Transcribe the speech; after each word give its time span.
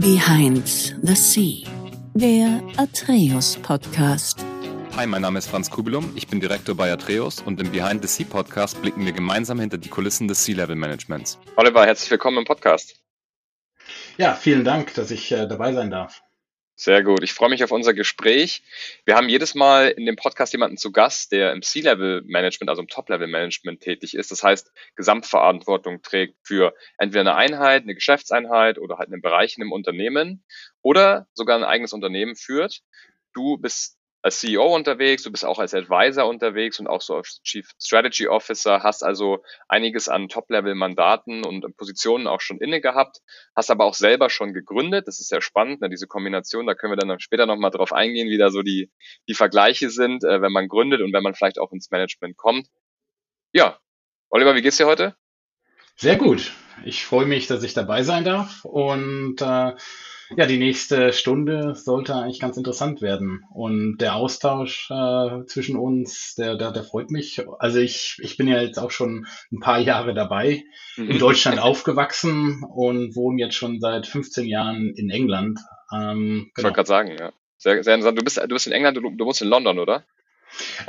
Behind 0.00 0.66
the 1.02 1.14
Sea, 1.14 1.62
der 2.14 2.60
Atreus 2.76 3.56
Podcast. 3.62 4.44
Hi, 4.96 5.06
mein 5.06 5.22
Name 5.22 5.38
ist 5.38 5.46
Franz 5.46 5.70
Kubilum, 5.70 6.10
ich 6.16 6.26
bin 6.26 6.40
Direktor 6.40 6.74
bei 6.74 6.92
Atreus 6.92 7.40
und 7.40 7.60
im 7.60 7.70
Behind 7.70 8.02
the 8.02 8.08
Sea 8.08 8.26
Podcast 8.28 8.82
blicken 8.82 9.06
wir 9.06 9.12
gemeinsam 9.12 9.60
hinter 9.60 9.78
die 9.78 9.88
Kulissen 9.88 10.26
des 10.26 10.44
Sea-Level 10.44 10.74
Managements. 10.74 11.38
Oliver, 11.54 11.86
herzlich 11.86 12.10
willkommen 12.10 12.38
im 12.38 12.44
Podcast. 12.44 12.96
Ja, 14.18 14.34
vielen 14.34 14.64
Dank, 14.64 14.94
dass 14.94 15.12
ich 15.12 15.30
äh, 15.30 15.46
dabei 15.46 15.72
sein 15.72 15.90
darf. 15.90 16.23
Sehr 16.76 17.04
gut. 17.04 17.22
Ich 17.22 17.32
freue 17.32 17.50
mich 17.50 17.62
auf 17.62 17.70
unser 17.70 17.94
Gespräch. 17.94 18.62
Wir 19.04 19.14
haben 19.14 19.28
jedes 19.28 19.54
Mal 19.54 19.90
in 19.90 20.06
dem 20.06 20.16
Podcast 20.16 20.52
jemanden 20.52 20.76
zu 20.76 20.90
Gast, 20.90 21.30
der 21.30 21.52
im 21.52 21.62
C-Level-Management, 21.62 22.68
also 22.68 22.82
im 22.82 22.88
Top-Level-Management 22.88 23.80
tätig 23.80 24.16
ist. 24.16 24.32
Das 24.32 24.42
heißt, 24.42 24.72
Gesamtverantwortung 24.96 26.02
trägt 26.02 26.34
für 26.42 26.74
entweder 26.98 27.20
eine 27.20 27.36
Einheit, 27.36 27.84
eine 27.84 27.94
Geschäftseinheit 27.94 28.78
oder 28.80 28.98
halt 28.98 29.12
einen 29.12 29.22
Bereich 29.22 29.56
in 29.56 29.62
einem 29.62 29.70
Unternehmen 29.70 30.44
oder 30.82 31.28
sogar 31.32 31.56
ein 31.56 31.64
eigenes 31.64 31.92
Unternehmen 31.92 32.34
führt. 32.34 32.82
Du 33.34 33.56
bist 33.56 33.96
als 34.24 34.40
CEO 34.40 34.74
unterwegs, 34.74 35.22
du 35.22 35.30
bist 35.30 35.44
auch 35.44 35.58
als 35.58 35.74
Advisor 35.74 36.26
unterwegs 36.26 36.80
und 36.80 36.86
auch 36.86 37.02
so 37.02 37.16
als 37.16 37.42
Chief 37.42 37.68
Strategy 37.78 38.26
Officer, 38.26 38.82
hast 38.82 39.04
also 39.04 39.44
einiges 39.68 40.08
an 40.08 40.30
Top-Level-Mandaten 40.30 41.44
und 41.44 41.76
Positionen 41.76 42.26
auch 42.26 42.40
schon 42.40 42.56
inne 42.56 42.80
gehabt, 42.80 43.18
hast 43.54 43.70
aber 43.70 43.84
auch 43.84 43.92
selber 43.92 44.30
schon 44.30 44.54
gegründet. 44.54 45.08
Das 45.08 45.20
ist 45.20 45.28
sehr 45.28 45.42
spannend, 45.42 45.82
ne, 45.82 45.90
diese 45.90 46.06
Kombination, 46.06 46.66
da 46.66 46.74
können 46.74 46.92
wir 46.92 46.96
dann 46.96 47.20
später 47.20 47.44
nochmal 47.44 47.70
drauf 47.70 47.92
eingehen, 47.92 48.30
wie 48.30 48.38
da 48.38 48.48
so 48.48 48.62
die, 48.62 48.90
die 49.28 49.34
Vergleiche 49.34 49.90
sind, 49.90 50.24
äh, 50.24 50.40
wenn 50.40 50.52
man 50.52 50.68
gründet 50.68 51.02
und 51.02 51.12
wenn 51.12 51.22
man 51.22 51.34
vielleicht 51.34 51.58
auch 51.58 51.72
ins 51.72 51.90
Management 51.90 52.38
kommt. 52.38 52.68
Ja, 53.52 53.78
Oliver, 54.30 54.54
wie 54.54 54.62
geht's 54.62 54.78
dir 54.78 54.86
heute? 54.86 55.14
Sehr 55.96 56.16
gut. 56.16 56.54
Ich 56.82 57.04
freue 57.04 57.26
mich, 57.26 57.46
dass 57.46 57.62
ich 57.62 57.74
dabei 57.74 58.02
sein 58.02 58.24
darf 58.24 58.64
und 58.64 59.42
äh, 59.42 59.74
ja, 60.36 60.46
die 60.46 60.58
nächste 60.58 61.12
Stunde 61.12 61.74
sollte 61.74 62.14
eigentlich 62.14 62.40
ganz 62.40 62.56
interessant 62.56 63.02
werden. 63.02 63.44
Und 63.52 63.98
der 63.98 64.16
Austausch 64.16 64.90
äh, 64.90 65.44
zwischen 65.46 65.76
uns, 65.76 66.34
der, 66.36 66.56
der, 66.56 66.72
der 66.72 66.84
freut 66.84 67.10
mich. 67.10 67.42
Also 67.58 67.78
ich, 67.78 68.18
ich 68.20 68.36
bin 68.36 68.48
ja 68.48 68.60
jetzt 68.60 68.78
auch 68.78 68.90
schon 68.90 69.26
ein 69.52 69.60
paar 69.60 69.78
Jahre 69.78 70.14
dabei, 70.14 70.64
mhm. 70.96 71.10
in 71.10 71.18
Deutschland 71.18 71.58
aufgewachsen 71.58 72.64
und 72.64 73.16
wohne 73.16 73.40
jetzt 73.40 73.54
schon 73.54 73.80
seit 73.80 74.06
15 74.06 74.46
Jahren 74.46 74.94
in 74.94 75.10
England. 75.10 75.60
Ähm, 75.92 76.50
genau. 76.54 76.58
Ich 76.58 76.64
wollte 76.64 76.74
gerade 76.74 76.88
sagen, 76.88 77.16
ja. 77.18 77.32
Sehr, 77.56 77.82
sehr 77.82 77.94
interessant. 77.94 78.18
Du 78.18 78.24
bist, 78.24 78.36
du 78.36 78.48
bist 78.48 78.66
in 78.66 78.72
England, 78.72 78.96
du, 78.96 79.00
du 79.00 79.24
wohnst 79.24 79.40
in 79.40 79.48
London, 79.48 79.78
oder? 79.78 80.04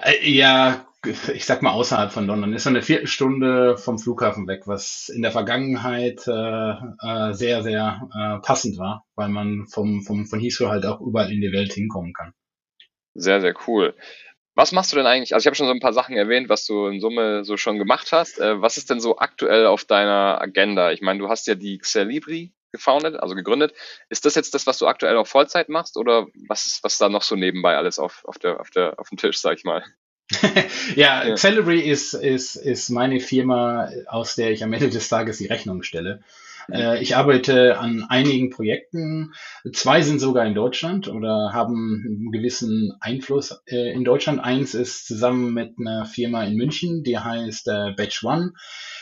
Äh, 0.02 0.30
ja, 0.30 0.86
ich 1.06 1.46
sag 1.46 1.62
mal 1.62 1.72
außerhalb 1.72 2.12
von 2.12 2.28
London. 2.28 2.54
Ist 2.54 2.68
eine 2.68 2.82
Viertelstunde 2.82 3.78
vom 3.78 4.00
Flughafen 4.00 4.48
weg, 4.48 4.64
was 4.66 5.10
in 5.10 5.22
der 5.22 5.32
Vergangenheit 5.32 6.28
äh, 6.28 6.72
äh, 6.72 7.34
sehr, 7.34 7.64
sehr 7.64 8.10
äh, 8.14 8.40
passend 8.46 8.78
war, 8.78 9.06
weil 9.16 9.30
man 9.30 9.68
vom, 9.68 10.02
vom, 10.02 10.26
von 10.26 10.40
Heathrow 10.40 10.70
halt 10.70 10.86
auch 10.86 11.02
überall 11.02 11.32
in 11.32 11.42
die 11.42 11.52
Welt 11.52 11.74
hinkommen 11.74 12.14
kann. 12.14 12.34
Sehr, 13.14 13.42
sehr 13.42 13.54
cool. 13.68 13.96
Was 14.56 14.72
machst 14.72 14.94
du 14.94 14.96
denn 14.96 15.06
eigentlich? 15.06 15.34
Also 15.34 15.44
ich 15.44 15.48
habe 15.48 15.56
schon 15.56 15.68
so 15.68 15.74
ein 15.74 15.82
paar 15.82 15.94
Sachen 15.94 16.16
erwähnt, 16.16 16.48
was 16.48 16.66
du 16.66 16.88
in 16.88 17.02
Summe 17.02 17.44
so 17.44 17.58
schon 17.58 17.78
gemacht 17.78 18.12
hast. 18.12 18.40
Äh, 18.40 18.62
was 18.62 18.78
ist 18.78 18.90
denn 18.90 19.02
so 19.02 19.18
aktuell 19.18 19.66
auf 19.66 19.84
deiner 19.84 20.42
Agenda? 20.42 20.92
Ich 20.92 21.02
meine, 21.02 21.20
du 21.20 21.30
hast 21.30 21.48
ja 21.48 21.56
die 21.56 21.78
Xelibri 21.78 22.54
gefoundet, 22.76 23.16
also 23.18 23.36
gegründet. 23.36 23.74
Ist 24.10 24.26
das 24.26 24.36
jetzt 24.36 24.54
das, 24.54 24.68
was 24.68 24.78
du 24.78 24.88
aktuell 24.88 25.18
auf 25.18 25.28
Vollzeit 25.28 25.70
machst 25.70 25.98
oder 25.98 26.28
was 26.48 26.66
ist, 26.66 26.84
was 26.84 26.98
da 26.98 27.10
noch 27.10 27.24
so 27.24 27.36
nebenbei 27.36 27.76
alles 27.76 28.00
auf, 28.00 28.24
auf, 28.26 28.38
der, 28.38 28.60
auf, 28.60 28.70
der, 28.70 29.00
auf 29.00 29.10
dem 29.10 29.18
Tisch, 29.18 29.40
sag 29.40 29.58
ich 29.58 29.64
mal? 29.64 29.84
ja, 30.96 31.28
ja, 31.28 31.36
Celery 31.36 31.82
ist, 31.82 32.14
ist, 32.14 32.56
ist 32.56 32.90
meine 32.90 33.20
Firma, 33.20 33.90
aus 34.08 34.36
der 34.36 34.52
ich 34.52 34.64
am 34.64 34.74
Ende 34.74 34.90
des 34.90 35.08
Tages 35.08 35.38
die 35.38 35.48
Rechnung 35.48 35.84
stelle. 35.84 36.24
Mhm. 36.68 36.74
Äh, 36.74 37.02
ich 37.02 37.16
arbeite 37.16 37.78
an 37.78 38.06
einigen 38.10 38.50
Projekten. 38.50 39.34
Zwei 39.74 40.02
sind 40.02 40.20
sogar 40.20 40.46
in 40.46 40.56
Deutschland 40.56 41.08
oder 41.08 41.52
haben 41.54 42.04
einen 42.06 42.32
gewissen 42.32 42.94
Einfluss 43.00 43.62
äh, 43.68 43.94
in 43.94 44.04
Deutschland. 44.04 44.40
Eins 44.40 44.74
ist 44.74 45.06
zusammen 45.06 45.54
mit 45.54 45.76
einer 45.80 46.06
Firma 46.06 46.44
in 46.44 46.56
München, 46.56 47.04
die 47.04 47.20
heißt 47.20 47.68
äh, 47.68 47.92
Batch 47.96 48.24
One. 48.24 48.54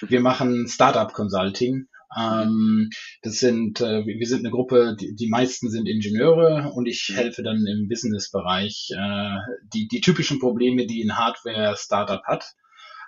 Wir 0.02 0.20
machen 0.20 0.68
Startup 0.68 1.12
Consulting 1.14 1.88
ähm, 2.18 2.90
das 3.22 3.40
sind, 3.40 3.82
äh, 3.82 4.06
wir 4.06 4.28
sind 4.28 4.40
eine 4.40 4.52
Gruppe, 4.52 4.96
die, 5.00 5.16
die 5.16 5.30
meisten 5.30 5.70
sind 5.70 5.88
Ingenieure 5.88 6.72
und 6.74 6.86
ich 6.86 7.10
mhm. 7.10 7.16
helfe 7.16 7.44
dann 7.44 7.66
im 7.66 7.88
Business-Bereich 7.88 8.92
äh, 8.92 9.38
die, 9.74 9.88
die 9.88 10.02
typischen 10.02 10.40
Probleme, 10.40 10.86
die 10.86 11.04
ein 11.04 11.18
Hardware-Startup 11.18 12.24
hat. 12.26 12.54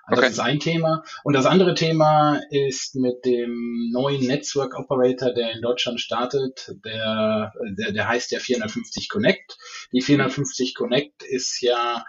Also 0.08 0.22
okay. 0.22 0.30
Das 0.30 0.38
ist 0.38 0.44
ein 0.44 0.60
Thema. 0.60 1.04
Und 1.24 1.34
das 1.34 1.48
andere 1.48 1.74
Thema 1.74 2.40
ist 2.52 2.96
mit 2.96 3.26
dem 3.26 3.90
neuen 3.92 4.28
Network 4.28 4.78
Operator, 4.78 5.34
der 5.34 5.54
in 5.54 5.62
Deutschland 5.62 6.00
startet. 6.00 6.76
Der, 6.86 7.54
der, 7.78 7.92
der 7.92 8.08
heißt 8.08 8.32
ja 8.32 8.40
450 8.40 9.10
Connect. 9.10 9.58
Die 9.92 10.02
450 10.02 10.76
Connect 10.76 11.24
ist 11.24 11.60
ja 11.62 12.06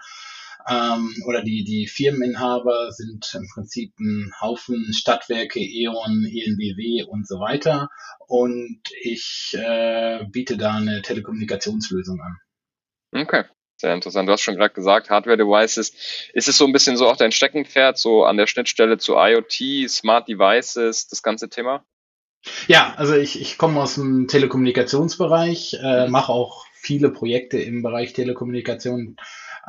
ähm, 0.69 1.13
oder 1.25 1.43
die, 1.43 1.63
die 1.63 1.87
Firmeninhaber 1.87 2.91
sind 2.91 3.29
im 3.33 3.47
Prinzip 3.53 3.93
ein 3.99 4.31
Haufen 4.41 4.93
Stadtwerke, 4.93 5.59
E.ON, 5.59 6.25
ENBW 6.25 7.03
und 7.03 7.27
so 7.27 7.39
weiter. 7.39 7.89
Und 8.27 8.81
ich 9.01 9.55
äh, 9.57 10.25
biete 10.29 10.57
da 10.57 10.75
eine 10.75 11.01
Telekommunikationslösung 11.01 12.19
an. 12.21 12.37
Okay. 13.21 13.43
Sehr 13.79 13.93
interessant. 13.93 14.27
Du 14.27 14.33
hast 14.33 14.41
schon 14.41 14.55
gerade 14.55 14.73
gesagt, 14.73 15.11
Hardware-Devices. 15.11 15.93
Ist 16.33 16.47
es 16.47 16.57
so 16.57 16.65
ein 16.65 16.73
bisschen 16.73 16.97
so 16.97 17.07
auch 17.07 17.15
dein 17.15 17.31
Steckenpferd, 17.31 17.99
so 17.99 18.25
an 18.25 18.35
der 18.35 18.47
Schnittstelle 18.47 18.97
zu 18.97 19.13
IoT, 19.15 19.87
Smart 19.87 20.27
Devices, 20.27 21.07
das 21.07 21.21
ganze 21.21 21.47
Thema? 21.47 21.85
Ja, 22.67 22.95
also 22.97 23.13
ich, 23.15 23.39
ich 23.39 23.59
komme 23.59 23.79
aus 23.81 23.95
dem 23.95 24.27
Telekommunikationsbereich, 24.27 25.77
äh, 25.81 26.05
mhm. 26.05 26.11
mache 26.11 26.31
auch 26.31 26.65
viele 26.73 27.11
Projekte 27.11 27.59
im 27.59 27.83
Bereich 27.83 28.13
Telekommunikation 28.13 29.17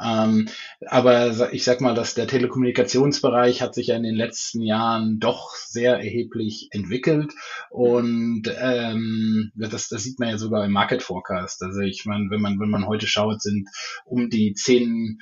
ähm, 0.03 0.49
aber 0.87 1.53
ich 1.53 1.65
sag 1.65 1.81
mal, 1.81 1.95
dass 1.95 2.15
der 2.15 2.27
Telekommunikationsbereich 2.27 3.63
hat 3.63 3.75
sich 3.75 3.89
ja 3.89 3.97
in 3.97 4.03
den 4.03 4.15
letzten 4.15 4.63
Jahren 4.63 5.19
doch 5.19 5.55
sehr 5.55 5.97
erheblich 5.97 6.69
entwickelt 6.71 7.33
und 7.71 8.43
ähm, 8.61 9.53
das, 9.55 9.89
das 9.89 10.03
sieht 10.03 10.19
man 10.19 10.31
ja 10.31 10.39
sogar 10.39 10.65
im 10.65 10.73
Market 10.73 11.03
Forecast. 11.03 11.63
Also 11.63 11.81
ich 11.81 12.05
meine, 12.07 12.31
wenn 12.31 12.41
man 12.41 12.61
wenn 12.61 12.71
man 12.71 12.87
heute 12.87 13.07
schaut, 13.07 13.43
sind 13.43 13.69
um 14.05 14.31
die 14.31 14.55
zehn 14.55 15.21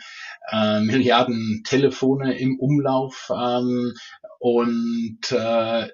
äh, 0.50 0.80
Milliarden 0.80 1.62
Telefone 1.64 2.38
im 2.38 2.58
Umlauf 2.58 3.30
ähm, 3.34 3.94
und 4.38 5.32
äh, 5.32 5.88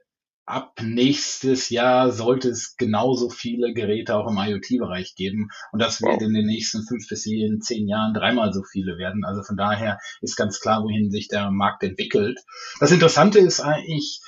ab 0.44 0.80
nächstes 0.82 1.70
Jahr 1.70 2.10
sollte 2.10 2.48
es 2.48 2.76
genauso 2.76 3.30
viele 3.30 3.72
Geräte 3.72 4.16
auch 4.16 4.28
im 4.28 4.38
IoT-Bereich 4.38 5.14
geben. 5.14 5.48
Und 5.70 5.80
das 5.80 6.02
wow. 6.02 6.12
wird 6.12 6.22
in 6.22 6.34
den 6.34 6.46
nächsten 6.46 6.82
fünf 6.82 7.08
bis 7.08 7.22
zehn 7.22 7.88
Jahren 7.88 8.12
dreimal 8.12 8.52
so 8.52 8.62
viele 8.64 8.98
werden. 8.98 9.24
Also 9.24 9.42
von 9.42 9.56
daher 9.56 9.98
ist 10.20 10.36
ganz 10.36 10.60
klar, 10.60 10.82
wohin 10.82 11.10
sich 11.10 11.28
der 11.28 11.50
Markt 11.50 11.84
entwickelt. 11.84 12.40
Das 12.80 12.90
Interessante 12.90 13.38
ist 13.38 13.60
eigentlich, 13.60 14.20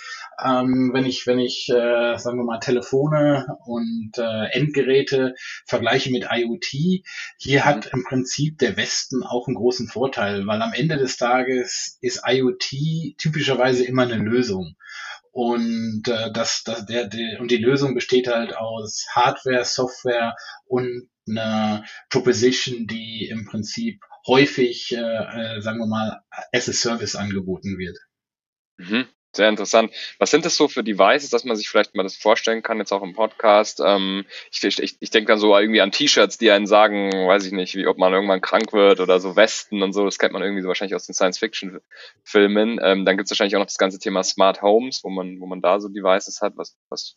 ähm, 0.43 0.91
wenn 0.93 1.05
ich, 1.05 1.27
wenn 1.27 1.41
ich, 1.41 1.69
äh, 1.69 2.17
sagen 2.17 2.39
wir 2.39 2.45
mal, 2.45 2.61
Telefone 2.61 3.47
und 3.67 4.13
äh, 4.17 4.47
Endgeräte 4.53 5.35
vergleiche 5.67 6.11
mit 6.11 6.29
IoT, 6.31 7.03
hier 7.39 7.65
hat 7.65 7.87
im 7.93 8.05
Prinzip 8.05 8.59
der 8.59 8.77
Westen 8.77 9.25
auch 9.25 9.49
einen 9.49 9.57
großen 9.57 9.89
Vorteil, 9.89 10.47
weil 10.47 10.63
am 10.63 10.73
Ende 10.73 10.97
des 10.97 11.17
Tages 11.17 11.99
ist 12.01 12.23
IoT 12.27 13.17
typischerweise 13.19 13.85
immer 13.85 14.03
eine 14.03 14.17
Lösung. 14.17 14.77
Und 15.35 16.07
äh, 16.07 16.31
das, 16.33 16.63
das, 16.63 16.87
der, 16.87 17.09
der, 17.09 17.41
und 17.41 17.51
die 17.51 17.57
Lösung 17.57 17.97
besteht 17.97 18.29
halt 18.29 18.57
aus 18.57 19.05
Hardware, 19.11 19.65
Software 19.65 20.37
und 20.65 21.09
einer 21.29 21.85
Proposition, 22.09 22.87
die 22.87 23.27
im 23.29 23.45
Prinzip 23.45 24.01
häufig, 24.29 24.93
äh, 24.93 25.57
äh, 25.57 25.61
sagen 25.61 25.81
wir 25.81 25.89
mal, 25.89 26.23
as 26.53 26.69
a 26.69 26.73
Service 26.73 27.17
angeboten 27.17 27.79
wird. 27.79 27.99
Mhm. 28.77 29.07
Sehr 29.35 29.49
interessant. 29.49 29.93
Was 30.19 30.31
sind 30.31 30.45
das 30.45 30.57
so 30.57 30.69
für 30.69 30.85
Devices, 30.85 31.31
dass 31.31 31.45
man 31.45 31.57
sich 31.57 31.69
vielleicht 31.69 31.95
mal 31.97 32.05
das 32.05 32.17
vorstellen 32.17 32.63
kann, 32.63 32.79
jetzt 32.79 32.93
auch 32.93 33.03
im 33.03 33.15
Podcast? 33.15 33.81
Ähm, 33.85 34.25
ich, 34.53 34.63
ich, 34.63 34.97
ich 35.01 35.11
denke 35.11 35.29
dann 35.29 35.41
so 35.41 35.57
irgendwie 35.57 35.81
an 35.81 35.91
T-Shirts, 35.91 36.39
die 36.39 36.53
einen 36.53 36.67
sagen, 36.67 37.11
weiß 37.11 37.45
ich 37.45 37.53
nicht, 37.53 37.75
wie 37.75 37.87
ob 37.89 37.99
man 37.99 38.13
irgendwann 38.13 38.41
krank 38.41 38.73
wird 38.73 39.01
oder 39.01 39.19
so 39.19 39.35
Westen 39.35 39.83
und 39.83 39.93
so. 39.93 40.05
Das 40.05 40.19
kennt 40.19 40.33
man 40.33 40.43
irgendwie 40.43 40.63
so 40.63 40.69
wahrscheinlich 40.69 40.95
aus 40.95 41.07
den 41.07 41.15
Science-Fiction-Filmen. 41.15 42.79
Ähm, 42.81 43.05
dann 43.05 43.17
gibt 43.17 43.27
es 43.27 43.33
wahrscheinlich 43.33 43.57
auch 43.57 43.61
noch 43.61 43.67
das 43.67 43.79
ganze 43.79 43.99
Thema 43.99 44.23
Smart 44.23 44.63
Homes, 44.63 45.03
wo 45.03 45.11
man, 45.11 45.41
wo 45.41 45.47
man 45.47 45.61
da 45.61 45.81
so 45.81 45.89
Devices 45.89 46.41
hat. 46.41 46.53
Was, 46.57 46.77
was 46.89 47.17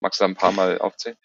magst 0.00 0.18
du 0.18 0.24
da 0.24 0.28
ein 0.28 0.34
paar 0.34 0.52
Mal 0.52 0.78
aufzählen? 0.78 1.16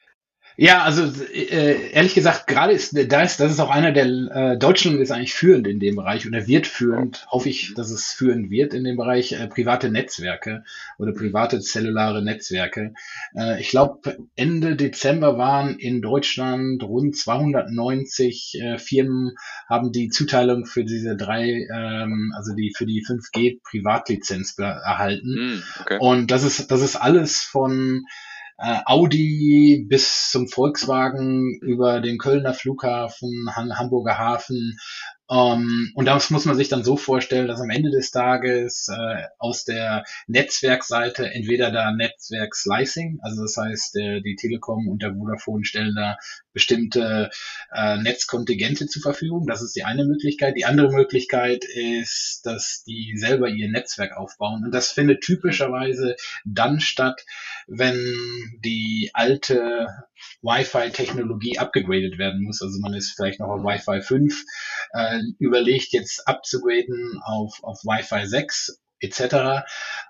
Ja, 0.59 0.81
also 0.81 1.03
äh, 1.33 1.91
ehrlich 1.91 2.15
gesagt, 2.15 2.47
gerade 2.47 2.73
ist 2.73 2.97
das, 3.11 3.37
das 3.37 3.51
ist 3.51 3.59
auch 3.59 3.69
einer 3.69 3.91
der 3.91 4.07
äh, 4.07 4.57
Deutschland 4.57 4.99
ist 4.99 5.11
eigentlich 5.11 5.35
führend 5.35 5.67
in 5.67 5.79
dem 5.79 5.97
Bereich 5.97 6.25
oder 6.25 6.47
wird 6.47 6.65
führend, 6.65 7.27
hoffe 7.29 7.47
ich, 7.49 7.75
dass 7.75 7.91
es 7.91 8.11
führend 8.11 8.49
wird 8.49 8.73
in 8.73 8.83
dem 8.83 8.97
Bereich 8.97 9.33
äh, 9.33 9.47
private 9.47 9.91
Netzwerke 9.91 10.63
oder 10.97 11.11
private 11.11 11.59
zellulare 11.59 12.23
Netzwerke. 12.23 12.95
Äh, 13.35 13.61
ich 13.61 13.69
glaube, 13.69 14.17
Ende 14.35 14.75
Dezember 14.75 15.37
waren 15.37 15.77
in 15.77 16.01
Deutschland 16.01 16.81
rund 16.81 17.15
290 17.15 18.59
äh, 18.59 18.77
Firmen 18.79 19.33
haben 19.69 19.91
die 19.91 20.09
Zuteilung 20.09 20.65
für 20.65 20.83
diese 20.83 21.15
drei, 21.15 21.67
ähm, 21.71 22.33
also 22.35 22.55
die 22.55 22.73
für 22.75 22.87
die 22.87 23.05
5G 23.05 23.61
Privatlizenz 23.61 24.57
erhalten. 24.57 25.35
Mm, 25.35 25.63
okay. 25.81 25.97
Und 25.99 26.31
das 26.31 26.41
ist 26.41 26.71
das 26.71 26.81
ist 26.81 26.95
alles 26.95 27.41
von 27.41 28.05
äh, 28.57 28.79
Audi 28.85 29.85
bis 29.87 30.31
zum 30.31 30.47
Volkswagen 30.47 31.59
über 31.61 32.01
den 32.01 32.17
Kölner 32.17 32.53
Flughafen, 32.53 33.49
Hamburger 33.55 34.17
Hafen, 34.17 34.77
ähm, 35.29 35.91
und 35.93 36.05
das 36.05 36.29
muss 36.29 36.45
man 36.45 36.55
sich 36.55 36.69
dann 36.69 36.85
so 36.85 36.95
vorstellen, 36.95 37.47
dass 37.47 37.59
am 37.59 37.69
Ende 37.69 37.91
des 37.91 38.11
Tages 38.11 38.87
äh, 38.89 39.23
aus 39.39 39.65
der 39.65 40.05
Netzwerkseite 40.27 41.29
entweder 41.29 41.69
da 41.71 41.91
Netzwerk-Slicing, 41.91 43.19
also 43.21 43.41
das 43.41 43.57
heißt, 43.57 43.97
äh, 43.97 44.21
die 44.21 44.37
Telekom 44.37 44.87
und 44.87 45.01
der 45.01 45.15
Vodafone 45.15 45.65
stellen 45.65 45.95
da 45.95 46.17
bestimmte 46.53 47.29
äh, 47.73 47.97
Netzkontingente 47.97 48.87
zur 48.87 49.01
Verfügung. 49.01 49.47
Das 49.47 49.61
ist 49.61 49.75
die 49.75 49.83
eine 49.83 50.05
Möglichkeit. 50.05 50.55
Die 50.55 50.65
andere 50.65 50.91
Möglichkeit 50.91 51.65
ist, 51.65 52.41
dass 52.45 52.83
die 52.87 53.13
selber 53.17 53.49
ihr 53.49 53.69
Netzwerk 53.69 54.15
aufbauen. 54.15 54.63
Und 54.63 54.73
das 54.73 54.91
findet 54.91 55.21
typischerweise 55.21 56.15
dann 56.45 56.79
statt, 56.79 57.25
wenn 57.67 58.15
die 58.63 59.11
alte 59.13 59.87
Wi-Fi-Technologie 60.41 61.59
abgegradet 61.59 62.17
werden 62.17 62.43
muss. 62.43 62.61
Also 62.61 62.79
man 62.79 62.93
ist 62.93 63.13
vielleicht 63.15 63.39
noch 63.39 63.49
auf 63.49 63.63
Wi-Fi 63.63 64.01
5, 64.01 64.43
äh, 64.93 65.19
überlegt 65.39 65.91
jetzt 65.91 66.27
abzugraden 66.27 67.21
auf, 67.23 67.63
auf 67.63 67.83
Wi-Fi 67.83 68.25
6 68.25 68.79
etc. 68.99 69.65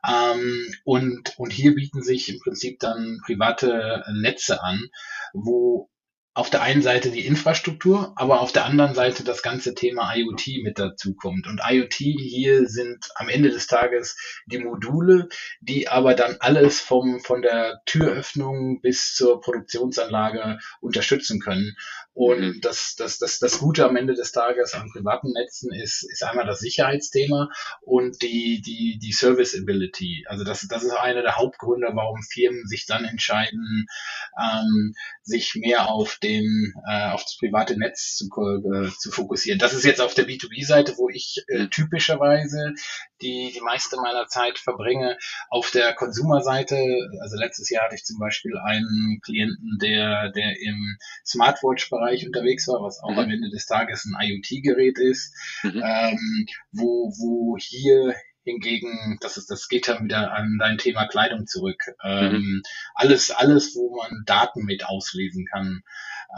Ähm, 0.07 0.73
und, 0.85 1.37
und 1.37 1.51
hier 1.51 1.75
bieten 1.75 2.01
sich 2.01 2.29
im 2.29 2.39
Prinzip 2.39 2.79
dann 2.79 3.19
private 3.25 4.03
Netze 4.13 4.63
an, 4.63 4.87
wo 5.33 5.89
auf 6.37 6.51
der 6.51 6.61
einen 6.61 6.83
Seite 6.83 7.09
die 7.09 7.25
Infrastruktur, 7.25 8.13
aber 8.15 8.41
auf 8.41 8.51
der 8.51 8.65
anderen 8.65 8.93
Seite 8.93 9.23
das 9.23 9.41
ganze 9.41 9.73
Thema 9.73 10.13
IoT 10.15 10.61
mit 10.61 10.77
dazu 10.77 11.15
kommt. 11.15 11.47
Und 11.47 11.61
IoT 11.67 11.95
hier 11.95 12.67
sind 12.67 13.09
am 13.15 13.27
Ende 13.27 13.49
des 13.49 13.65
Tages 13.65 14.15
die 14.45 14.59
Module, 14.59 15.29
die 15.61 15.87
aber 15.87 16.13
dann 16.13 16.37
alles 16.39 16.79
vom, 16.79 17.21
von 17.21 17.41
der 17.41 17.81
Türöffnung 17.87 18.81
bis 18.81 19.15
zur 19.15 19.41
Produktionsanlage 19.41 20.59
unterstützen 20.79 21.39
können. 21.39 21.75
Und 22.17 22.39
mhm. 22.39 22.61
das, 22.61 22.95
das, 22.95 23.19
das, 23.19 23.37
das 23.37 23.59
Gute 23.59 23.85
am 23.85 23.95
Ende 23.95 24.15
des 24.15 24.31
Tages 24.31 24.73
an 24.73 24.89
privaten 24.91 25.33
Netzen 25.33 25.71
ist, 25.71 26.01
ist 26.01 26.23
einmal 26.23 26.47
das 26.47 26.57
Sicherheitsthema 26.57 27.51
und 27.81 28.23
die, 28.23 28.59
die, 28.59 28.97
die 28.97 29.11
Serviceability. 29.11 30.25
Also 30.27 30.43
das, 30.43 30.67
das 30.67 30.81
ist 30.83 30.93
einer 30.93 31.21
der 31.21 31.35
Hauptgründe, 31.35 31.91
warum 31.93 32.23
Firmen 32.23 32.65
sich 32.65 32.87
dann 32.87 33.05
entscheiden, 33.05 33.85
ähm, 34.35 34.95
sich 35.21 35.53
mehr 35.53 35.91
auf 35.91 36.17
den, 36.17 36.73
äh, 36.89 37.11
auf 37.11 37.21
das 37.23 37.37
private 37.37 37.77
Netz 37.77 38.15
zu, 38.15 38.25
äh, 38.25 38.89
zu 38.97 39.11
fokussieren. 39.11 39.59
Das 39.59 39.73
ist 39.73 39.85
jetzt 39.85 40.01
auf 40.01 40.15
der 40.15 40.25
B2B-Seite, 40.25 40.97
wo 40.97 41.09
ich 41.09 41.43
äh, 41.49 41.67
typischerweise 41.67 42.73
die, 43.21 43.51
die 43.53 43.61
meiste 43.61 43.97
meiner 43.97 44.25
Zeit 44.25 44.57
verbringe. 44.57 45.19
Auf 45.51 45.69
der 45.69 45.93
Konsumerseite, 45.93 46.75
also 47.21 47.37
letztes 47.37 47.69
Jahr 47.69 47.85
hatte 47.85 47.95
ich 47.95 48.05
zum 48.05 48.17
Beispiel 48.17 48.57
einen 48.57 49.19
Klienten, 49.23 49.77
der, 49.79 50.31
der 50.31 50.59
im 50.61 50.97
Smartwatch-Bereich 51.23 52.06
unterwegs 52.25 52.67
war, 52.67 52.81
was 52.81 53.01
auch 53.01 53.11
mhm. 53.11 53.19
am 53.19 53.29
Ende 53.29 53.49
des 53.49 53.65
Tages 53.65 54.05
ein 54.05 54.15
IoT-Gerät 54.19 54.97
ist, 54.99 55.33
mhm. 55.63 55.81
ähm, 55.83 56.45
wo, 56.71 57.11
wo 57.17 57.57
hier 57.59 58.15
hingegen, 58.43 59.17
das 59.19 59.35
ist, 59.35 59.51
das 59.51 59.67
geht 59.67 59.89
dann 59.89 60.05
wieder 60.05 60.31
an 60.31 60.57
dein 60.59 60.77
Thema 60.77 61.05
Kleidung 61.07 61.47
zurück. 61.47 61.81
Ähm, 62.03 62.31
mhm. 62.31 62.61
Alles, 62.95 63.29
alles, 63.31 63.75
wo 63.75 63.97
man 63.97 64.23
Daten 64.25 64.63
mit 64.63 64.85
auslesen 64.85 65.45
kann 65.45 65.83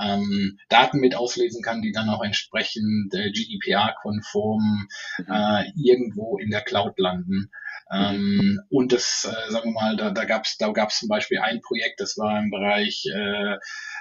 ähm, 0.01 0.57
Daten 0.69 0.99
mit 0.99 1.15
auslesen 1.15 1.61
kann, 1.61 1.81
die 1.81 1.91
dann 1.91 2.09
auch 2.09 2.23
entsprechend 2.23 3.13
äh, 3.13 3.31
GDPR-konform 3.31 4.87
mhm. 5.17 5.25
äh, 5.31 5.71
irgendwo 5.75 6.37
in 6.37 6.49
der 6.49 6.61
Cloud 6.61 6.97
landen. 6.97 7.51
Ähm, 7.91 8.59
und 8.69 8.91
das, 8.91 9.25
äh, 9.25 9.51
sagen 9.51 9.73
wir 9.73 9.81
mal, 9.81 9.95
da, 9.95 10.11
da 10.11 10.25
gab 10.25 10.45
es 10.45 10.57
da 10.57 10.71
gab's 10.71 10.99
zum 10.99 11.09
Beispiel 11.09 11.39
ein 11.39 11.61
Projekt, 11.61 11.99
das 11.99 12.17
war 12.17 12.39
im 12.39 12.51
Bereich 12.51 13.05
äh, 13.11 13.55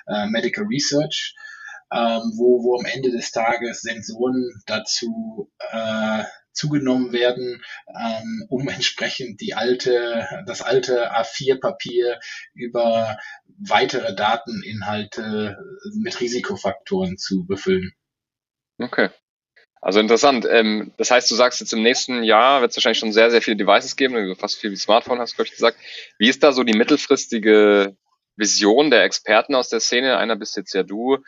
äh, 0.06 0.26
Medical 0.26 0.64
Research, 0.64 1.34
ähm, 1.92 2.32
wo, 2.36 2.62
wo 2.62 2.78
am 2.78 2.84
Ende 2.84 3.10
des 3.10 3.30
Tages 3.30 3.80
Sensoren 3.80 4.62
dazu 4.66 5.50
äh, 5.70 6.24
zugenommen 6.52 7.12
werden, 7.12 7.62
ähm, 7.88 8.46
um 8.48 8.68
entsprechend 8.68 9.40
die 9.40 9.54
alte, 9.54 10.26
das 10.46 10.60
alte 10.60 11.12
A4-Papier 11.12 12.18
über 12.54 13.16
weitere 13.58 14.14
Dateninhalte 14.14 15.56
mit 15.94 16.20
Risikofaktoren 16.20 17.16
zu 17.16 17.46
befüllen. 17.46 17.92
Okay. 18.78 19.10
Also 19.80 20.00
interessant. 20.00 20.46
Ähm, 20.50 20.92
das 20.96 21.10
heißt, 21.10 21.30
du 21.30 21.36
sagst 21.36 21.60
jetzt 21.60 21.72
im 21.72 21.82
nächsten 21.82 22.24
Jahr 22.24 22.60
wird 22.60 22.72
es 22.72 22.76
wahrscheinlich 22.76 22.98
schon 22.98 23.12
sehr, 23.12 23.30
sehr 23.30 23.42
viele 23.42 23.56
Devices 23.56 23.94
geben, 23.94 24.16
also 24.16 24.34
fast 24.34 24.58
viel 24.58 24.72
wie 24.72 24.76
Smartphone 24.76 25.20
hast 25.20 25.32
du, 25.32 25.36
glaube 25.36 25.46
ich, 25.46 25.52
gesagt. 25.52 25.78
Wie 26.18 26.28
ist 26.28 26.42
da 26.42 26.52
so 26.52 26.64
die 26.64 26.76
mittelfristige 26.76 27.96
Vision 28.36 28.90
der 28.90 29.04
Experten 29.04 29.54
aus 29.54 29.68
der 29.68 29.80
Szene? 29.80 30.18
Einer 30.18 30.34
bist 30.34 30.56
jetzt 30.56 30.74
ja 30.74 30.82
du. 30.82 31.18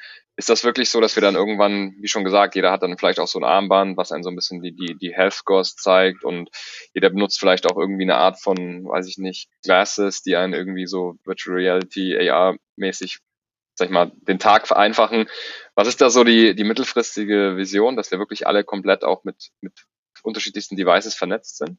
Ist 0.40 0.48
das 0.48 0.64
wirklich 0.64 0.88
so, 0.88 1.02
dass 1.02 1.16
wir 1.16 1.20
dann 1.20 1.34
irgendwann, 1.34 1.94
wie 2.00 2.08
schon 2.08 2.25
gesagt, 2.25 2.54
jeder 2.54 2.72
hat 2.72 2.82
dann 2.82 2.96
vielleicht 2.96 3.20
auch 3.20 3.26
so 3.26 3.38
ein 3.38 3.44
Armband, 3.44 3.98
was 3.98 4.10
einen 4.10 4.22
so 4.22 4.31
ein 4.31 4.37
bisschen 4.37 4.62
die, 4.62 4.72
die, 4.72 4.94
die 4.94 5.12
Health 5.12 5.34
Scores 5.34 5.76
zeigt 5.76 6.25
und 6.25 6.48
jeder 6.94 7.10
benutzt 7.10 7.38
vielleicht 7.38 7.66
auch 7.66 7.76
irgendwie 7.76 8.04
eine 8.04 8.14
Art 8.14 8.40
von, 8.40 8.87
weiß 8.87 9.06
ich 9.06 9.19
nicht, 9.19 9.50
Glasses, 9.62 10.22
die 10.22 10.37
einen 10.37 10.54
irgendwie 10.54 10.87
so 10.87 11.19
Virtual 11.26 11.58
Reality, 11.58 12.16
AR 12.31 12.56
mäßig, 12.76 13.19
sag 13.75 13.88
ich 13.88 13.92
mal, 13.92 14.12
den 14.14 14.38
Tag 14.38 14.66
vereinfachen. 14.66 15.28
Was 15.75 15.88
ist 15.88 16.00
da 16.00 16.08
so 16.08 16.25
die, 16.25 16.54
die 16.54 16.64
mittelfristige 16.64 17.58
Vision, 17.58 17.96
dass 17.96 18.10
wir 18.10 18.19
wirklich 18.19 18.46
alle 18.46 18.64
komplett 18.64 19.04
auch 19.04 19.25
mit, 19.25 19.50
mit 19.60 19.75
unterschiedlichsten 20.22 20.75
Devices 20.75 21.14
vernetzt 21.14 21.58
sind? 21.58 21.76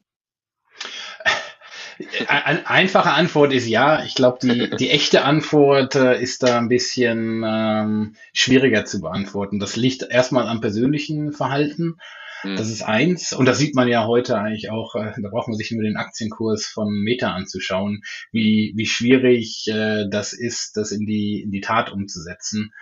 Einfache 2.28 3.10
Antwort 3.10 3.52
ist 3.52 3.66
ja. 3.66 4.04
Ich 4.04 4.14
glaube, 4.14 4.38
die, 4.42 4.70
die 4.78 4.90
echte 4.90 5.24
Antwort 5.24 5.94
äh, 5.94 6.20
ist 6.20 6.42
da 6.42 6.58
ein 6.58 6.68
bisschen 6.68 7.42
ähm, 7.46 8.16
schwieriger 8.32 8.84
zu 8.84 9.00
beantworten. 9.00 9.58
Das 9.58 9.76
liegt 9.76 10.02
erstmal 10.02 10.48
am 10.48 10.60
persönlichen 10.60 11.32
Verhalten. 11.32 11.96
Hm. 12.42 12.56
Das 12.56 12.68
ist 12.68 12.82
eins. 12.82 13.32
Und 13.32 13.46
das 13.46 13.58
sieht 13.58 13.74
man 13.74 13.88
ja 13.88 14.06
heute 14.06 14.38
eigentlich 14.38 14.70
auch, 14.70 14.94
äh, 14.94 15.12
da 15.20 15.28
braucht 15.30 15.48
man 15.48 15.56
sich 15.56 15.70
nur 15.70 15.82
den 15.82 15.96
Aktienkurs 15.96 16.66
von 16.66 16.92
Meta 16.92 17.32
anzuschauen, 17.32 18.02
wie, 18.32 18.72
wie 18.76 18.86
schwierig 18.86 19.66
äh, 19.68 20.08
das 20.10 20.32
ist, 20.32 20.76
das 20.76 20.90
in 20.92 21.06
die, 21.06 21.40
in 21.42 21.50
die 21.50 21.60
Tat 21.60 21.92
umzusetzen. 21.92 22.72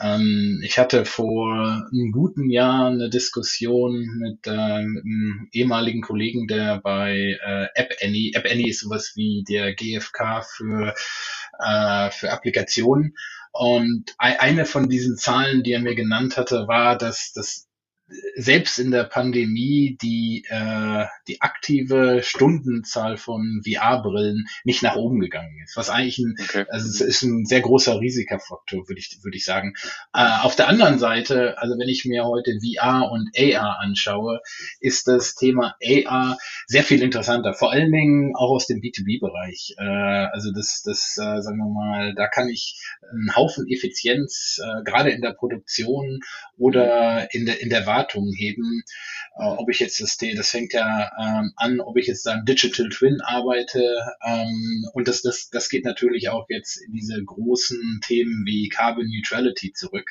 Ähm, 0.00 0.60
ich 0.64 0.78
hatte 0.78 1.04
vor 1.04 1.88
einem 1.90 2.12
guten 2.12 2.50
Jahr 2.50 2.88
eine 2.88 3.10
Diskussion 3.10 4.18
mit, 4.18 4.46
äh, 4.46 4.82
mit 4.82 5.04
einem 5.04 5.48
ehemaligen 5.52 6.02
Kollegen, 6.02 6.46
der 6.46 6.80
bei 6.80 7.38
äh, 7.44 7.66
App 7.74 7.94
Annie, 8.02 8.32
App 8.34 8.46
Annie 8.50 8.70
ist 8.70 8.80
sowas 8.80 9.12
wie 9.14 9.44
der 9.48 9.74
GFK 9.74 10.42
für, 10.42 10.94
äh, 11.58 12.10
für 12.10 12.30
Applikationen. 12.30 13.14
Und 13.52 14.14
eine 14.18 14.64
von 14.64 14.88
diesen 14.88 15.16
Zahlen, 15.16 15.62
die 15.62 15.72
er 15.72 15.80
mir 15.80 15.94
genannt 15.94 16.36
hatte, 16.36 16.66
war, 16.66 16.98
dass 16.98 17.32
das 17.32 17.68
selbst 18.36 18.78
in 18.78 18.90
der 18.90 19.04
Pandemie 19.04 19.96
die, 20.00 20.44
äh, 20.48 21.06
die 21.26 21.40
aktive 21.40 22.20
Stundenzahl 22.22 23.16
von 23.16 23.62
VR-Brillen 23.64 24.46
nicht 24.64 24.82
nach 24.82 24.96
oben 24.96 25.20
gegangen 25.20 25.56
ist. 25.64 25.76
Was 25.76 25.88
eigentlich 25.88 26.18
ein, 26.18 26.36
okay. 26.40 26.64
also 26.68 26.86
es 26.88 27.00
ist 27.00 27.22
ein 27.22 27.46
sehr 27.46 27.60
großer 27.60 27.98
Risikofaktor, 28.00 28.88
würde 28.88 28.98
ich, 28.98 29.18
würde 29.22 29.36
ich 29.36 29.44
sagen. 29.44 29.74
Äh, 30.12 30.40
auf 30.42 30.54
der 30.54 30.68
anderen 30.68 30.98
Seite, 30.98 31.56
also 31.58 31.78
wenn 31.78 31.88
ich 31.88 32.04
mir 32.04 32.24
heute 32.24 32.58
VR 32.60 33.10
und 33.10 33.30
AR 33.38 33.80
anschaue, 33.80 34.40
ist 34.80 35.08
das 35.08 35.34
Thema 35.34 35.76
AR 35.82 36.36
sehr 36.66 36.82
viel 36.82 37.02
interessanter. 37.02 37.54
Vor 37.54 37.72
allen 37.72 37.90
Dingen 37.90 38.36
auch 38.36 38.50
aus 38.50 38.66
dem 38.66 38.80
B2B-Bereich. 38.80 39.76
Äh, 39.78 40.26
also 40.32 40.52
das, 40.52 40.82
das, 40.84 41.16
äh, 41.18 41.40
sagen 41.40 41.58
wir 41.58 41.72
mal, 41.72 42.14
da 42.14 42.28
kann 42.28 42.48
ich 42.48 42.78
einen 43.10 43.34
Haufen 43.34 43.66
Effizienz, 43.68 44.60
äh, 44.62 44.82
gerade 44.82 45.10
in 45.10 45.22
der 45.22 45.32
Produktion 45.32 46.20
oder 46.58 47.32
in 47.32 47.46
der, 47.46 47.60
in 47.62 47.70
der 47.70 47.86
Wartung 47.94 48.32
heben. 48.36 48.82
Äh, 49.36 49.44
ob 49.44 49.70
ich 49.70 49.78
jetzt 49.78 50.00
das, 50.00 50.16
das 50.16 50.50
fängt 50.50 50.72
ja 50.72 51.10
ähm, 51.18 51.52
an, 51.56 51.80
ob 51.80 51.96
ich 51.96 52.06
jetzt 52.06 52.26
da 52.26 52.34
im 52.34 52.44
Digital 52.44 52.88
Twin 52.88 53.20
arbeite. 53.20 53.82
Ähm, 54.24 54.86
und 54.92 55.08
das, 55.08 55.22
das, 55.22 55.50
das 55.50 55.68
geht 55.68 55.84
natürlich 55.84 56.28
auch 56.28 56.46
jetzt 56.48 56.76
in 56.76 56.92
diese 56.92 57.22
großen 57.22 58.00
Themen 58.02 58.44
wie 58.46 58.68
Carbon 58.68 59.06
Neutrality 59.08 59.72
zurück. 59.72 60.10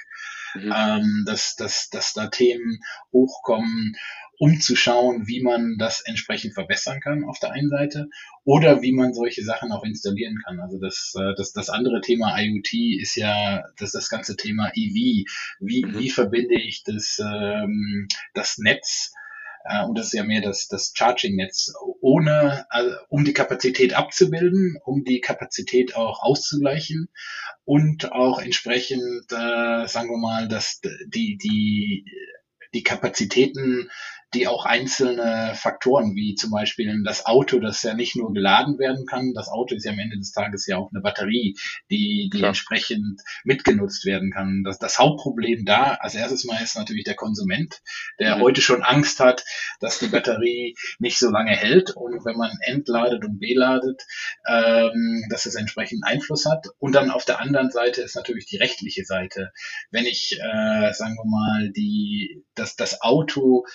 Mhm. 0.55 0.73
Ähm, 0.75 1.23
dass, 1.25 1.55
dass, 1.55 1.89
dass 1.89 2.13
da 2.13 2.27
Themen 2.27 2.79
hochkommen 3.11 3.95
um 4.39 4.59
zu 4.59 4.75
schauen, 4.75 5.27
wie 5.27 5.41
man 5.41 5.77
das 5.77 6.01
entsprechend 6.01 6.53
verbessern 6.53 6.99
kann 7.01 7.23
auf 7.23 7.39
der 7.39 7.51
einen 7.51 7.69
Seite 7.69 8.09
oder 8.43 8.81
wie 8.81 8.91
man 8.91 9.13
solche 9.13 9.43
Sachen 9.43 9.71
auch 9.71 9.83
installieren 9.83 10.37
kann. 10.43 10.59
Also 10.59 10.79
das, 10.79 11.13
äh, 11.17 11.33
das, 11.37 11.53
das 11.53 11.69
andere 11.69 12.01
Thema 12.01 12.37
IoT 12.39 12.73
ist 12.99 13.15
ja 13.15 13.63
das, 13.77 13.91
das 13.91 14.09
ganze 14.09 14.35
Thema 14.35 14.71
EV. 14.75 15.25
Wie, 15.59 15.85
mhm. 15.85 15.99
wie 15.99 16.09
verbinde 16.09 16.55
ich 16.55 16.83
das, 16.83 17.19
ähm, 17.19 18.07
das 18.33 18.57
Netz 18.57 19.13
äh, 19.63 19.83
und 19.85 19.97
das 19.97 20.07
ist 20.07 20.13
ja 20.13 20.23
mehr 20.23 20.41
das, 20.41 20.67
das 20.67 20.91
Charging-Netz, 20.93 21.73
ohne, 22.01 22.65
also, 22.69 22.95
um 23.09 23.23
die 23.23 23.33
Kapazität 23.33 23.93
abzubilden, 23.93 24.77
um 24.83 25.03
die 25.03 25.21
Kapazität 25.21 25.95
auch 25.95 26.21
auszugleichen 26.21 27.09
und 27.63 28.11
auch 28.11 28.41
entsprechend, 28.41 29.31
äh, 29.31 29.87
sagen 29.87 30.09
wir 30.09 30.17
mal, 30.17 30.47
dass 30.47 30.81
die, 30.81 31.37
die, 31.37 32.05
die 32.73 32.83
Kapazitäten 32.83 33.89
die 34.33 34.47
auch 34.47 34.65
einzelne 34.65 35.53
Faktoren, 35.55 36.15
wie 36.15 36.35
zum 36.35 36.51
Beispiel 36.51 37.03
das 37.03 37.25
Auto, 37.25 37.59
das 37.59 37.83
ja 37.83 37.93
nicht 37.93 38.15
nur 38.15 38.33
geladen 38.33 38.79
werden 38.79 39.05
kann. 39.05 39.33
Das 39.33 39.47
Auto 39.47 39.75
ist 39.75 39.85
ja 39.85 39.91
am 39.91 39.99
Ende 39.99 40.17
des 40.17 40.31
Tages 40.31 40.65
ja 40.67 40.77
auch 40.77 40.91
eine 40.91 41.01
Batterie, 41.01 41.55
die, 41.89 42.29
die 42.33 42.43
entsprechend 42.43 43.21
mitgenutzt 43.43 44.05
werden 44.05 44.31
kann. 44.31 44.63
Das, 44.63 44.79
das 44.79 44.99
Hauptproblem 44.99 45.65
da 45.65 45.95
als 45.95 46.15
erstes 46.15 46.45
mal 46.45 46.61
ist 46.61 46.75
natürlich 46.75 47.03
der 47.03 47.15
Konsument, 47.15 47.81
der 48.19 48.37
mhm. 48.37 48.41
heute 48.41 48.61
schon 48.61 48.83
Angst 48.83 49.19
hat, 49.19 49.43
dass 49.79 49.99
die 49.99 50.07
Batterie 50.07 50.75
nicht 50.99 51.19
so 51.19 51.29
lange 51.29 51.51
hält 51.51 51.91
und 51.91 52.25
wenn 52.25 52.37
man 52.37 52.57
entladet 52.61 53.23
und 53.23 53.39
beladet, 53.39 54.03
ähm, 54.47 55.25
dass 55.29 55.45
es 55.45 55.55
entsprechend 55.55 56.03
Einfluss 56.05 56.45
hat. 56.45 56.67
Und 56.79 56.93
dann 56.93 57.11
auf 57.11 57.25
der 57.25 57.39
anderen 57.39 57.71
Seite 57.71 58.01
ist 58.01 58.15
natürlich 58.15 58.45
die 58.45 58.57
rechtliche 58.57 59.05
Seite. 59.05 59.51
Wenn 59.91 60.05
ich, 60.05 60.39
äh, 60.39 60.93
sagen 60.93 61.15
wir 61.15 61.25
mal, 61.25 61.71
die, 61.71 62.43
das, 62.55 62.75
das 62.75 63.01
Auto 63.01 63.65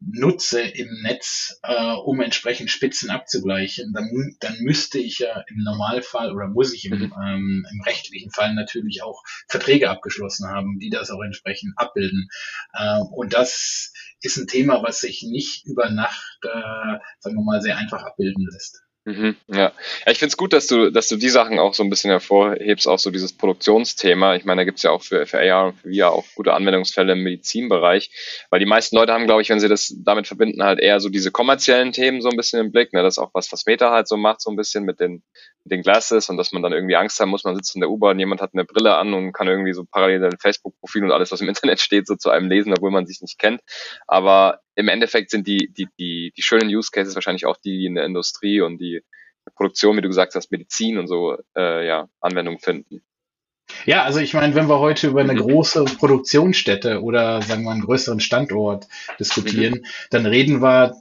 nutze 0.00 0.60
im 0.60 0.88
Netz, 1.02 1.58
äh, 1.62 1.92
um 1.92 2.20
entsprechend 2.20 2.70
Spitzen 2.70 3.10
abzugleichen, 3.10 3.92
dann, 3.92 4.36
dann 4.40 4.58
müsste 4.60 4.98
ich 4.98 5.18
ja 5.18 5.44
im 5.48 5.62
Normalfall 5.64 6.32
oder 6.32 6.48
muss 6.48 6.72
ich 6.72 6.84
im, 6.84 6.98
mhm. 6.98 7.12
ähm, 7.20 7.66
im 7.70 7.80
rechtlichen 7.82 8.30
Fall 8.30 8.54
natürlich 8.54 9.02
auch 9.02 9.22
Verträge 9.48 9.90
abgeschlossen 9.90 10.48
haben, 10.48 10.78
die 10.78 10.90
das 10.90 11.10
auch 11.10 11.22
entsprechend 11.22 11.74
abbilden. 11.76 12.28
Äh, 12.72 13.00
und 13.10 13.32
das 13.32 13.92
ist 14.20 14.36
ein 14.36 14.46
Thema, 14.46 14.82
was 14.82 15.00
sich 15.00 15.22
nicht 15.22 15.66
über 15.66 15.90
Nacht, 15.90 16.38
äh, 16.42 16.98
sagen 17.18 17.36
wir 17.36 17.44
mal, 17.44 17.60
sehr 17.60 17.76
einfach 17.76 18.02
abbilden 18.04 18.46
lässt. 18.50 18.82
Mhm, 19.08 19.36
ja. 19.46 19.58
ja, 19.58 19.72
ich 20.12 20.18
finde 20.18 20.32
es 20.32 20.36
gut, 20.36 20.52
dass 20.52 20.66
du, 20.66 20.90
dass 20.90 21.08
du 21.08 21.16
die 21.16 21.30
Sachen 21.30 21.58
auch 21.58 21.72
so 21.72 21.82
ein 21.82 21.88
bisschen 21.88 22.10
hervorhebst, 22.10 22.86
auch 22.86 22.98
so 22.98 23.10
dieses 23.10 23.32
Produktionsthema. 23.32 24.36
Ich 24.36 24.44
meine, 24.44 24.60
da 24.60 24.64
gibt's 24.64 24.82
ja 24.82 24.90
auch 24.90 25.02
für, 25.02 25.24
für 25.24 25.38
AR 25.40 25.68
und 25.68 25.78
für 25.78 25.90
VR 25.90 26.12
auch 26.12 26.26
gute 26.34 26.52
Anwendungsfälle 26.52 27.14
im 27.14 27.22
Medizinbereich, 27.22 28.10
weil 28.50 28.60
die 28.60 28.66
meisten 28.66 28.96
Leute 28.96 29.14
haben, 29.14 29.24
glaube 29.24 29.40
ich, 29.40 29.48
wenn 29.48 29.60
sie 29.60 29.68
das 29.68 29.94
damit 30.04 30.26
verbinden, 30.26 30.62
halt 30.62 30.78
eher 30.78 31.00
so 31.00 31.08
diese 31.08 31.30
kommerziellen 31.30 31.92
Themen 31.92 32.20
so 32.20 32.28
ein 32.28 32.36
bisschen 32.36 32.60
im 32.60 32.70
Blick. 32.70 32.92
Ne? 32.92 33.02
Das 33.02 33.14
ist 33.14 33.18
auch 33.18 33.30
was, 33.32 33.50
was 33.50 33.64
Meta 33.64 33.90
halt 33.90 34.08
so 34.08 34.18
macht, 34.18 34.42
so 34.42 34.50
ein 34.50 34.56
bisschen 34.56 34.84
mit 34.84 35.00
den, 35.00 35.22
den 35.68 35.82
Glasses 35.82 36.28
und 36.28 36.36
dass 36.36 36.52
man 36.52 36.62
dann 36.62 36.72
irgendwie 36.72 36.96
Angst 36.96 37.20
haben 37.20 37.30
muss, 37.30 37.44
man 37.44 37.56
sitzt 37.56 37.74
in 37.74 37.80
der 37.80 37.90
U-Bahn, 37.90 38.18
jemand 38.18 38.40
hat 38.40 38.50
eine 38.54 38.64
Brille 38.64 38.96
an 38.96 39.14
und 39.14 39.32
kann 39.32 39.48
irgendwie 39.48 39.72
so 39.72 39.84
parallel 39.84 40.20
sein 40.20 40.38
Facebook-Profil 40.38 41.04
und 41.04 41.12
alles, 41.12 41.30
was 41.32 41.40
im 41.40 41.48
Internet 41.48 41.80
steht, 41.80 42.06
so 42.06 42.16
zu 42.16 42.30
einem 42.30 42.48
lesen, 42.48 42.72
obwohl 42.72 42.90
man 42.90 43.06
sich 43.06 43.20
nicht 43.20 43.38
kennt. 43.38 43.60
Aber 44.06 44.60
im 44.74 44.88
Endeffekt 44.88 45.30
sind 45.30 45.46
die, 45.46 45.72
die, 45.72 45.88
die, 45.98 46.32
die 46.36 46.42
schönen 46.42 46.68
Use 46.68 46.90
Cases 46.92 47.14
wahrscheinlich 47.14 47.46
auch 47.46 47.56
die, 47.56 47.78
die 47.78 47.86
in 47.86 47.94
der 47.94 48.04
Industrie 48.04 48.60
und 48.60 48.78
die 48.78 49.02
Produktion, 49.54 49.96
wie 49.96 50.02
du 50.02 50.08
gesagt 50.08 50.34
hast, 50.34 50.50
Medizin 50.52 50.98
und 50.98 51.08
so, 51.08 51.36
äh, 51.56 51.86
ja, 51.86 52.08
Anwendung 52.20 52.58
finden. 52.58 53.02
Ja, 53.86 54.04
also 54.04 54.18
ich 54.20 54.34
meine, 54.34 54.54
wenn 54.54 54.68
wir 54.68 54.78
heute 54.78 55.08
über 55.08 55.20
eine 55.20 55.34
mhm. 55.34 55.38
große 55.38 55.84
Produktionsstätte 55.84 57.02
oder 57.02 57.42
sagen 57.42 57.64
wir 57.64 57.70
einen 57.70 57.84
größeren 57.84 58.20
Standort 58.20 58.86
diskutieren, 59.18 59.74
mhm. 59.74 59.86
dann 60.10 60.26
reden 60.26 60.62
wir 60.62 60.94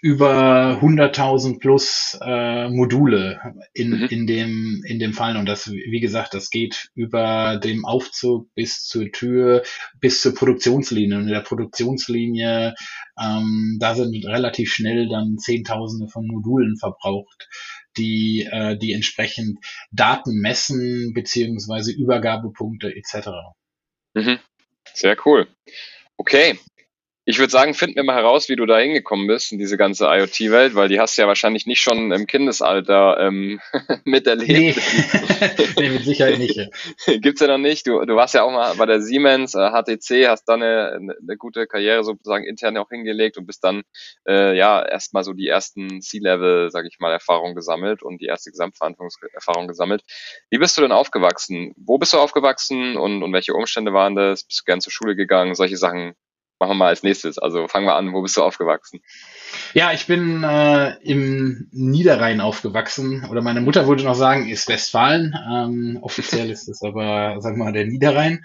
über 0.00 0.80
100.000 0.82 1.60
plus 1.60 2.18
äh, 2.20 2.68
Module 2.68 3.40
in, 3.72 3.90
mhm. 3.90 4.06
in, 4.06 4.26
dem, 4.26 4.82
in 4.84 4.98
dem 4.98 5.12
Fall. 5.12 5.36
Und 5.36 5.46
das, 5.46 5.70
wie 5.70 6.00
gesagt, 6.00 6.34
das 6.34 6.50
geht 6.50 6.90
über 6.94 7.58
dem 7.62 7.84
Aufzug 7.84 8.52
bis 8.54 8.84
zur 8.84 9.12
Tür, 9.12 9.62
bis 10.00 10.20
zur 10.20 10.34
Produktionslinie. 10.34 11.18
Und 11.18 11.28
in 11.28 11.32
der 11.32 11.40
Produktionslinie, 11.40 12.74
ähm, 13.20 13.76
da 13.80 13.94
sind 13.94 14.26
relativ 14.26 14.72
schnell 14.72 15.08
dann 15.08 15.38
Zehntausende 15.38 16.08
von 16.08 16.26
Modulen 16.26 16.76
verbraucht 16.76 17.48
die, 17.96 18.48
äh, 18.50 18.76
die 18.76 18.92
entsprechend 18.92 19.58
Daten 19.90 20.40
messen, 20.40 21.12
beziehungsweise 21.14 21.92
Übergabepunkte 21.92 22.94
etc. 22.94 23.28
Mhm. 24.14 24.38
Sehr 24.94 25.16
cool. 25.24 25.48
Okay, 26.16 26.58
ich 27.24 27.38
würde 27.38 27.52
sagen, 27.52 27.74
finden 27.74 27.96
wir 27.96 28.02
mal 28.02 28.16
heraus, 28.16 28.48
wie 28.48 28.56
du 28.56 28.66
da 28.66 28.78
hingekommen 28.78 29.28
bist 29.28 29.52
in 29.52 29.58
diese 29.58 29.76
ganze 29.76 30.06
IoT-Welt, 30.06 30.74
weil 30.74 30.88
die 30.88 30.98
hast 30.98 31.16
du 31.16 31.22
ja 31.22 31.28
wahrscheinlich 31.28 31.66
nicht 31.66 31.80
schon 31.80 32.10
im 32.10 32.26
Kindesalter 32.26 33.20
ähm, 33.20 33.60
miterlebt. 34.04 34.50
Nee. 34.50 34.74
nee, 35.78 35.90
mit 35.90 36.04
Sicherheit 36.04 36.38
nicht. 36.40 36.56
Ja. 36.56 36.66
Gibt's 37.18 37.40
ja 37.40 37.46
noch 37.46 37.58
nicht. 37.58 37.86
Du, 37.86 38.04
du 38.04 38.16
warst 38.16 38.34
ja 38.34 38.42
auch 38.42 38.50
mal 38.50 38.74
bei 38.74 38.86
der 38.86 39.00
Siemens, 39.00 39.54
äh, 39.54 39.70
HTC, 39.70 40.26
hast 40.26 40.46
da 40.46 40.54
eine, 40.54 40.94
eine 40.96 41.36
gute 41.36 41.68
Karriere 41.68 42.02
sozusagen 42.02 42.44
intern 42.44 42.76
auch 42.76 42.88
hingelegt 42.88 43.38
und 43.38 43.46
bist 43.46 43.62
dann 43.62 43.82
äh, 44.26 44.56
ja 44.56 44.84
erstmal 44.84 45.22
so 45.22 45.32
die 45.32 45.46
ersten 45.46 46.00
C-Level, 46.02 46.72
sag 46.72 46.86
ich 46.86 46.98
mal, 46.98 47.12
Erfahrungen 47.12 47.54
gesammelt 47.54 48.02
und 48.02 48.20
die 48.20 48.26
erste 48.26 48.50
Gesamtverantwortungserfahrung 48.50 49.68
gesammelt. 49.68 50.02
Wie 50.50 50.58
bist 50.58 50.76
du 50.76 50.82
denn 50.82 50.92
aufgewachsen? 50.92 51.72
Wo 51.76 51.98
bist 51.98 52.14
du 52.14 52.18
aufgewachsen 52.18 52.96
und, 52.96 53.22
und 53.22 53.32
welche 53.32 53.54
Umstände 53.54 53.92
waren 53.92 54.16
das? 54.16 54.42
Bist 54.42 54.60
du 54.60 54.64
gern 54.64 54.80
zur 54.80 54.90
Schule 54.90 55.14
gegangen? 55.14 55.54
Solche 55.54 55.76
Sachen 55.76 56.14
machen 56.62 56.70
wir 56.70 56.84
mal 56.84 56.88
als 56.88 57.02
nächstes. 57.02 57.38
Also 57.38 57.66
fangen 57.66 57.86
wir 57.86 57.96
an, 57.96 58.12
wo 58.12 58.22
bist 58.22 58.36
du 58.36 58.42
aufgewachsen? 58.42 59.02
Ja, 59.74 59.92
ich 59.92 60.06
bin 60.06 60.44
äh, 60.44 60.96
im 61.02 61.68
Niederrhein 61.72 62.40
aufgewachsen. 62.40 63.26
Oder 63.30 63.42
meine 63.42 63.60
Mutter 63.60 63.86
würde 63.86 64.04
noch 64.04 64.14
sagen, 64.14 64.48
ist 64.48 64.68
Westfalen. 64.68 65.34
Ähm, 65.50 65.98
offiziell 66.02 66.50
ist 66.50 66.68
es 66.68 66.82
aber, 66.82 67.40
sagen 67.40 67.56
wir 67.56 67.64
mal, 67.64 67.72
der 67.72 67.86
Niederrhein. 67.86 68.42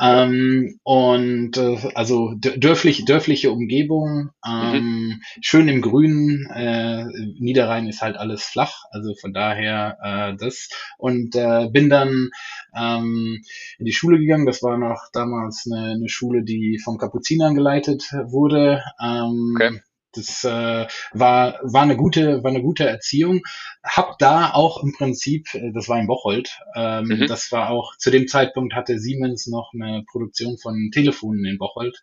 Ähm, 0.00 0.78
und 0.84 1.56
äh, 1.56 1.78
also 1.94 2.34
dörflich, 2.36 3.04
dörfliche 3.04 3.50
Umgebung, 3.50 4.30
ähm, 4.46 5.08
mhm. 5.08 5.20
schön 5.40 5.68
im 5.68 5.82
Grünen. 5.82 6.46
Äh, 6.54 7.04
Niederrhein 7.38 7.88
ist 7.88 8.02
halt 8.02 8.16
alles 8.16 8.44
flach, 8.44 8.84
also 8.90 9.14
von 9.20 9.32
daher 9.32 9.98
äh, 10.02 10.36
das. 10.36 10.68
Und 10.96 11.34
äh, 11.34 11.68
bin 11.70 11.90
dann 11.90 12.30
ähm, 12.76 13.42
in 13.78 13.84
die 13.84 13.92
Schule 13.92 14.18
gegangen. 14.18 14.46
Das 14.46 14.62
war 14.62 14.78
noch 14.78 15.08
damals 15.12 15.68
eine, 15.70 15.92
eine 15.92 16.08
Schule, 16.08 16.42
die 16.44 16.78
vom 16.82 16.98
Kapuzinern 16.98 17.54
geleitet 17.54 18.04
wurde. 18.12 18.82
Ähm, 19.00 19.54
okay. 19.56 19.80
Das 20.12 20.42
äh, 20.44 20.86
war, 21.12 21.58
war, 21.62 21.82
eine 21.82 21.96
gute, 21.96 22.42
war 22.42 22.50
eine 22.50 22.62
gute 22.62 22.88
Erziehung. 22.88 23.42
Hab 23.84 24.18
da 24.18 24.52
auch 24.52 24.82
im 24.82 24.92
Prinzip, 24.92 25.54
äh, 25.54 25.70
das 25.72 25.88
war 25.88 26.00
in 26.00 26.06
Bocholt, 26.06 26.58
ähm, 26.74 27.08
mhm. 27.08 27.26
das 27.26 27.52
war 27.52 27.70
auch, 27.70 27.96
zu 27.98 28.10
dem 28.10 28.26
Zeitpunkt 28.26 28.74
hatte 28.74 28.98
Siemens 28.98 29.46
noch 29.46 29.72
eine 29.74 30.04
Produktion 30.10 30.56
von 30.56 30.90
Telefonen 30.92 31.44
in 31.44 31.58
Bocholt. 31.58 32.00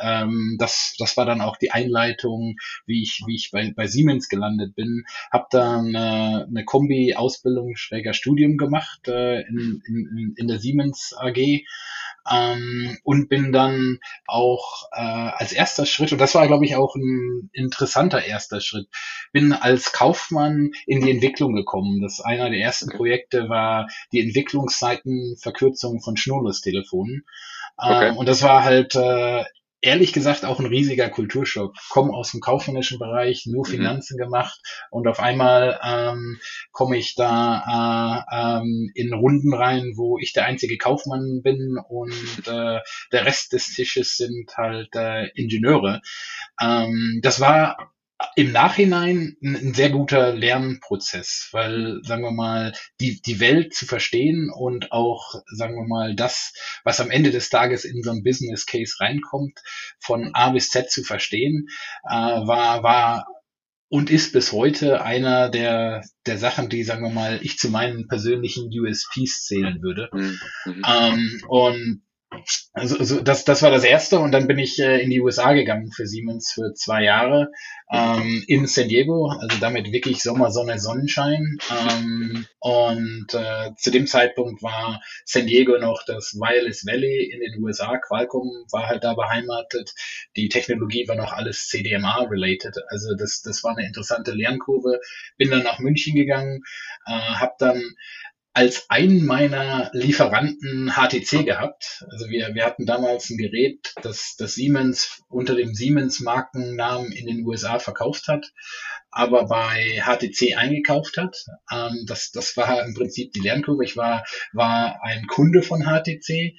Ähm, 0.00 0.56
das, 0.58 0.94
das 0.98 1.16
war 1.16 1.26
dann 1.26 1.42
auch 1.42 1.56
die 1.56 1.70
Einleitung, 1.70 2.56
wie 2.86 3.02
ich, 3.02 3.22
wie 3.26 3.34
ich 3.36 3.50
bei, 3.52 3.72
bei 3.76 3.86
Siemens 3.86 4.28
gelandet 4.28 4.74
bin. 4.74 5.04
Hab 5.30 5.50
dann 5.50 5.94
äh, 5.94 5.98
eine 5.98 6.64
Kombi-Ausbildung, 6.64 7.76
schräger 7.76 8.14
Studium 8.14 8.56
gemacht 8.56 9.06
äh, 9.08 9.42
in, 9.42 9.82
in, 9.86 10.34
in 10.36 10.48
der 10.48 10.58
Siemens 10.58 11.14
AG 11.18 11.64
ähm, 12.30 12.98
und 13.02 13.28
bin 13.28 13.52
dann 13.52 13.98
auch 14.26 14.88
äh, 14.92 15.00
als 15.00 15.52
erster 15.52 15.86
Schritt, 15.86 16.12
und 16.12 16.18
das 16.18 16.34
war, 16.34 16.46
glaube 16.46 16.64
ich, 16.64 16.76
auch 16.76 16.94
ein 16.96 17.50
interessanter 17.52 18.24
erster 18.24 18.60
Schritt, 18.60 18.88
bin 19.32 19.52
als 19.52 19.92
Kaufmann 19.92 20.70
in 20.86 21.00
die 21.00 21.10
Entwicklung 21.10 21.54
gekommen. 21.54 22.00
Das 22.00 22.20
einer 22.20 22.50
der 22.50 22.60
ersten 22.60 22.90
Projekte 22.90 23.48
war 23.48 23.88
die 24.12 24.20
Entwicklungszeitenverkürzung 24.20 26.00
von 26.00 26.16
Schnurlustelefonen. 26.16 27.24
Okay. 27.76 28.08
Ähm, 28.08 28.16
und 28.16 28.28
das 28.28 28.42
war 28.42 28.64
halt 28.64 28.94
äh, 28.94 29.44
ehrlich 29.84 30.12
gesagt 30.12 30.44
auch 30.44 30.60
ein 30.60 30.66
riesiger 30.66 31.10
Kulturschock. 31.10 31.74
Komme 31.90 32.12
aus 32.14 32.32
dem 32.32 32.40
kaufmännischen 32.40 32.98
Bereich, 32.98 33.46
nur 33.46 33.66
mhm. 33.66 33.70
Finanzen 33.70 34.16
mhm. 34.16 34.24
gemacht 34.24 34.60
und 34.90 35.06
auf 35.06 35.20
einmal 35.20 35.78
ähm, 35.84 36.40
komme 36.72 36.96
ich 36.96 37.14
da 37.14 38.24
äh, 38.30 38.60
ähm, 38.60 38.90
in 38.94 39.12
Runden 39.12 39.52
rein, 39.52 39.92
wo 39.96 40.18
ich 40.18 40.32
der 40.32 40.46
einzige 40.46 40.78
Kaufmann 40.78 41.42
bin 41.42 41.78
und 41.88 42.46
äh, 42.46 42.80
der 43.12 43.26
Rest 43.26 43.52
des 43.52 43.74
Tisches 43.74 44.16
sind 44.16 44.56
halt 44.56 44.88
äh, 44.94 45.28
Ingenieure. 45.34 46.00
Ähm, 46.60 47.20
das 47.22 47.40
war 47.40 47.93
im 48.36 48.52
Nachhinein 48.52 49.36
ein, 49.42 49.56
ein, 49.56 49.74
sehr 49.74 49.90
guter 49.90 50.32
Lernprozess, 50.34 51.48
weil, 51.52 52.00
sagen 52.02 52.22
wir 52.22 52.30
mal, 52.30 52.72
die, 53.00 53.20
die 53.22 53.40
Welt 53.40 53.74
zu 53.74 53.86
verstehen 53.86 54.50
und 54.54 54.92
auch, 54.92 55.34
sagen 55.46 55.76
wir 55.76 55.86
mal, 55.86 56.14
das, 56.14 56.52
was 56.84 57.00
am 57.00 57.10
Ende 57.10 57.30
des 57.30 57.50
Tages 57.50 57.84
in 57.84 58.02
so 58.02 58.10
ein 58.10 58.22
Business 58.22 58.66
Case 58.66 58.96
reinkommt, 59.00 59.60
von 59.98 60.30
A 60.34 60.50
bis 60.50 60.70
Z 60.70 60.90
zu 60.90 61.02
verstehen, 61.02 61.68
äh, 62.04 62.12
war, 62.12 62.82
war 62.82 63.26
und 63.88 64.10
ist 64.10 64.32
bis 64.32 64.52
heute 64.52 65.02
einer 65.02 65.48
der, 65.50 66.02
der 66.26 66.38
Sachen, 66.38 66.68
die, 66.68 66.82
sagen 66.82 67.04
wir 67.04 67.12
mal, 67.12 67.38
ich 67.42 67.58
zu 67.58 67.68
meinen 67.68 68.08
persönlichen 68.08 68.68
USPs 68.68 69.44
zählen 69.46 69.82
würde. 69.82 70.08
Mhm. 70.12 70.40
Ähm, 70.84 71.40
und 71.46 72.02
also, 72.72 72.98
also 72.98 73.20
das, 73.20 73.44
das 73.44 73.62
war 73.62 73.70
das 73.70 73.84
erste 73.84 74.18
und 74.18 74.32
dann 74.32 74.46
bin 74.46 74.58
ich 74.58 74.78
äh, 74.78 75.00
in 75.00 75.10
die 75.10 75.20
USA 75.20 75.52
gegangen 75.52 75.90
für 75.92 76.06
Siemens 76.06 76.52
für 76.52 76.74
zwei 76.74 77.02
Jahre 77.02 77.50
ähm, 77.92 78.42
in 78.48 78.66
San 78.66 78.88
Diego, 78.88 79.28
also 79.28 79.58
damit 79.60 79.92
wirklich 79.92 80.22
Sommer, 80.22 80.50
Sonne, 80.50 80.78
Sonnenschein. 80.78 81.58
Ähm, 81.70 82.46
und 82.58 83.34
äh, 83.34 83.74
zu 83.76 83.90
dem 83.90 84.06
Zeitpunkt 84.06 84.62
war 84.62 85.00
San 85.24 85.46
Diego 85.46 85.78
noch 85.78 86.02
das 86.06 86.34
Wireless 86.34 86.86
Valley 86.86 87.30
in 87.32 87.40
den 87.40 87.62
USA. 87.62 87.98
Qualcomm 87.98 88.66
war 88.72 88.86
halt 88.86 89.04
da 89.04 89.14
beheimatet. 89.14 89.92
Die 90.36 90.48
Technologie 90.48 91.06
war 91.08 91.16
noch 91.16 91.32
alles 91.32 91.68
CDMA-related. 91.68 92.76
Also 92.88 93.14
das, 93.14 93.42
das 93.42 93.62
war 93.62 93.76
eine 93.76 93.86
interessante 93.86 94.32
Lernkurve. 94.32 95.00
Bin 95.36 95.50
dann 95.50 95.62
nach 95.62 95.78
München 95.78 96.14
gegangen, 96.14 96.62
äh, 97.06 97.12
habe 97.12 97.54
dann 97.58 97.82
als 98.54 98.88
einen 98.88 99.26
meiner 99.26 99.90
Lieferanten 99.92 100.92
HTC 100.94 101.44
gehabt. 101.44 102.04
Also 102.08 102.28
wir, 102.28 102.54
wir 102.54 102.64
hatten 102.64 102.86
damals 102.86 103.28
ein 103.28 103.36
Gerät, 103.36 103.92
das, 104.02 104.36
das 104.38 104.54
Siemens 104.54 105.22
unter 105.28 105.56
dem 105.56 105.74
Siemens-Markennamen 105.74 107.10
in 107.10 107.26
den 107.26 107.44
USA 107.44 107.80
verkauft 107.80 108.28
hat, 108.28 108.52
aber 109.10 109.46
bei 109.48 110.00
HTC 110.00 110.56
eingekauft 110.56 111.16
hat. 111.16 111.36
Ähm, 111.72 112.04
das, 112.06 112.30
das 112.30 112.56
war 112.56 112.86
im 112.86 112.94
Prinzip 112.94 113.32
die 113.32 113.40
Lernkurve. 113.40 113.84
Ich 113.84 113.96
war, 113.96 114.24
war 114.52 115.00
ein 115.02 115.26
Kunde 115.26 115.62
von 115.62 115.82
HTC. 115.82 116.56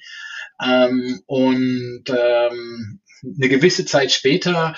Ähm, 0.62 1.22
und 1.26 2.04
ähm, 2.08 3.00
eine 3.22 3.48
gewisse 3.48 3.86
Zeit 3.86 4.12
später 4.12 4.74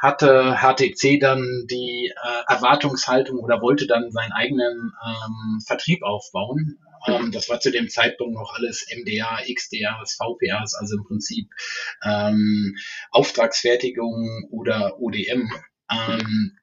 hatte 0.00 0.56
HTC 0.56 1.20
dann 1.20 1.66
die 1.70 2.10
äh, 2.10 2.52
Erwartungshaltung 2.52 3.38
oder 3.38 3.60
wollte 3.60 3.86
dann 3.86 4.10
seinen 4.10 4.32
eigenen 4.32 4.92
ähm, 5.06 5.60
Vertrieb 5.66 6.02
aufbauen. 6.02 6.78
Ähm, 7.06 7.32
das 7.32 7.50
war 7.50 7.60
zu 7.60 7.70
dem 7.70 7.88
Zeitpunkt 7.90 8.34
noch 8.34 8.54
alles 8.54 8.86
MDA, 8.90 9.40
XDAs, 9.46 10.14
VPAs, 10.14 10.74
also 10.74 10.96
im 10.96 11.04
Prinzip 11.04 11.50
ähm, 12.02 12.76
Auftragsfertigung 13.10 14.48
oder 14.50 14.98
ODM. 15.00 15.52
Ähm, 15.92 16.56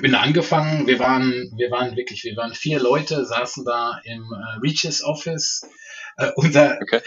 bin 0.00 0.12
da 0.12 0.20
angefangen. 0.20 0.86
Wir 0.86 1.00
waren, 1.00 1.52
wir 1.56 1.70
waren 1.72 1.96
wirklich, 1.96 2.22
wir 2.22 2.36
waren 2.36 2.54
vier 2.54 2.78
Leute, 2.78 3.24
saßen 3.24 3.64
da 3.64 4.00
im 4.04 4.22
äh, 4.22 4.60
Reaches 4.60 5.02
Office 5.02 5.62
äh, 6.18 6.32
unser, 6.34 6.78
okay. 6.82 7.00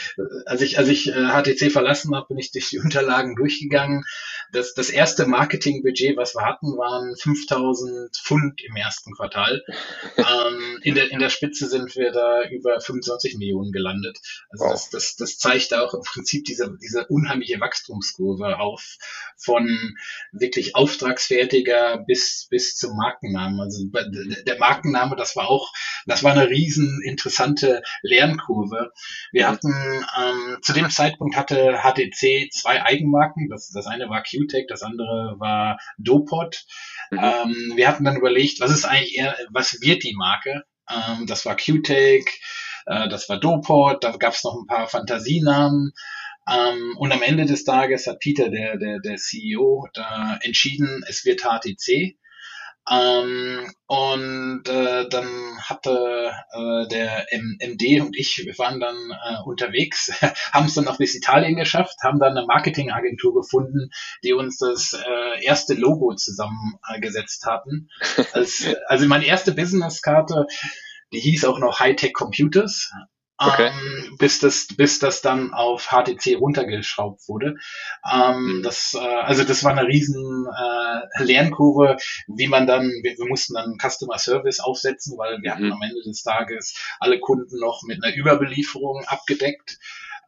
als 0.45 0.61
ich, 0.61 0.77
als 0.77 0.87
ich 0.87 1.09
äh, 1.09 1.27
HTC 1.27 1.71
verlassen 1.71 2.15
habe, 2.15 2.27
bin 2.29 2.37
ich 2.37 2.51
durch 2.51 2.69
die 2.69 2.79
Unterlagen 2.79 3.35
durchgegangen. 3.35 4.03
Das, 4.51 4.73
das 4.73 4.89
erste 4.89 5.25
Marketingbudget, 5.25 6.17
was 6.17 6.35
wir 6.35 6.45
hatten, 6.45 6.77
waren 6.77 7.15
5000 7.15 8.15
Pfund 8.15 8.61
im 8.63 8.75
ersten 8.75 9.13
Quartal. 9.13 9.63
ähm, 10.17 10.79
in, 10.83 10.95
der, 10.95 11.11
in 11.11 11.19
der 11.19 11.29
Spitze 11.29 11.67
sind 11.67 11.95
wir 11.95 12.11
da 12.11 12.43
über 12.49 12.79
25 12.79 13.37
Millionen 13.37 13.71
gelandet. 13.71 14.19
Also 14.49 14.65
wow. 14.65 14.71
das, 14.71 14.89
das, 14.89 15.15
das 15.15 15.37
zeigt 15.37 15.73
auch 15.73 15.93
im 15.93 16.01
Prinzip 16.01 16.45
diese, 16.45 16.75
diese 16.81 17.07
unheimliche 17.07 17.59
Wachstumskurve 17.59 18.59
auf 18.59 18.97
von 19.37 19.95
wirklich 20.31 20.75
Auftragsfertiger 20.75 22.03
bis, 22.05 22.47
bis 22.49 22.75
zum 22.75 22.95
Markennamen. 22.95 23.59
Also 23.59 23.83
der 23.85 24.59
Markenname, 24.59 25.15
das 25.15 25.35
war 25.35 25.49
auch, 25.49 25.71
das 26.05 26.23
war 26.23 26.33
eine 26.33 26.49
riesen 26.49 27.01
interessante 27.03 27.81
Lernkurve. 28.01 28.91
Wir 29.31 29.47
hatten, 29.47 29.73
ähm, 29.73 30.57
zu 30.61 30.73
dem 30.73 30.89
Zeitpunkt 30.89 31.35
hatte 31.35 31.79
HTC 31.83 32.51
zwei 32.51 32.83
Eigenmarken. 32.83 33.49
Das, 33.49 33.69
das 33.69 33.87
eine 33.87 34.09
war 34.09 34.21
QTech, 34.45 34.65
das 34.67 34.83
andere 34.83 35.35
war 35.39 35.77
Dopod. 35.97 36.65
Mhm. 37.11 37.19
Ähm, 37.19 37.73
wir 37.75 37.87
hatten 37.87 38.03
dann 38.03 38.17
überlegt, 38.17 38.59
was 38.59 38.71
ist 38.71 38.85
eigentlich 38.85 39.17
eher, 39.17 39.35
was 39.51 39.81
wird 39.81 40.03
die 40.03 40.15
Marke? 40.15 40.63
Ähm, 40.89 41.25
das 41.27 41.45
war 41.45 41.55
QTech, 41.55 42.25
äh, 42.85 43.09
das 43.09 43.29
war 43.29 43.39
Dopod, 43.39 44.03
da 44.03 44.11
gab 44.17 44.33
es 44.33 44.43
noch 44.43 44.55
ein 44.55 44.67
paar 44.67 44.87
Fantasienamen. 44.87 45.91
Ähm, 46.49 46.97
und 46.97 47.11
am 47.11 47.21
Ende 47.21 47.45
des 47.45 47.63
Tages 47.63 48.07
hat 48.07 48.19
Peter, 48.19 48.49
der, 48.49 48.77
der, 48.77 48.99
der 48.99 49.17
CEO, 49.17 49.87
da 49.93 50.39
entschieden, 50.41 51.03
es 51.07 51.23
wird 51.25 51.41
HTC. 51.41 52.17
Ähm, 52.91 53.71
und 53.87 54.63
äh, 54.67 55.07
dann 55.07 55.27
hatte 55.61 56.33
äh, 56.51 56.87
der 56.89 57.31
M 57.31 57.57
MD 57.59 58.01
und 58.01 58.17
ich, 58.17 58.41
wir 58.43 58.57
waren 58.57 58.81
dann 58.81 58.95
äh, 58.95 59.41
unterwegs, 59.45 60.11
haben 60.51 60.65
es 60.65 60.73
dann 60.73 60.83
noch 60.85 60.97
bis 60.97 61.15
Italien 61.15 61.55
geschafft, 61.55 61.95
haben 62.03 62.19
dann 62.19 62.37
eine 62.37 62.45
Marketingagentur 62.45 63.33
gefunden, 63.33 63.91
die 64.23 64.33
uns 64.33 64.57
das 64.57 64.93
äh, 64.93 65.43
erste 65.45 65.73
Logo 65.73 66.15
zusammengesetzt 66.15 67.45
hatten. 67.45 67.89
Als, 68.33 68.67
also 68.87 69.07
meine 69.07 69.25
erste 69.25 69.53
Businesskarte, 69.53 70.47
die 71.13 71.19
hieß 71.19 71.45
auch 71.45 71.59
noch 71.59 71.79
Hightech 71.79 72.13
Computers. 72.13 72.91
Okay. 73.43 73.71
Ähm, 73.73 74.17
bis 74.19 74.39
das 74.39 74.67
bis 74.67 74.99
das 74.99 75.21
dann 75.21 75.51
auf 75.51 75.87
HTC 75.87 76.37
runtergeschraubt 76.39 77.27
wurde. 77.27 77.55
Ähm, 78.11 78.57
mhm. 78.57 78.63
das, 78.63 78.93
äh, 78.93 78.99
also 78.99 79.43
das 79.43 79.63
war 79.63 79.71
eine 79.71 79.87
riesen 79.87 80.45
äh, 80.45 81.23
Lernkurve, 81.23 81.97
wie 82.27 82.47
man 82.47 82.67
dann, 82.67 82.83
wir, 83.01 83.17
wir 83.17 83.25
mussten 83.27 83.55
dann 83.55 83.77
Customer 83.79 84.19
Service 84.19 84.59
aufsetzen, 84.59 85.17
weil 85.17 85.41
wir 85.41 85.51
mhm. 85.51 85.55
hatten 85.55 85.71
am 85.71 85.81
Ende 85.81 86.03
des 86.03 86.21
Tages 86.21 86.75
alle 86.99 87.19
Kunden 87.19 87.59
noch 87.59 87.81
mit 87.83 88.03
einer 88.03 88.15
Überbelieferung 88.15 89.03
abgedeckt. 89.07 89.79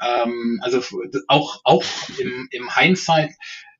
Ähm, 0.02 0.60
also 0.64 0.82
auch, 1.28 1.62
auch 1.66 1.84
im, 2.18 2.48
im 2.50 2.76
Hindsight 2.76 3.32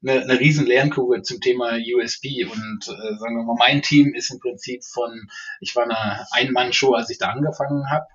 eine, 0.04 0.22
eine 0.22 0.40
riesen 0.40 0.68
Lernkurve 0.68 1.24
zum 1.24 1.42
Thema 1.42 1.72
USB 1.72 2.46
und 2.46 2.88
äh, 2.88 3.18
sagen 3.18 3.36
wir 3.36 3.44
mal, 3.46 3.56
mein 3.58 3.82
Team 3.82 4.14
ist 4.14 4.30
im 4.30 4.40
Prinzip 4.40 4.84
von, 4.84 5.28
ich 5.60 5.76
war 5.76 5.86
eine 5.86 6.28
Ein-Mann-Show, 6.32 6.94
als 6.94 7.10
ich 7.10 7.18
da 7.18 7.30
angefangen 7.30 7.90
habe 7.90 8.06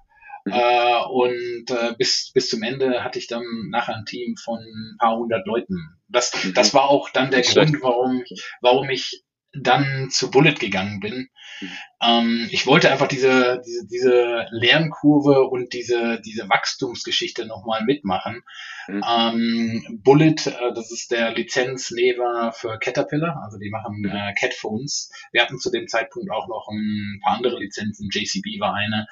Mhm. 0.48 0.54
Äh, 0.54 1.04
und 1.10 1.70
äh, 1.70 1.94
bis, 1.96 2.30
bis 2.32 2.48
zum 2.48 2.62
Ende 2.62 3.04
hatte 3.04 3.18
ich 3.18 3.26
dann 3.26 3.44
nachher 3.70 3.96
ein 3.96 4.04
Team 4.04 4.36
von 4.36 4.58
ein 4.58 4.96
paar 4.98 5.16
hundert 5.16 5.46
Leuten. 5.46 5.76
Das, 6.08 6.32
mhm. 6.44 6.54
das 6.54 6.74
war 6.74 6.88
auch 6.88 7.10
dann 7.10 7.30
der 7.30 7.42
Grund, 7.42 7.76
warum, 7.82 8.24
warum 8.60 8.88
ich 8.90 9.22
dann 9.52 10.10
zu 10.10 10.30
Bullet 10.30 10.54
gegangen 10.54 11.00
bin. 11.00 11.28
Mhm. 11.60 11.70
Ähm, 12.02 12.48
ich 12.50 12.66
wollte 12.66 12.90
einfach 12.90 13.08
diese, 13.08 13.60
diese, 13.66 13.86
diese 13.86 14.46
Lernkurve 14.50 15.48
und 15.48 15.72
diese, 15.72 16.20
diese 16.20 16.48
Wachstumsgeschichte 16.48 17.46
nochmal 17.46 17.84
mitmachen. 17.84 18.42
Mhm. 18.86 19.04
Ähm, 19.08 20.00
Bullet, 20.04 20.46
äh, 20.46 20.72
das 20.74 20.92
ist 20.92 21.10
der 21.10 21.32
Lizenznehmer 21.32 22.52
für 22.52 22.78
Caterpillar, 22.78 23.42
also 23.42 23.58
die 23.58 23.70
machen 23.70 24.00
mhm. 24.00 24.10
äh, 24.10 24.34
Catphones. 24.34 25.10
Wir 25.32 25.42
hatten 25.42 25.58
zu 25.58 25.70
dem 25.70 25.88
Zeitpunkt 25.88 26.30
auch 26.30 26.46
noch 26.48 26.68
ein 26.70 27.20
paar 27.24 27.36
andere 27.36 27.58
Lizenzen, 27.58 28.10
JCB 28.12 28.60
war 28.60 28.74
eine. 28.74 29.06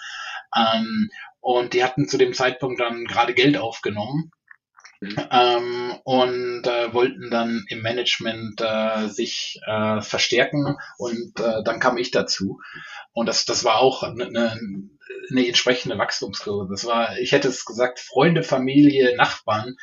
Ähm, 0.55 1.11
und 1.41 1.73
die 1.75 1.85
hatten 1.85 2.09
zu 2.09 2.19
dem 2.19 2.35
Zeitpunkt 2.35 2.81
dann 2.81 3.05
gerade 3.05 3.35
Geld 3.35 3.57
aufgenommen 3.57 4.33
Mhm. 5.01 5.29
Ähm, 5.31 5.95
und 6.05 6.67
äh, 6.67 6.93
wollten 6.95 7.31
dann 7.31 7.65
im 7.69 7.83
Management 7.83 8.61
äh, 8.61 9.09
sich 9.09 9.61
äh, 9.67 10.01
verstärken 10.01 10.77
und 10.97 11.39
äh, 11.39 11.63
dann 11.65 11.81
kam 11.81 11.99
ich 11.99 12.11
dazu. 12.11 12.61
Und 13.13 13.27
das, 13.27 13.45
das 13.45 13.65
war 13.65 13.79
auch 13.79 14.03
eine, 14.03 14.27
eine, 14.27 14.61
eine 15.31 15.47
entsprechende 15.47 15.99
Wachstumskurve. 15.99 16.69
Das 16.71 16.87
war, 16.87 17.19
ich 17.19 17.33
hätte 17.33 17.49
es 17.49 17.65
gesagt, 17.65 18.01
Freunde, 18.01 18.43
Familie, 18.43 19.17
Nachbarn 19.17 19.77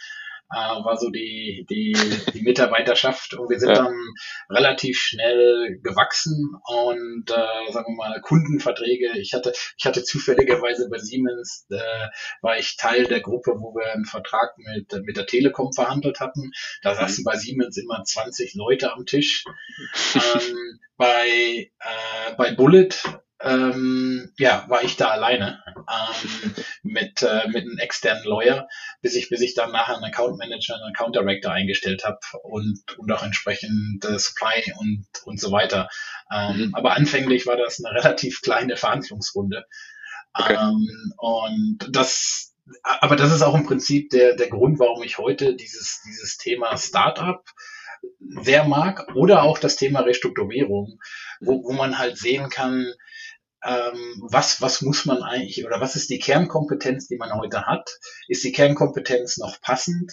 äh, 0.51 0.55
war 0.55 0.97
so 0.97 1.09
die, 1.09 1.65
die, 1.69 1.95
die 2.33 2.41
Mitarbeiterschaft 2.41 3.33
und 3.33 3.49
wir 3.49 3.59
sind 3.59 3.69
ja. 3.69 3.75
dann 3.75 3.95
relativ 4.49 4.99
schnell 4.99 5.79
gewachsen 5.81 6.55
und 6.65 7.29
äh, 7.29 7.71
sagen 7.71 7.93
wir 7.93 7.95
mal 7.95 8.21
Kundenverträge. 8.21 9.17
Ich 9.17 9.33
hatte, 9.33 9.53
ich 9.77 9.85
hatte 9.85 10.03
zufälligerweise 10.03 10.89
bei 10.89 10.99
Siemens, 10.99 11.65
äh, 11.69 11.79
war 12.41 12.57
ich 12.57 12.77
Teil 12.77 13.05
der 13.05 13.21
Gruppe, 13.21 13.53
wo 13.59 13.73
wir 13.75 13.93
einen 13.93 14.05
Vertrag 14.05 14.57
mit, 14.57 14.93
mit 15.05 15.17
der 15.17 15.25
Telekom 15.25 15.73
verhandelt 15.73 16.19
hatten. 16.19 16.51
Da 16.81 16.93
mhm. 16.93 16.97
saßen 16.97 17.23
bei 17.23 17.37
Siemens 17.37 17.77
immer 17.77 18.03
20 18.03 18.53
Leute 18.55 18.93
am 18.93 19.05
Tisch. 19.05 19.45
ähm, 20.15 20.79
bei, 20.97 21.71
äh, 21.79 22.35
bei 22.37 22.53
Bullet 22.53 22.89
ähm, 23.43 24.31
ja, 24.37 24.65
war 24.69 24.83
ich 24.83 24.95
da 24.95 25.09
alleine 25.09 25.61
ähm, 25.75 26.53
mit, 26.83 27.21
äh, 27.21 27.47
mit 27.47 27.63
einem 27.63 27.77
externen 27.77 28.23
Lawyer, 28.23 28.67
bis 29.01 29.15
ich, 29.15 29.29
bis 29.29 29.41
ich 29.41 29.53
dann 29.53 29.71
nachher 29.71 29.95
einen 29.95 30.05
Account 30.05 30.37
Manager, 30.37 30.75
einen 30.75 30.93
Account 30.93 31.15
Director 31.15 31.51
eingestellt 31.51 32.05
habe 32.05 32.19
und, 32.43 32.79
und 32.97 33.11
auch 33.11 33.23
entsprechend 33.23 34.05
äh, 34.05 34.17
Supply 34.17 34.73
und, 34.79 35.05
und 35.25 35.39
so 35.39 35.51
weiter. 35.51 35.89
Ähm, 36.31 36.67
mhm. 36.67 36.75
Aber 36.75 36.95
anfänglich 36.95 37.45
war 37.45 37.57
das 37.57 37.83
eine 37.83 37.93
relativ 37.93 38.41
kleine 38.41 38.77
Verhandlungsrunde. 38.77 39.65
Okay. 40.33 40.55
Ähm, 40.55 41.13
und 41.17 41.79
das, 41.91 42.55
aber 42.83 43.17
das 43.17 43.33
ist 43.33 43.41
auch 43.41 43.55
im 43.55 43.65
Prinzip 43.65 44.09
der, 44.09 44.35
der 44.35 44.49
Grund, 44.49 44.79
warum 44.79 45.03
ich 45.03 45.17
heute 45.17 45.55
dieses, 45.55 46.01
dieses 46.05 46.37
Thema 46.37 46.77
Startup 46.77 47.43
sehr 48.41 48.63
mag 48.63 49.15
oder 49.15 49.43
auch 49.43 49.57
das 49.57 49.75
Thema 49.75 50.01
Restrukturierung, 50.01 50.99
wo, 51.39 51.63
wo 51.63 51.73
man 51.73 51.99
halt 51.99 52.17
sehen 52.17 52.49
kann, 52.49 52.93
was, 53.63 54.61
was 54.61 54.81
muss 54.81 55.05
man 55.05 55.23
eigentlich 55.23 55.65
oder 55.65 55.79
was 55.79 55.95
ist 55.95 56.09
die 56.09 56.19
Kernkompetenz, 56.19 57.07
die 57.07 57.17
man 57.17 57.33
heute 57.33 57.65
hat? 57.65 57.89
Ist 58.27 58.43
die 58.43 58.51
Kernkompetenz 58.51 59.37
noch 59.37 59.61
passend? 59.61 60.11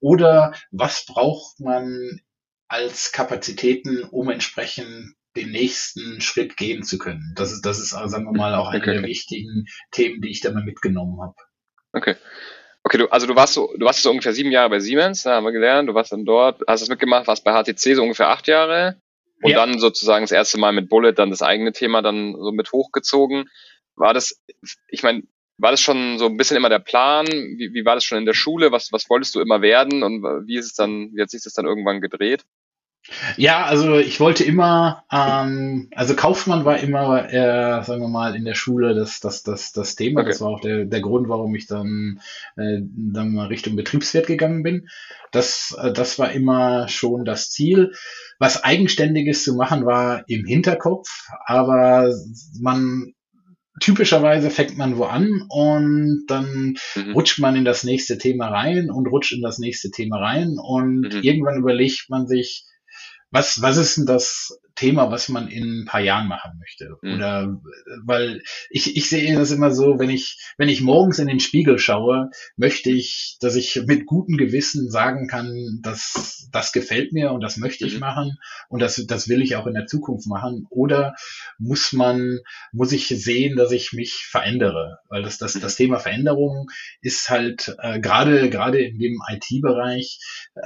Oder 0.00 0.52
was 0.70 1.04
braucht 1.06 1.60
man 1.60 2.20
als 2.68 3.12
Kapazitäten, 3.12 4.04
um 4.04 4.30
entsprechend 4.30 5.14
den 5.36 5.50
nächsten 5.50 6.20
Schritt 6.20 6.56
gehen 6.56 6.82
zu 6.82 6.98
können? 6.98 7.34
Das 7.36 7.52
ist, 7.52 7.62
das 7.62 7.78
ist, 7.78 7.94
also, 7.94 8.08
sagen 8.08 8.24
wir 8.24 8.32
mal, 8.32 8.54
auch 8.54 8.68
eine 8.68 8.80
okay. 8.80 8.94
der 8.94 9.02
wichtigen 9.02 9.66
Themen, 9.90 10.20
die 10.20 10.30
ich 10.30 10.40
da 10.40 10.50
mal 10.52 10.64
mitgenommen 10.64 11.20
habe. 11.20 11.34
Okay. 11.92 12.16
Okay, 12.82 12.98
du, 12.98 13.08
also 13.08 13.26
du 13.26 13.34
warst 13.34 13.54
so, 13.54 13.74
du 13.76 13.84
warst 13.84 14.02
so 14.02 14.10
ungefähr 14.10 14.32
sieben 14.32 14.52
Jahre 14.52 14.70
bei 14.70 14.78
Siemens, 14.78 15.24
da 15.24 15.34
haben 15.34 15.44
wir 15.44 15.50
gelernt, 15.50 15.88
du 15.88 15.94
warst 15.94 16.12
dann 16.12 16.24
dort, 16.24 16.62
hast 16.68 16.82
das 16.82 16.88
mitgemacht, 16.88 17.26
warst 17.26 17.42
bei 17.42 17.52
HTC 17.52 17.96
so 17.96 18.02
ungefähr 18.02 18.28
acht 18.28 18.46
Jahre. 18.46 19.00
Und 19.42 19.50
ja. 19.50 19.56
dann 19.56 19.78
sozusagen 19.78 20.24
das 20.24 20.32
erste 20.32 20.58
Mal 20.58 20.72
mit 20.72 20.88
Bullet 20.88 21.12
dann 21.12 21.30
das 21.30 21.42
eigene 21.42 21.72
Thema 21.72 22.02
dann 22.02 22.34
so 22.38 22.52
mit 22.52 22.72
hochgezogen. 22.72 23.50
War 23.94 24.14
das, 24.14 24.42
ich 24.88 25.02
meine, 25.02 25.22
war 25.58 25.70
das 25.70 25.80
schon 25.80 26.18
so 26.18 26.26
ein 26.26 26.36
bisschen 26.36 26.56
immer 26.56 26.68
der 26.68 26.78
Plan? 26.78 27.26
Wie, 27.26 27.72
wie 27.72 27.84
war 27.84 27.94
das 27.94 28.04
schon 28.04 28.18
in 28.18 28.26
der 28.26 28.34
Schule? 28.34 28.72
Was, 28.72 28.92
was 28.92 29.08
wolltest 29.08 29.34
du 29.34 29.40
immer 29.40 29.62
werden? 29.62 30.02
Und 30.02 30.22
wie 30.46 30.56
ist 30.56 30.66
es 30.66 30.74
dann, 30.74 31.10
wie 31.14 31.22
hat 31.22 31.30
sich 31.30 31.42
das 31.42 31.54
dann 31.54 31.66
irgendwann 31.66 32.00
gedreht? 32.00 32.44
Ja, 33.36 33.64
also 33.64 33.96
ich 33.98 34.18
wollte 34.20 34.44
immer, 34.44 35.04
ähm, 35.12 35.88
also 35.94 36.14
Kaufmann 36.16 36.64
war 36.64 36.78
immer, 36.78 37.32
äh, 37.32 37.82
sagen 37.84 38.00
wir 38.02 38.08
mal, 38.08 38.34
in 38.34 38.44
der 38.44 38.54
Schule 38.54 38.94
das, 38.94 39.20
das, 39.20 39.42
das, 39.42 39.72
das 39.72 39.94
Thema. 39.94 40.20
Okay. 40.22 40.30
Das 40.30 40.40
war 40.40 40.48
auch 40.48 40.60
der, 40.60 40.84
der 40.86 41.00
Grund, 41.00 41.28
warum 41.28 41.54
ich 41.54 41.66
dann, 41.66 42.20
äh, 42.56 42.80
dann 42.82 43.32
mal 43.32 43.46
Richtung 43.46 43.76
Betriebswirt 43.76 44.26
gegangen 44.26 44.62
bin. 44.62 44.88
Das, 45.30 45.76
äh, 45.80 45.92
das 45.92 46.18
war 46.18 46.32
immer 46.32 46.88
schon 46.88 47.24
das 47.24 47.50
Ziel. 47.50 47.92
Was 48.38 48.64
Eigenständiges 48.64 49.44
zu 49.44 49.54
machen 49.54 49.86
war 49.86 50.24
im 50.28 50.44
Hinterkopf, 50.44 51.08
aber 51.46 52.12
man 52.60 53.12
typischerweise 53.80 54.50
fängt 54.50 54.78
man 54.78 54.96
wo 54.96 55.04
an 55.04 55.42
und 55.48 56.24
dann 56.28 56.74
Mhm. 56.96 57.12
rutscht 57.12 57.38
man 57.40 57.56
in 57.56 57.64
das 57.66 57.84
nächste 57.84 58.16
Thema 58.18 58.48
rein 58.48 58.90
und 58.90 59.06
rutscht 59.06 59.32
in 59.32 59.42
das 59.42 59.58
nächste 59.58 59.90
Thema 59.90 60.18
rein 60.18 60.56
und 60.58 61.00
Mhm. 61.14 61.20
irgendwann 61.22 61.58
überlegt 61.58 62.06
man 62.08 62.26
sich, 62.26 62.64
was, 63.30 63.60
was 63.62 63.76
ist 63.76 63.96
denn 63.96 64.06
das 64.06 64.58
Thema, 64.76 65.10
was 65.10 65.28
man 65.28 65.48
in 65.48 65.82
ein 65.82 65.84
paar 65.86 66.00
Jahren 66.00 66.28
machen 66.28 66.52
möchte? 66.58 66.96
Mhm. 67.02 67.14
Oder 67.14 67.60
weil 68.04 68.42
ich, 68.70 68.96
ich 68.96 69.08
sehe 69.08 69.34
das 69.36 69.50
immer 69.50 69.72
so, 69.72 69.98
wenn 69.98 70.10
ich, 70.10 70.38
wenn 70.58 70.68
ich 70.68 70.80
morgens 70.82 71.18
in 71.18 71.28
den 71.28 71.40
Spiegel 71.40 71.78
schaue, 71.78 72.30
möchte 72.56 72.90
ich, 72.90 73.36
dass 73.40 73.56
ich 73.56 73.82
mit 73.86 74.06
gutem 74.06 74.36
Gewissen 74.36 74.90
sagen 74.90 75.26
kann, 75.28 75.80
dass 75.82 76.48
das 76.52 76.72
gefällt 76.72 77.12
mir 77.12 77.32
und 77.32 77.40
das 77.40 77.56
möchte 77.56 77.86
ich 77.86 77.94
Mhm. 77.94 78.00
machen 78.00 78.38
und 78.68 78.80
das, 78.80 79.02
das 79.06 79.28
will 79.28 79.42
ich 79.42 79.56
auch 79.56 79.66
in 79.66 79.74
der 79.74 79.86
Zukunft 79.86 80.26
machen. 80.26 80.66
Oder 80.70 81.14
muss 81.58 81.92
man, 81.92 82.38
muss 82.72 82.92
ich 82.92 83.08
sehen, 83.08 83.56
dass 83.56 83.72
ich 83.72 83.92
mich 83.92 84.26
verändere? 84.28 84.98
Weil 85.08 85.22
das, 85.22 85.38
das, 85.38 85.54
Mhm. 85.54 85.60
das 85.60 85.76
Thema 85.76 85.98
Veränderung 85.98 86.68
ist 87.00 87.28
halt 87.30 87.74
äh, 87.80 87.98
gerade, 88.00 88.50
gerade 88.50 88.78
in 88.80 88.98
dem 88.98 89.20
IT-Bereich, 89.32 90.20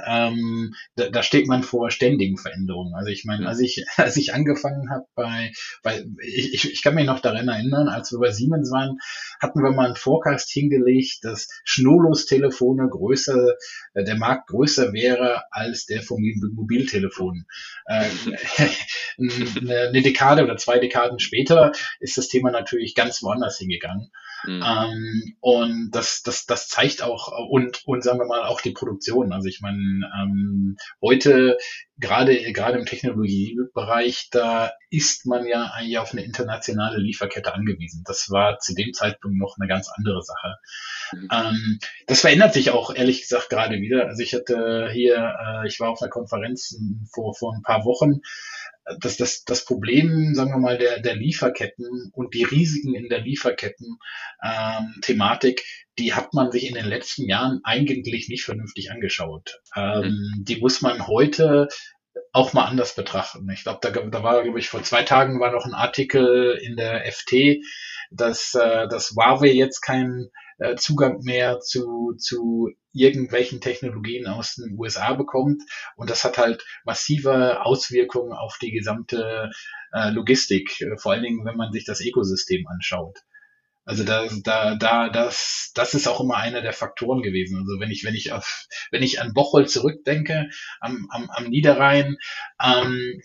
ähm, 0.05 0.73
da, 0.95 1.09
da 1.09 1.23
steht 1.23 1.47
man 1.47 1.63
vor 1.63 1.91
ständigen 1.91 2.37
Veränderungen. 2.37 2.93
Also 2.95 3.09
ich 3.09 3.25
meine, 3.25 3.41
Mhm. 3.41 3.47
als 3.47 3.59
ich, 3.59 3.85
als 4.03 4.17
ich 4.17 4.33
angefangen 4.33 4.89
habe 4.89 5.05
bei, 5.15 5.51
bei 5.83 6.05
ich, 6.21 6.53
ich, 6.53 6.73
ich 6.73 6.81
kann 6.81 6.95
mich 6.95 7.05
noch 7.05 7.19
daran 7.19 7.47
erinnern, 7.47 7.87
als 7.87 8.11
wir 8.11 8.19
bei 8.19 8.31
Siemens 8.31 8.71
waren, 8.71 8.97
hatten 9.39 9.61
wir 9.63 9.71
mal 9.71 9.87
einen 9.87 9.95
Forecast 9.95 10.49
hingelegt, 10.51 11.19
dass 11.23 11.47
Schnurlos-Telefone 11.63 12.87
größer, 12.89 13.55
äh, 13.93 14.03
der 14.03 14.15
Markt 14.17 14.49
größer 14.49 14.93
wäre 14.93 15.43
als 15.51 15.85
der 15.85 16.01
von 16.01 16.21
Mobil- 16.21 16.51
Mobiltelefonen. 16.53 17.45
Äh, 17.85 18.09
eine 19.17 20.01
Dekade 20.01 20.43
oder 20.43 20.57
zwei 20.57 20.79
Dekaden 20.79 21.19
später 21.19 21.71
ist 21.99 22.17
das 22.17 22.27
Thema 22.27 22.51
natürlich 22.51 22.95
ganz 22.95 23.21
woanders 23.23 23.57
hingegangen. 23.57 24.11
Mhm. 24.45 24.63
Ähm, 24.65 25.35
und 25.39 25.91
das, 25.91 26.23
das, 26.23 26.45
das 26.45 26.67
zeigt 26.67 27.01
auch 27.01 27.31
und, 27.49 27.83
und 27.85 28.03
sagen 28.03 28.19
wir 28.19 28.25
mal 28.25 28.43
auch 28.43 28.61
die 28.61 28.71
Produktion. 28.71 29.31
Also 29.33 29.47
ich 29.47 29.61
meine, 29.61 30.09
ähm, 30.21 30.77
heute 31.01 31.57
gerade 31.97 32.51
gerade 32.51 32.79
im 32.79 32.85
Technologiebereich, 32.85 34.29
da 34.31 34.71
ist 34.89 35.25
man 35.25 35.45
ja 35.45 35.71
eigentlich 35.73 35.99
auf 35.99 36.11
eine 36.11 36.23
internationale 36.23 36.97
Lieferkette 36.97 37.53
angewiesen. 37.53 38.03
Das 38.05 38.29
war 38.29 38.57
zu 38.59 38.73
dem 38.73 38.93
Zeitpunkt 38.93 39.37
noch 39.37 39.55
eine 39.59 39.67
ganz 39.67 39.89
andere 39.95 40.21
Sache. 40.21 40.55
Mhm. 41.13 41.27
Ähm, 41.31 41.79
das 42.07 42.21
verändert 42.21 42.53
sich 42.53 42.71
auch 42.71 42.93
ehrlich 42.93 43.21
gesagt 43.21 43.49
gerade 43.49 43.75
wieder. 43.81 44.07
Also 44.07 44.23
ich 44.23 44.33
hatte 44.33 44.89
hier, 44.91 45.35
äh, 45.45 45.67
ich 45.67 45.79
war 45.79 45.89
auf 45.89 46.01
einer 46.01 46.09
Konferenz 46.09 46.75
vor 47.13 47.35
vor 47.35 47.53
ein 47.53 47.61
paar 47.61 47.85
Wochen 47.85 48.21
das, 48.99 49.17
das, 49.17 49.43
das 49.43 49.65
Problem, 49.65 50.33
sagen 50.33 50.51
wir 50.51 50.57
mal, 50.57 50.77
der, 50.77 50.99
der 50.99 51.15
Lieferketten 51.15 52.11
und 52.13 52.33
die 52.33 52.43
Risiken 52.43 52.95
in 52.95 53.09
der 53.09 53.21
Lieferketten 53.21 53.97
ähm, 54.43 54.95
Thematik, 55.01 55.63
die 55.97 56.13
hat 56.13 56.33
man 56.33 56.51
sich 56.51 56.67
in 56.67 56.73
den 56.73 56.87
letzten 56.87 57.27
Jahren 57.27 57.59
eigentlich 57.63 58.27
nicht 58.29 58.43
vernünftig 58.43 58.91
angeschaut. 58.91 59.61
Ähm, 59.75 60.33
Die 60.39 60.57
muss 60.57 60.81
man 60.81 61.07
heute 61.07 61.67
auch 62.33 62.53
mal 62.53 62.65
anders 62.65 62.95
betrachten. 62.95 63.49
Ich 63.49 63.63
glaube, 63.63 63.79
da, 63.81 63.89
da 63.89 64.23
war, 64.23 64.43
glaube 64.43 64.59
ich, 64.59 64.69
vor 64.69 64.83
zwei 64.83 65.03
Tagen 65.03 65.39
war 65.39 65.51
noch 65.51 65.65
ein 65.65 65.73
Artikel 65.73 66.57
in 66.61 66.75
der 66.75 67.03
FT, 67.11 67.61
dass, 68.09 68.53
äh, 68.55 68.87
dass 68.87 69.11
Huawei 69.11 69.51
jetzt 69.51 69.81
keinen 69.81 70.29
äh, 70.61 70.75
Zugang 70.75 71.21
mehr 71.23 71.59
zu, 71.59 72.13
zu 72.17 72.69
irgendwelchen 72.93 73.61
Technologien 73.61 74.27
aus 74.27 74.55
den 74.55 74.77
USA 74.77 75.13
bekommt. 75.13 75.63
Und 75.95 76.09
das 76.09 76.23
hat 76.23 76.37
halt 76.37 76.63
massive 76.85 77.65
Auswirkungen 77.65 78.33
auf 78.33 78.57
die 78.61 78.71
gesamte 78.71 79.49
äh, 79.91 80.11
Logistik, 80.11 80.79
äh, 80.81 80.97
vor 80.97 81.13
allen 81.13 81.23
Dingen, 81.23 81.45
wenn 81.45 81.57
man 81.57 81.71
sich 81.71 81.83
das 81.83 81.99
Ökosystem 82.01 82.67
anschaut. 82.67 83.17
Also 83.83 84.03
da, 84.03 84.27
da, 84.43 84.75
da, 84.75 85.09
das, 85.09 85.71
das 85.73 85.95
ist 85.95 86.07
auch 86.07 86.21
immer 86.21 86.35
einer 86.37 86.61
der 86.61 86.73
Faktoren 86.73 87.23
gewesen. 87.23 87.57
Also 87.57 87.79
wenn 87.79 87.89
ich, 87.89 88.03
wenn 88.03 88.13
ich 88.13 88.31
auf, 88.31 88.67
wenn 88.91 89.01
ich 89.01 89.19
an 89.19 89.33
Bocholt 89.33 89.71
zurückdenke, 89.71 90.49
am, 90.79 91.07
am, 91.09 91.29
am 91.31 91.45
Niederrhein, 91.45 92.17
ähm, 92.63 93.19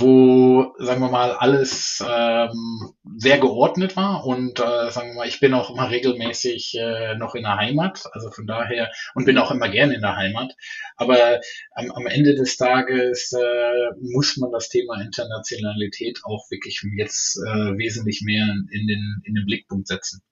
wo, 0.00 0.74
sagen 0.78 1.00
wir 1.00 1.10
mal, 1.10 1.32
alles 1.32 2.04
ähm, 2.06 2.94
sehr 3.16 3.38
geordnet 3.38 3.96
war 3.96 4.24
und 4.26 4.60
äh, 4.60 4.90
sagen 4.90 5.10
wir 5.10 5.14
mal, 5.14 5.28
ich 5.28 5.40
bin 5.40 5.54
auch 5.54 5.70
immer 5.70 5.90
regelmäßig 5.90 6.76
äh, 6.78 7.16
noch 7.16 7.34
in 7.34 7.42
der 7.42 7.56
Heimat, 7.56 8.04
also 8.12 8.30
von 8.30 8.46
daher 8.46 8.90
und 9.14 9.24
bin 9.24 9.38
auch 9.38 9.50
immer 9.50 9.68
gerne 9.68 9.94
in 9.94 10.00
der 10.00 10.16
Heimat. 10.16 10.54
Aber 10.96 11.40
am, 11.74 11.90
am 11.90 12.06
Ende 12.06 12.34
des 12.34 12.56
Tages 12.56 13.32
äh, 13.32 13.90
muss 14.00 14.36
man 14.36 14.52
das 14.52 14.68
Thema 14.68 15.00
Internationalität 15.00 16.20
auch 16.24 16.50
wirklich 16.50 16.84
jetzt 16.96 17.36
äh, 17.38 17.78
wesentlich 17.78 18.22
mehr 18.22 18.44
in 18.70 18.86
den, 18.86 19.22
in 19.24 19.34
den 19.34 19.46
Blickpunkt 19.46 19.88
setzen. 19.88 20.22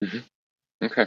Mhm. 0.00 0.24
Okay. 0.80 1.06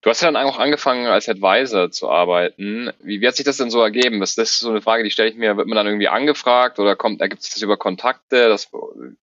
Du 0.00 0.10
hast 0.10 0.22
ja 0.22 0.30
dann 0.30 0.46
auch 0.46 0.58
angefangen, 0.58 1.06
als 1.06 1.28
Advisor 1.28 1.90
zu 1.90 2.08
arbeiten. 2.08 2.90
Wie, 3.02 3.20
wie 3.20 3.26
hat 3.26 3.34
sich 3.34 3.44
das 3.44 3.56
denn 3.56 3.70
so 3.70 3.80
ergeben? 3.80 4.20
Das, 4.20 4.36
das 4.36 4.50
ist 4.50 4.60
so 4.60 4.70
eine 4.70 4.80
Frage, 4.80 5.02
die 5.02 5.10
stelle 5.10 5.30
ich 5.30 5.36
mir. 5.36 5.56
Wird 5.56 5.66
man 5.66 5.74
dann 5.74 5.88
irgendwie 5.88 6.08
angefragt 6.08 6.78
oder 6.78 6.94
kommt, 6.94 7.20
ergibt 7.20 7.42
sich 7.42 7.52
das 7.52 7.62
über 7.62 7.76
Kontakte? 7.76 8.48
Das, 8.48 8.70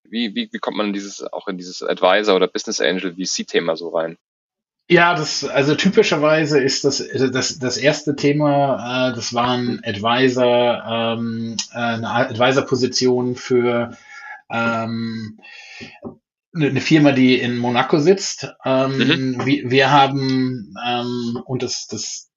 wie, 0.04 0.34
wie, 0.34 0.50
wie 0.52 0.58
kommt 0.58 0.76
man 0.76 0.88
in 0.88 0.92
dieses, 0.92 1.22
auch 1.32 1.48
in 1.48 1.56
dieses 1.56 1.82
Advisor 1.82 2.36
oder 2.36 2.46
Business 2.46 2.80
Angel 2.80 3.14
VC-Thema 3.14 3.76
so 3.76 3.88
rein? 3.88 4.18
Ja, 4.88 5.14
das, 5.14 5.44
also 5.44 5.74
typischerweise 5.74 6.60
ist 6.60 6.84
das, 6.84 7.02
das, 7.32 7.58
das 7.58 7.76
erste 7.76 8.14
Thema, 8.14 9.08
äh, 9.10 9.14
das 9.16 9.34
waren 9.34 9.80
Advisor, 9.84 10.84
ähm, 10.88 11.56
äh, 11.72 11.78
eine 11.78 12.08
Advisor-Position 12.08 13.34
für 13.34 13.96
ähm, 14.48 15.40
eine 16.56 16.80
Firma, 16.80 17.12
die 17.12 17.38
in 17.38 17.58
Monaco 17.58 17.98
sitzt. 17.98 18.48
Ähm, 18.64 18.96
Mhm. 18.98 19.46
wir, 19.46 19.70
wir 19.70 19.90
haben 19.90 20.74
ähm, 20.86 21.40
und 21.46 21.62
das, 21.62 21.86
das 21.88 22.30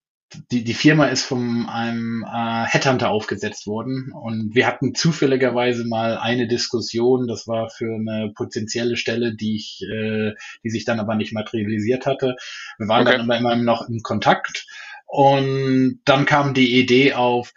die, 0.52 0.64
die 0.64 0.76
Firma 0.76 1.06
ist 1.08 1.24
von 1.24 1.68
einem 1.68 2.24
äh, 2.24 2.66
Headhunter 2.66 3.10
aufgesetzt 3.10 3.66
worden 3.66 4.12
und 4.14 4.54
wir 4.54 4.68
hatten 4.68 4.94
zufälligerweise 4.94 5.86
mal 5.88 6.18
eine 6.20 6.48
Diskussion, 6.48 7.28
das 7.28 7.48
war 7.48 7.70
für 7.70 7.96
eine 7.96 8.32
potenzielle 8.36 8.96
Stelle, 8.96 9.36
die 9.36 9.56
ich, 9.56 9.82
äh, 9.92 10.34
die 10.64 10.70
sich 10.70 10.86
dann 10.86 11.00
aber 11.00 11.16
nicht 11.16 11.34
materialisiert 11.34 12.06
hatte. 12.06 12.36
Wir 12.78 12.88
waren 12.88 13.02
Okay. 13.02 13.14
dann 13.14 13.22
immer, 13.22 13.38
immer 13.38 13.56
noch 13.56 13.90
in 13.90 14.02
Kontakt 14.04 14.68
und 15.08 16.00
dann 16.06 16.26
kam 16.28 16.54
die 16.54 16.80
Idee 16.80 17.14
auf, 17.14 17.52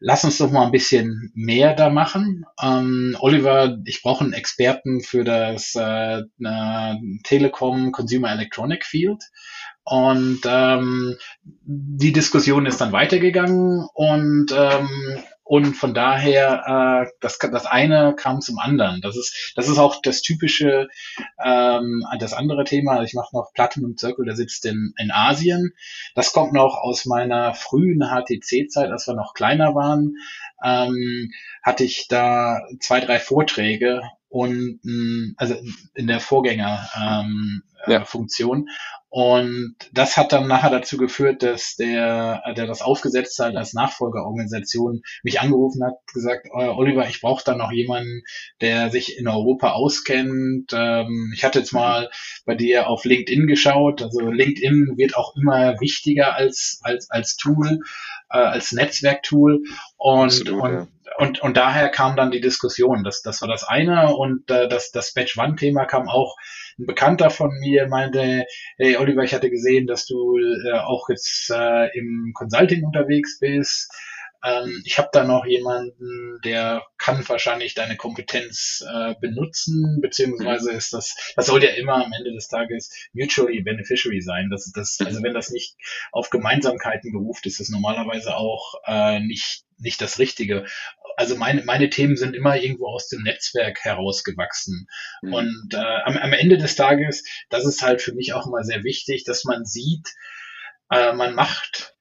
lass 0.00 0.24
uns 0.24 0.38
doch 0.38 0.50
mal 0.50 0.66
ein 0.66 0.72
bisschen 0.72 1.32
mehr 1.34 1.74
da 1.74 1.90
machen. 1.90 2.44
Ähm, 2.62 3.16
Oliver, 3.20 3.78
ich 3.84 4.02
brauche 4.02 4.24
einen 4.24 4.32
Experten 4.32 5.00
für 5.00 5.24
das 5.24 5.74
äh, 5.74 6.22
Telekom 7.24 7.92
Consumer 7.92 8.32
Electronic 8.32 8.84
Field. 8.84 9.22
Und 9.84 10.40
ähm, 10.44 11.16
die 11.62 12.12
Diskussion 12.12 12.66
ist 12.66 12.80
dann 12.80 12.92
weitergegangen 12.92 13.86
und 13.94 14.52
ähm, 14.52 14.88
und 15.48 15.74
von 15.74 15.94
daher 15.94 17.06
äh, 17.06 17.12
das 17.20 17.38
das 17.38 17.66
eine 17.66 18.16
kam 18.16 18.40
zum 18.40 18.58
anderen. 18.58 19.00
Das 19.00 19.16
ist 19.16 19.52
das 19.54 19.68
ist 19.68 19.78
auch 19.78 20.02
das 20.02 20.20
typische 20.20 20.88
ähm, 21.42 22.04
das 22.18 22.32
andere 22.32 22.64
Thema. 22.64 23.04
Ich 23.04 23.14
mache 23.14 23.34
noch 23.34 23.52
Platinum 23.54 23.96
Circle, 23.96 24.24
der 24.24 24.34
sitzt 24.34 24.66
in 24.66 24.92
in 24.98 25.12
Asien. 25.12 25.72
Das 26.16 26.32
kommt 26.32 26.52
noch 26.52 26.76
aus 26.78 27.06
meiner 27.06 27.54
frühen 27.54 28.00
HTC-Zeit, 28.00 28.90
als 28.90 29.06
wir 29.06 29.14
noch 29.14 29.34
kleiner 29.34 29.76
waren. 29.76 30.16
Ähm, 30.64 31.30
hatte 31.62 31.84
ich 31.84 32.08
da 32.08 32.60
zwei 32.80 33.00
drei 33.00 33.18
Vorträge 33.18 34.02
und 34.28 34.80
mh, 34.82 35.34
also 35.36 35.54
in 35.94 36.06
der 36.06 36.20
Vorgänger 36.20 36.88
ähm, 37.00 37.62
Ja. 37.86 38.00
äh, 38.02 38.04
Funktion 38.04 38.68
und 39.08 39.76
das 39.92 40.16
hat 40.16 40.32
dann 40.32 40.46
nachher 40.48 40.68
dazu 40.70 40.96
geführt, 40.98 41.42
dass 41.42 41.76
der, 41.76 42.42
der 42.56 42.66
das 42.66 42.82
aufgesetzt 42.82 43.38
hat 43.38 43.54
als 43.56 43.72
Nachfolgeorganisation, 43.72 45.00
mich 45.22 45.40
angerufen 45.40 45.82
hat, 45.84 45.94
gesagt, 46.12 46.46
"Äh, 46.46 46.68
Oliver, 46.68 47.08
ich 47.08 47.20
brauche 47.22 47.42
da 47.44 47.54
noch 47.54 47.72
jemanden, 47.72 48.22
der 48.60 48.90
sich 48.90 49.16
in 49.18 49.28
Europa 49.28 49.72
auskennt. 49.72 50.72
Ähm, 50.74 51.32
ich 51.34 51.44
hatte 51.44 51.60
jetzt 51.60 51.72
mal 51.72 52.10
bei 52.44 52.54
dir 52.56 52.88
auf 52.88 53.04
LinkedIn 53.04 53.46
geschaut. 53.46 54.02
Also 54.02 54.20
LinkedIn 54.30 54.94
wird 54.96 55.16
auch 55.16 55.34
immer 55.36 55.80
wichtiger 55.80 56.34
als, 56.34 56.80
als, 56.82 57.10
als 57.10 57.36
Tool, 57.36 57.78
äh, 58.30 58.38
als 58.38 58.72
Netzwerktool. 58.72 59.62
Und, 59.96 60.24
Absolut, 60.26 60.62
und 60.62 60.72
ja. 60.72 60.86
und, 61.18 61.42
und 61.42 61.56
daher 61.56 61.88
kam 61.88 62.16
dann 62.16 62.30
die 62.30 62.40
Diskussion. 62.40 63.04
Das, 63.04 63.22
das 63.22 63.40
war 63.40 63.48
das 63.48 63.64
eine. 63.64 64.14
Und 64.14 64.50
äh, 64.50 64.68
das, 64.68 64.90
das 64.90 65.12
Batch 65.12 65.38
One-Thema 65.38 65.84
kam 65.84 66.08
auch 66.08 66.36
ein 66.78 66.86
Bekannter 66.86 67.30
von 67.30 67.50
mir, 67.60 67.88
meinte, 67.88 68.44
hey 68.76 68.96
Oliver, 68.96 69.22
ich 69.22 69.34
hatte 69.34 69.50
gesehen, 69.50 69.86
dass 69.86 70.06
du 70.06 70.36
äh, 70.36 70.78
auch 70.78 71.08
jetzt 71.08 71.50
äh, 71.50 71.96
im 71.98 72.32
Consulting 72.34 72.84
unterwegs 72.84 73.38
bist. 73.38 73.90
Ähm, 74.46 74.82
ich 74.84 74.98
habe 74.98 75.08
da 75.12 75.24
noch 75.24 75.44
jemanden, 75.44 76.38
der 76.44 76.84
kann 76.98 77.28
wahrscheinlich 77.28 77.74
deine 77.74 77.96
Kompetenz 77.96 78.84
äh, 78.88 79.14
benutzen, 79.20 79.98
beziehungsweise 80.00 80.70
ist 80.70 80.92
das, 80.92 81.16
das 81.34 81.46
soll 81.46 81.64
ja 81.64 81.70
immer 81.70 82.04
am 82.04 82.12
Ende 82.12 82.32
des 82.32 82.46
Tages 82.46 82.92
mutually 83.12 83.62
beneficiary 83.62 84.20
sein. 84.20 84.48
Das, 84.50 84.70
das, 84.72 84.98
also 85.04 85.22
wenn 85.22 85.34
das 85.34 85.50
nicht 85.50 85.76
auf 86.12 86.30
Gemeinsamkeiten 86.30 87.12
beruft, 87.12 87.46
ist 87.46 87.58
das 87.58 87.70
normalerweise 87.70 88.36
auch 88.36 88.74
äh, 88.86 89.20
nicht 89.20 89.64
nicht 89.78 90.00
das 90.00 90.18
Richtige. 90.18 90.64
Also 91.18 91.36
meine, 91.36 91.62
meine 91.64 91.90
Themen 91.90 92.16
sind 92.16 92.34
immer 92.34 92.56
irgendwo 92.56 92.86
aus 92.86 93.08
dem 93.08 93.22
Netzwerk 93.22 93.84
herausgewachsen. 93.84 94.86
Mhm. 95.20 95.32
Und 95.34 95.74
äh, 95.74 96.00
am, 96.04 96.16
am 96.16 96.32
Ende 96.32 96.56
des 96.56 96.76
Tages, 96.76 97.24
das 97.50 97.66
ist 97.66 97.82
halt 97.82 98.00
für 98.00 98.14
mich 98.14 98.32
auch 98.32 98.46
immer 98.46 98.64
sehr 98.64 98.84
wichtig, 98.84 99.24
dass 99.24 99.44
man 99.44 99.66
sieht, 99.66 100.08
äh, 100.90 101.12
man 101.12 101.34
macht 101.34 101.95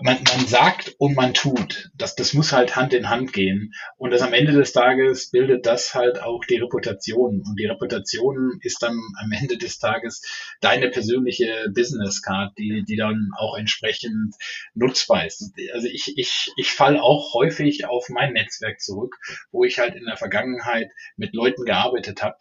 man, 0.00 0.18
man 0.24 0.46
sagt 0.46 0.94
und 0.98 1.14
man 1.14 1.34
tut. 1.34 1.90
Das, 1.94 2.14
das 2.14 2.32
muss 2.32 2.52
halt 2.52 2.74
Hand 2.74 2.94
in 2.94 3.10
Hand 3.10 3.32
gehen. 3.32 3.74
Und 3.98 4.10
das 4.10 4.22
am 4.22 4.32
Ende 4.32 4.52
des 4.52 4.72
Tages 4.72 5.30
bildet 5.30 5.66
das 5.66 5.94
halt 5.94 6.22
auch 6.22 6.40
die 6.48 6.56
Reputation. 6.56 7.42
Und 7.46 7.56
die 7.58 7.66
Reputation 7.66 8.58
ist 8.62 8.82
dann 8.82 8.98
am 9.22 9.32
Ende 9.32 9.58
des 9.58 9.78
Tages 9.78 10.22
deine 10.60 10.88
persönliche 10.88 11.70
Business 11.74 12.22
Card, 12.22 12.56
die, 12.56 12.84
die 12.88 12.96
dann 12.96 13.30
auch 13.36 13.56
entsprechend 13.58 14.34
nutzbar 14.74 15.26
ist. 15.26 15.52
Also 15.74 15.86
ich, 15.88 16.14
ich, 16.16 16.50
ich 16.56 16.70
falle 16.70 17.02
auch 17.02 17.34
häufig 17.34 17.86
auf 17.86 18.08
mein 18.08 18.32
Netzwerk 18.32 18.80
zurück, 18.80 19.16
wo 19.52 19.64
ich 19.64 19.78
halt 19.78 19.94
in 19.96 20.06
der 20.06 20.16
Vergangenheit 20.16 20.90
mit 21.16 21.34
Leuten 21.34 21.64
gearbeitet 21.64 22.22
habe, 22.22 22.36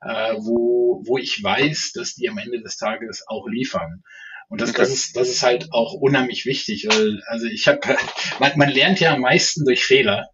äh, 0.00 0.34
wo, 0.38 1.02
wo 1.06 1.18
ich 1.18 1.42
weiß, 1.42 1.92
dass 1.92 2.14
die 2.14 2.30
am 2.30 2.38
Ende 2.38 2.62
des 2.62 2.78
Tages 2.78 3.26
auch 3.28 3.46
liefern. 3.48 4.02
Und 4.48 4.60
das, 4.60 4.70
okay. 4.70 4.78
das, 4.78 4.90
ist, 4.90 5.16
das 5.16 5.28
ist 5.28 5.42
halt 5.42 5.72
auch 5.72 5.92
unheimlich 5.94 6.46
wichtig, 6.46 6.86
weil, 6.88 7.20
also 7.26 7.46
ich 7.46 7.66
habe, 7.66 7.80
man, 8.38 8.52
man 8.56 8.70
lernt 8.70 9.00
ja 9.00 9.14
am 9.14 9.20
meisten 9.20 9.64
durch 9.64 9.84
Fehler. 9.84 10.30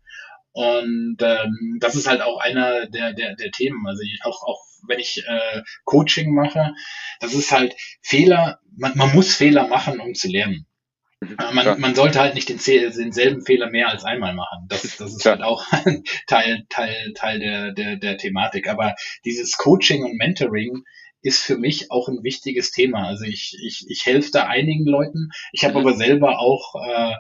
Und 0.53 1.17
ähm, 1.21 1.79
das 1.81 1.95
ist 1.95 2.07
halt 2.07 2.21
auch 2.21 2.39
einer 2.39 2.87
der, 2.87 3.15
der, 3.15 3.35
der 3.37 3.51
Themen. 3.51 3.87
Also 3.87 4.03
ich, 4.03 4.21
auch, 4.25 4.43
auch 4.43 4.61
wenn 4.87 4.99
ich 4.99 5.25
äh, 5.27 5.63
Coaching 5.85 6.35
mache, 6.35 6.75
das 7.21 7.33
ist 7.33 7.53
halt 7.53 7.75
Fehler, 8.03 8.61
man, 8.77 8.93
man 8.97 9.15
muss 9.15 9.35
Fehler 9.35 9.67
machen, 9.69 9.99
um 9.99 10.15
zu 10.15 10.29
lernen. 10.29 10.67
Mhm. 11.21 11.37
Man, 11.55 11.81
man 11.81 11.95
sollte 11.95 12.21
halt 12.21 12.35
nicht 12.35 12.49
den, 12.49 12.59
denselben 12.59 13.45
Fehler 13.47 13.71
mehr 13.71 13.89
als 13.89 14.05
einmal 14.05 14.35
machen. 14.35 14.67
Das, 14.69 14.83
das 14.83 15.13
ist 15.13 15.23
Klar. 15.23 15.39
halt 15.39 15.45
auch 15.45 15.65
Teil, 16.27 16.67
Teil, 16.69 17.13
Teil 17.15 17.39
der, 17.39 17.73
der, 17.73 17.97
der 17.97 18.19
Thematik. 18.19 18.69
Aber 18.69 18.95
dieses 19.25 19.57
Coaching 19.57 20.05
und 20.05 20.17
Mentoring, 20.17 20.85
ist 21.23 21.43
für 21.43 21.57
mich 21.57 21.91
auch 21.91 22.09
ein 22.09 22.23
wichtiges 22.23 22.71
Thema. 22.71 23.07
Also 23.07 23.25
ich, 23.25 23.57
ich, 23.65 23.87
ich 23.89 24.07
helfe 24.07 24.31
da 24.33 24.47
einigen 24.47 24.87
Leuten. 24.87 25.31
Ich 25.53 25.65
habe 25.65 25.75
mhm. 25.75 25.87
aber 25.87 25.97
selber 25.97 26.41
auch 26.41 26.75
äh, 26.75 27.15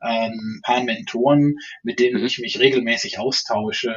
ein 0.00 0.32
ähm, 0.32 0.60
paar 0.62 0.82
Mentoren, 0.82 1.56
mit 1.82 1.98
denen 1.98 2.20
mhm. 2.20 2.26
ich 2.26 2.38
mich 2.38 2.58
regelmäßig 2.58 3.18
austausche 3.18 3.94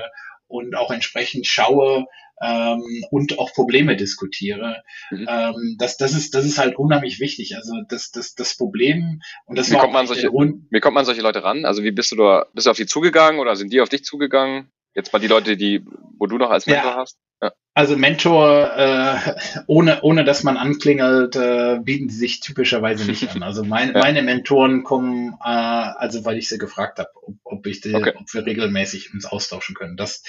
und 0.47 0.75
auch 0.75 0.91
entsprechend 0.91 1.45
schaue 1.45 2.05
ähm, 2.41 3.05
und 3.11 3.37
auch 3.37 3.53
Probleme 3.53 3.95
diskutiere. 3.95 4.83
Mhm. 5.11 5.27
Ähm, 5.29 5.75
das, 5.77 5.97
das, 5.97 6.13
ist, 6.13 6.33
das 6.33 6.45
ist 6.45 6.57
halt 6.57 6.77
unheimlich 6.77 7.19
wichtig. 7.19 7.55
Also 7.55 7.73
das, 7.87 8.11
das, 8.11 8.35
das 8.35 8.55
Problem 8.55 9.21
und 9.45 9.57
das 9.57 9.71
wie 9.71 9.77
kommt 9.77 9.93
man 9.93 10.07
solche, 10.07 10.29
Wie 10.31 10.79
kommt 10.79 10.95
man 10.95 11.05
solche 11.05 11.21
Leute 11.21 11.43
ran? 11.43 11.65
Also 11.65 11.83
wie 11.83 11.91
bist 11.91 12.11
du 12.11 12.15
da, 12.15 12.45
bist 12.53 12.67
du 12.67 12.71
auf 12.71 12.77
die 12.77 12.85
zugegangen 12.85 13.39
oder 13.39 13.55
sind 13.55 13.73
die 13.73 13.81
auf 13.81 13.89
dich 13.89 14.03
zugegangen? 14.03 14.71
Jetzt 14.95 15.13
mal 15.13 15.19
die 15.19 15.27
Leute, 15.27 15.57
die, 15.57 15.85
wo 16.17 16.25
du 16.25 16.37
noch 16.37 16.49
als 16.49 16.65
Mentor 16.65 16.91
ja. 16.91 16.97
hast. 16.97 17.17
Ja. 17.41 17.53
Also 17.73 17.95
Mentor, 17.95 18.71
äh, 18.75 19.35
ohne, 19.67 20.01
ohne 20.01 20.25
dass 20.25 20.43
man 20.43 20.57
anklingelt, 20.57 21.35
äh, 21.35 21.79
bieten 21.81 22.09
die 22.09 22.13
sich 22.13 22.41
typischerweise 22.41 23.05
nicht 23.05 23.29
an. 23.29 23.43
Also 23.43 23.63
mein, 23.63 23.89
ja. 23.93 23.99
meine 23.99 24.21
Mentoren 24.21 24.83
kommen, 24.83 25.37
äh, 25.41 25.47
also 25.47 26.25
weil 26.25 26.37
ich 26.37 26.49
sie 26.49 26.57
gefragt 26.57 26.99
habe, 26.99 27.09
ob, 27.15 27.35
ob, 27.43 27.67
ich 27.67 27.81
die, 27.81 27.95
okay. 27.95 28.13
ob 28.19 28.33
wir 28.33 28.45
regelmäßig 28.45 29.13
uns 29.13 29.25
austauschen 29.25 29.75
können. 29.75 29.95
Das, 29.95 30.23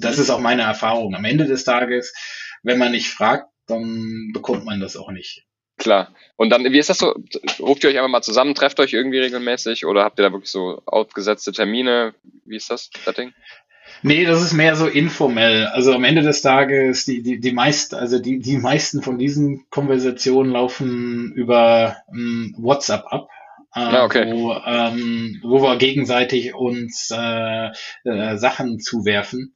das 0.00 0.18
ist 0.18 0.30
auch 0.30 0.40
meine 0.40 0.62
Erfahrung. 0.62 1.14
Am 1.14 1.24
Ende 1.24 1.44
des 1.44 1.64
Tages, 1.64 2.14
wenn 2.62 2.78
man 2.78 2.92
nicht 2.92 3.10
fragt, 3.10 3.48
dann 3.66 4.30
bekommt 4.32 4.64
man 4.64 4.80
das 4.80 4.96
auch 4.96 5.10
nicht. 5.10 5.44
Klar. 5.76 6.14
Und 6.36 6.50
dann, 6.50 6.64
wie 6.64 6.78
ist 6.78 6.88
das 6.88 6.98
so? 6.98 7.14
Ruft 7.58 7.82
ihr 7.82 7.90
euch 7.90 7.96
einfach 7.96 8.08
mal 8.08 8.22
zusammen, 8.22 8.54
trefft 8.54 8.78
euch 8.78 8.92
irgendwie 8.92 9.18
regelmäßig 9.18 9.86
oder 9.86 10.04
habt 10.04 10.18
ihr 10.18 10.22
da 10.22 10.32
wirklich 10.32 10.50
so 10.50 10.80
aufgesetzte 10.86 11.52
Termine? 11.52 12.14
Wie 12.44 12.56
ist 12.56 12.70
das, 12.70 12.90
das 13.04 13.14
Ding? 13.14 13.34
Nee, 14.02 14.24
das 14.24 14.42
ist 14.42 14.52
mehr 14.52 14.76
so 14.76 14.86
informell. 14.86 15.66
Also 15.66 15.92
am 15.94 16.04
Ende 16.04 16.22
des 16.22 16.42
Tages, 16.42 17.04
die, 17.04 17.22
die, 17.22 17.40
die 17.40 17.52
meisten, 17.52 17.94
also 17.94 18.18
die, 18.18 18.38
die 18.38 18.58
meisten 18.58 19.02
von 19.02 19.18
diesen 19.18 19.66
Konversationen 19.70 20.52
laufen 20.52 21.32
über 21.32 21.96
ähm, 22.12 22.54
WhatsApp 22.58 23.04
ab. 23.06 23.28
Äh, 23.74 23.80
ah, 23.80 24.04
okay. 24.04 24.30
wo, 24.32 24.54
ähm, 24.54 25.40
wo 25.42 25.60
wir 25.62 25.76
gegenseitig 25.78 26.54
uns 26.54 27.10
äh, 27.12 27.70
äh, 28.04 28.36
Sachen 28.36 28.78
zuwerfen. 28.78 29.54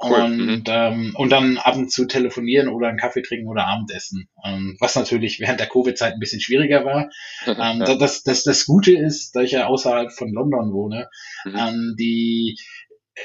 Cool. 0.00 0.20
Und, 0.20 0.38
mhm. 0.38 0.64
ähm, 0.68 1.12
und 1.16 1.30
dann 1.30 1.58
ab 1.58 1.76
und 1.76 1.90
zu 1.90 2.06
telefonieren 2.06 2.68
oder 2.68 2.86
einen 2.86 2.98
Kaffee 2.98 3.22
trinken 3.22 3.48
oder 3.48 3.66
Abendessen. 3.66 4.28
Ähm, 4.44 4.76
was 4.78 4.94
natürlich 4.94 5.40
während 5.40 5.58
der 5.58 5.66
Covid-Zeit 5.66 6.14
ein 6.14 6.20
bisschen 6.20 6.40
schwieriger 6.40 6.84
war. 6.84 7.10
ähm, 7.46 7.80
ja. 7.80 7.96
das, 7.96 8.22
das, 8.22 8.44
das 8.44 8.64
Gute 8.64 8.96
ist, 8.96 9.34
da 9.34 9.40
ich 9.40 9.52
ja 9.52 9.66
außerhalb 9.66 10.12
von 10.12 10.32
London 10.32 10.72
wohne, 10.72 11.08
mhm. 11.44 11.56
ähm, 11.56 11.94
die 11.98 12.56
äh, 13.16 13.20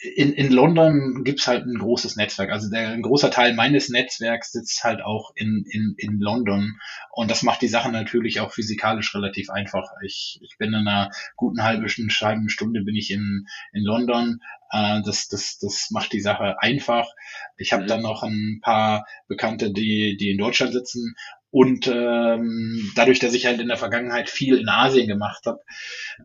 in, 0.00 0.32
in 0.32 0.52
London 0.52 1.24
gibt's 1.24 1.48
halt 1.48 1.66
ein 1.66 1.78
großes 1.78 2.16
Netzwerk. 2.16 2.50
Also 2.50 2.70
der, 2.70 2.90
ein 2.90 3.02
großer 3.02 3.30
Teil 3.30 3.54
meines 3.54 3.88
Netzwerks 3.88 4.52
sitzt 4.52 4.84
halt 4.84 5.02
auch 5.02 5.32
in, 5.34 5.64
in, 5.68 5.94
in 5.98 6.20
London. 6.20 6.78
Und 7.10 7.30
das 7.30 7.42
macht 7.42 7.62
die 7.62 7.68
Sache 7.68 7.90
natürlich 7.90 8.38
auch 8.38 8.52
physikalisch 8.52 9.14
relativ 9.14 9.50
einfach. 9.50 9.90
Ich, 10.04 10.38
ich 10.42 10.56
bin 10.56 10.68
in 10.68 10.86
einer 10.86 11.10
guten 11.36 11.64
halben 11.64 11.88
Stunde 11.88 12.82
bin 12.82 12.94
ich 12.94 13.10
in, 13.10 13.46
in 13.72 13.82
London. 13.82 14.40
Äh, 14.70 15.02
das, 15.02 15.26
das, 15.28 15.58
das 15.58 15.88
macht 15.90 16.12
die 16.12 16.20
Sache 16.20 16.62
einfach. 16.62 17.08
Ich 17.56 17.72
habe 17.72 17.82
mhm. 17.82 17.88
dann 17.88 18.02
noch 18.02 18.22
ein 18.22 18.60
paar 18.62 19.04
Bekannte, 19.26 19.72
die, 19.72 20.16
die 20.16 20.30
in 20.30 20.38
Deutschland 20.38 20.72
sitzen. 20.72 21.16
Und 21.50 21.86
ähm, 21.86 22.92
dadurch, 22.94 23.20
dass 23.20 23.32
ich 23.32 23.46
halt 23.46 23.60
in 23.60 23.68
der 23.68 23.78
Vergangenheit 23.78 24.28
viel 24.28 24.58
in 24.58 24.68
Asien 24.68 25.06
gemacht 25.06 25.46
habe, 25.46 25.60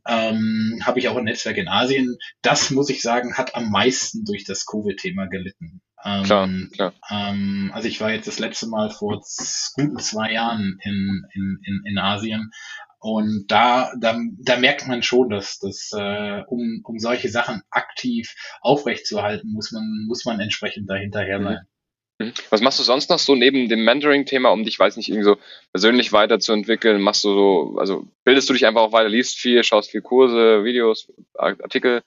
ähm, 0.05 0.81
habe 0.83 0.99
ich 0.99 1.07
auch 1.07 1.15
ein 1.15 1.23
Netzwerk 1.23 1.57
in 1.57 1.69
Asien. 1.69 2.17
Das, 2.41 2.71
muss 2.71 2.89
ich 2.89 3.01
sagen, 3.01 3.35
hat 3.35 3.55
am 3.55 3.71
meisten 3.71 4.25
durch 4.25 4.43
das 4.43 4.65
Covid-Thema 4.65 5.27
gelitten. 5.27 5.81
Ähm, 6.03 6.23
klar, 6.23 6.49
klar. 6.73 6.93
Ähm, 7.09 7.71
also 7.73 7.87
ich 7.87 8.01
war 8.01 8.11
jetzt 8.11 8.27
das 8.27 8.39
letzte 8.39 8.67
Mal 8.67 8.89
vor 8.89 9.23
guten 9.75 9.99
zwei 9.99 10.33
Jahren 10.33 10.77
in, 10.83 11.25
in, 11.33 11.59
in, 11.63 11.81
in 11.85 11.97
Asien. 11.97 12.51
Und 12.99 13.45
da, 13.47 13.91
da, 13.99 14.17
da 14.39 14.57
merkt 14.57 14.87
man 14.87 15.03
schon, 15.03 15.29
dass, 15.29 15.59
dass 15.59 15.91
äh, 15.93 16.41
um, 16.47 16.81
um 16.83 16.99
solche 16.99 17.29
Sachen 17.29 17.61
aktiv 17.69 18.33
aufrechtzuerhalten, 18.61 19.51
muss 19.51 19.71
man, 19.71 20.05
muss 20.07 20.25
man 20.25 20.39
entsprechend 20.39 20.89
dahinterher 20.89 21.41
sein. 21.41 21.59
Was 22.49 22.61
machst 22.61 22.79
du 22.79 22.83
sonst 22.83 23.09
noch 23.09 23.19
so 23.19 23.35
neben 23.35 23.69
dem 23.69 23.83
Mentoring-Thema, 23.83 24.49
um 24.49 24.63
dich, 24.63 24.79
weiß 24.79 24.97
nicht, 24.97 25.09
irgendwie 25.09 25.25
so 25.25 25.37
persönlich 25.71 26.13
weiterzuentwickeln? 26.13 27.01
Machst 27.01 27.23
du 27.23 27.29
so, 27.29 27.75
also 27.79 28.07
bildest 28.23 28.49
du 28.49 28.53
dich 28.53 28.65
einfach 28.65 28.81
auch 28.81 28.91
weiter, 28.91 29.09
liest 29.09 29.37
viel, 29.37 29.63
schaust 29.63 29.91
viel 29.91 30.01
Kurse, 30.01 30.63
Videos, 30.63 31.11
Artikel? 31.35 32.01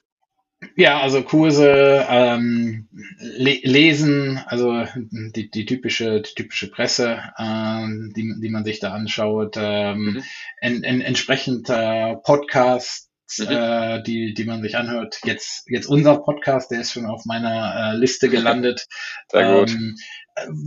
Ja, 0.75 0.99
also 1.01 1.21
Kurse, 1.21 2.05
ähm, 2.09 2.87
le 3.19 3.59
lesen, 3.61 4.39
also 4.47 4.85
die, 4.95 5.51
die 5.51 5.65
typische, 5.65 6.21
die 6.21 6.33
typische 6.33 6.71
Presse, 6.71 7.21
ähm, 7.37 8.11
die, 8.15 8.33
die 8.41 8.49
man 8.49 8.65
sich 8.65 8.79
da 8.79 8.91
anschaut, 8.91 9.55
ähm, 9.57 10.03
mhm. 10.03 10.23
en, 10.61 10.83
en, 10.83 11.01
entsprechend 11.01 11.69
äh, 11.69 12.15
Podcasts, 12.15 13.06
mhm. 13.37 13.45
äh, 13.49 14.03
die, 14.03 14.33
die 14.33 14.45
man 14.45 14.61
sich 14.61 14.77
anhört. 14.77 15.19
Jetzt, 15.23 15.65
jetzt 15.69 15.87
unser 15.87 16.17
Podcast, 16.17 16.71
der 16.71 16.81
ist 16.81 16.91
schon 16.91 17.05
auf 17.05 17.25
meiner 17.25 17.93
äh, 17.93 17.97
Liste 17.97 18.29
gelandet. 18.29 18.87
Sehr 19.31 19.59
gut. 19.59 19.71
Ähm, 19.71 19.95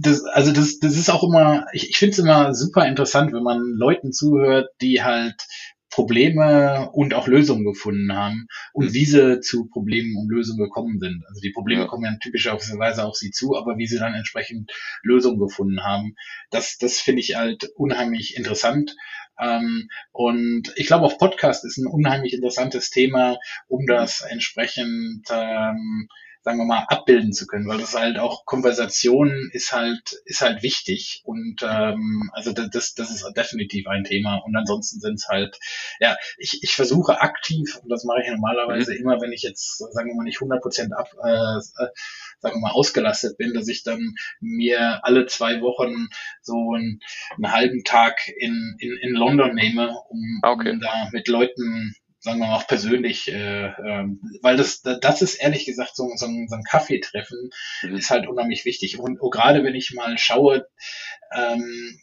das, 0.01 0.25
also 0.25 0.53
das, 0.53 0.81
das 0.81 0.97
ist 0.97 1.11
auch 1.11 1.23
immer, 1.23 1.67
ich, 1.73 1.91
ich 1.91 1.97
finde 1.97 2.13
es 2.13 2.19
immer 2.19 2.55
super 2.55 2.87
interessant, 2.87 3.33
wenn 3.33 3.43
man 3.43 3.61
Leuten 3.61 4.13
zuhört, 4.13 4.71
die 4.81 5.03
halt 5.03 5.47
Probleme 5.91 6.89
und 6.93 7.15
auch 7.15 7.27
Lösungen 7.27 7.65
gefunden 7.65 8.15
haben 8.15 8.47
und 8.73 8.87
mhm. 8.87 8.95
wie 8.95 9.05
sie 9.05 9.41
zu 9.41 9.67
Problemen 9.67 10.17
und 10.17 10.31
Lösungen 10.31 10.63
gekommen 10.63 11.01
sind. 11.01 11.25
Also 11.29 11.41
die 11.41 11.51
Probleme 11.51 11.83
ja. 11.83 11.89
kommen 11.89 12.05
ja 12.05 12.17
typischerweise 12.23 13.05
auf 13.05 13.17
sie 13.17 13.33
zu, 13.33 13.57
aber 13.57 13.77
wie 13.77 13.87
sie 13.87 13.99
dann 13.99 14.15
entsprechend 14.15 14.71
Lösungen 15.03 15.41
gefunden 15.41 15.83
haben, 15.83 16.15
das, 16.51 16.79
das 16.79 16.99
finde 16.99 17.21
ich 17.21 17.35
halt 17.35 17.69
unheimlich 17.75 18.37
interessant. 18.37 18.95
Ähm, 19.41 19.89
und 20.13 20.73
ich 20.77 20.87
glaube, 20.87 21.07
auch 21.07 21.19
Podcast 21.19 21.65
ist 21.65 21.79
ein 21.79 21.87
unheimlich 21.87 22.35
interessantes 22.35 22.91
Thema, 22.91 23.39
um 23.69 23.87
das 23.87 24.21
entsprechend 24.21 25.27
ähm, 25.31 26.09
sagen 26.43 26.59
wir 26.59 26.65
mal, 26.65 26.87
abbilden 26.89 27.33
zu 27.33 27.47
können, 27.47 27.69
weil 27.69 27.79
das 27.79 27.95
halt 27.95 28.19
auch 28.19 28.47
Konversation 28.47 29.51
ist 29.53 29.73
halt, 29.73 30.23
ist 30.25 30.41
halt 30.41 30.63
wichtig 30.63 31.21
und 31.25 31.63
ähm, 31.63 32.31
also 32.33 32.53
das, 32.53 32.95
das 32.95 33.11
ist 33.11 33.31
definitiv 33.37 33.87
ein 33.87 34.05
Thema 34.05 34.37
und 34.47 34.57
ansonsten 34.57 35.01
sind 35.01 35.15
es 35.15 35.29
halt, 35.29 35.59
ja, 36.01 36.17
ich, 36.39 36.61
ich 36.63 36.75
versuche 36.75 37.21
aktiv, 37.21 37.79
und 37.83 37.91
das 37.91 38.05
mache 38.05 38.23
ich 38.23 38.31
normalerweise 38.31 38.93
mhm. 38.93 39.01
immer, 39.01 39.21
wenn 39.21 39.33
ich 39.33 39.43
jetzt, 39.43 39.79
sagen 39.79 40.09
wir 40.09 40.15
mal, 40.15 40.25
nicht 40.25 40.39
100 40.39 40.63
Prozent 40.63 40.93
ab, 40.95 41.09
äh, 41.23 41.61
sagen 42.41 42.57
wir 42.57 42.61
mal, 42.61 42.73
ausgelastet 42.73 43.37
bin, 43.37 43.53
dass 43.53 43.69
ich 43.69 43.83
dann 43.83 44.15
mir 44.41 45.05
alle 45.05 45.27
zwei 45.27 45.61
Wochen 45.61 46.09
so 46.41 46.73
einen, 46.75 47.01
einen 47.37 47.53
halben 47.53 47.85
Tag 47.85 48.29
in, 48.39 48.77
in, 48.79 48.97
in 49.03 49.13
London 49.13 49.55
nehme, 49.55 49.95
um, 50.09 50.41
okay. 50.43 50.71
um 50.71 50.81
da 50.81 51.09
mit 51.13 51.29
Leuten 51.29 51.95
sagen 52.21 52.39
wir 52.39 52.47
mal 52.47 52.57
auch 52.57 52.67
persönlich, 52.67 53.33
äh, 53.33 53.67
äh, 53.67 54.05
weil 54.43 54.57
das, 54.57 54.83
das 54.83 55.23
ist 55.23 55.37
ehrlich 55.37 55.65
gesagt 55.65 55.97
so, 55.97 56.09
so, 56.15 56.27
ein, 56.27 56.49
so 56.49 56.55
ein 56.55 56.63
Kaffeetreffen 56.63 57.51
mhm. 57.83 57.97
ist 57.97 58.11
halt 58.11 58.29
unheimlich 58.29 58.65
wichtig. 58.65 58.99
Und 58.99 59.19
oh, 59.21 59.31
gerade 59.31 59.65
wenn 59.65 59.75
ich 59.75 59.93
mal 59.95 60.17
schaue, 60.19 60.69
ähm, 61.35 62.01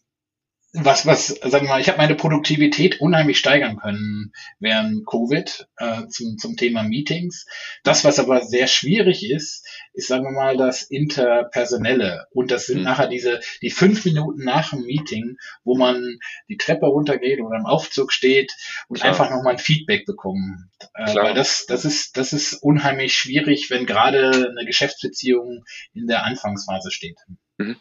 was, 0.73 1.05
was, 1.05 1.27
sagen 1.27 1.65
wir 1.65 1.69
mal, 1.69 1.81
ich 1.81 1.87
habe 1.87 1.97
meine 1.97 2.15
Produktivität 2.15 2.99
unheimlich 2.99 3.39
steigern 3.39 3.77
können 3.77 4.33
während 4.59 5.05
Covid 5.07 5.67
äh, 5.77 6.07
zum, 6.07 6.37
zum 6.37 6.57
Thema 6.57 6.83
Meetings. 6.83 7.45
Das, 7.83 8.03
was 8.03 8.19
aber 8.19 8.41
sehr 8.41 8.67
schwierig 8.67 9.29
ist, 9.29 9.65
ist, 9.93 10.07
sagen 10.07 10.25
wir 10.25 10.31
mal, 10.31 10.57
das 10.57 10.83
Interpersonelle. 10.83 12.27
Und 12.31 12.51
das 12.51 12.65
sind 12.65 12.79
mhm. 12.79 12.83
nachher 12.83 13.07
diese, 13.07 13.39
die 13.61 13.69
fünf 13.69 14.03
Minuten 14.03 14.43
nach 14.43 14.71
dem 14.71 14.81
Meeting, 14.81 15.37
wo 15.63 15.77
man 15.77 16.19
die 16.49 16.57
Treppe 16.57 16.85
runtergeht 16.85 17.39
oder 17.39 17.57
im 17.57 17.65
Aufzug 17.65 18.11
steht 18.11 18.53
und 18.89 18.99
Klar. 18.99 19.09
einfach 19.09 19.29
nochmal 19.29 19.53
ein 19.53 19.59
Feedback 19.59 20.05
bekommt. 20.05 20.67
Äh, 20.93 21.15
weil 21.15 21.33
das, 21.33 21.65
das 21.65 21.85
ist, 21.85 22.17
das 22.17 22.33
ist 22.33 22.53
unheimlich 22.61 23.15
schwierig, 23.15 23.69
wenn 23.69 23.85
gerade 23.85 24.49
eine 24.49 24.65
Geschäftsbeziehung 24.65 25.63
in 25.93 26.07
der 26.07 26.25
Anfangsphase 26.25 26.91
steht. 26.91 27.17
Mhm. 27.57 27.77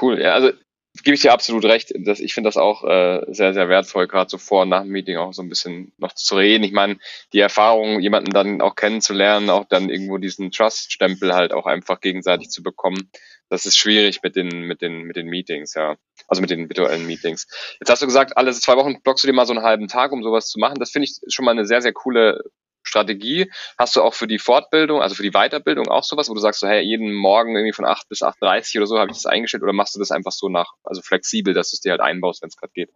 Cool, 0.00 0.20
ja, 0.20 0.34
also 0.34 0.52
gebe 1.02 1.14
ich 1.14 1.22
dir 1.22 1.32
absolut 1.32 1.64
recht. 1.64 1.92
Dass 1.98 2.20
ich 2.20 2.34
finde 2.34 2.48
das 2.48 2.56
auch 2.56 2.84
äh, 2.84 3.20
sehr, 3.28 3.54
sehr 3.54 3.68
wertvoll, 3.68 4.06
gerade 4.06 4.30
so 4.30 4.38
vor 4.38 4.62
und 4.62 4.68
nach 4.68 4.82
dem 4.82 4.90
Meeting 4.90 5.16
auch 5.16 5.32
so 5.32 5.42
ein 5.42 5.48
bisschen 5.48 5.92
noch 5.98 6.14
zu 6.14 6.36
reden. 6.36 6.64
Ich 6.64 6.72
meine, 6.72 6.98
die 7.32 7.40
Erfahrung, 7.40 8.00
jemanden 8.00 8.30
dann 8.30 8.60
auch 8.60 8.74
kennenzulernen, 8.74 9.50
auch 9.50 9.64
dann 9.64 9.90
irgendwo 9.90 10.18
diesen 10.18 10.50
Trust-Stempel 10.50 11.34
halt 11.34 11.52
auch 11.52 11.66
einfach 11.66 12.00
gegenseitig 12.00 12.50
zu 12.50 12.62
bekommen, 12.62 13.10
das 13.48 13.64
ist 13.64 13.76
schwierig 13.76 14.22
mit 14.22 14.34
den, 14.36 14.62
mit 14.62 14.82
den, 14.82 15.02
mit 15.02 15.16
den 15.16 15.28
Meetings, 15.28 15.74
ja. 15.74 15.96
Also 16.28 16.40
mit 16.40 16.50
den 16.50 16.68
virtuellen 16.68 17.06
Meetings. 17.06 17.46
Jetzt 17.78 17.90
hast 17.90 18.02
du 18.02 18.06
gesagt, 18.06 18.36
alle 18.36 18.52
zwei 18.52 18.76
Wochen 18.76 19.00
blockst 19.02 19.22
du 19.22 19.28
dir 19.28 19.34
mal 19.34 19.46
so 19.46 19.52
einen 19.52 19.62
halben 19.62 19.86
Tag, 19.86 20.10
um 20.10 20.22
sowas 20.24 20.48
zu 20.48 20.58
machen. 20.58 20.78
Das 20.80 20.90
finde 20.90 21.04
ich 21.04 21.20
schon 21.32 21.44
mal 21.44 21.52
eine 21.52 21.66
sehr, 21.66 21.82
sehr 21.82 21.92
coole 21.92 22.42
Strategie. 22.86 23.50
Hast 23.78 23.96
du 23.96 24.02
auch 24.02 24.14
für 24.14 24.26
die 24.26 24.38
Fortbildung, 24.38 25.02
also 25.02 25.14
für 25.14 25.22
die 25.22 25.32
Weiterbildung 25.32 25.88
auch 25.88 26.04
sowas, 26.04 26.28
wo 26.28 26.34
du 26.34 26.40
sagst, 26.40 26.60
so, 26.60 26.68
hey, 26.68 26.82
jeden 26.82 27.12
Morgen 27.12 27.54
irgendwie 27.54 27.72
von 27.72 27.84
8 27.84 28.08
bis 28.08 28.22
8.30 28.22 28.78
oder 28.78 28.86
so 28.86 28.98
habe 28.98 29.10
ich 29.10 29.16
das 29.16 29.26
eingestellt 29.26 29.62
oder 29.62 29.72
machst 29.72 29.94
du 29.94 29.98
das 29.98 30.10
einfach 30.10 30.32
so 30.32 30.48
nach, 30.48 30.72
also 30.84 31.02
flexibel, 31.02 31.54
dass 31.54 31.70
du 31.70 31.74
es 31.76 31.80
dir 31.80 31.92
halt 31.92 32.00
einbaust, 32.00 32.42
wenn 32.42 32.48
es 32.48 32.56
gerade 32.56 32.72
geht? 32.72 32.90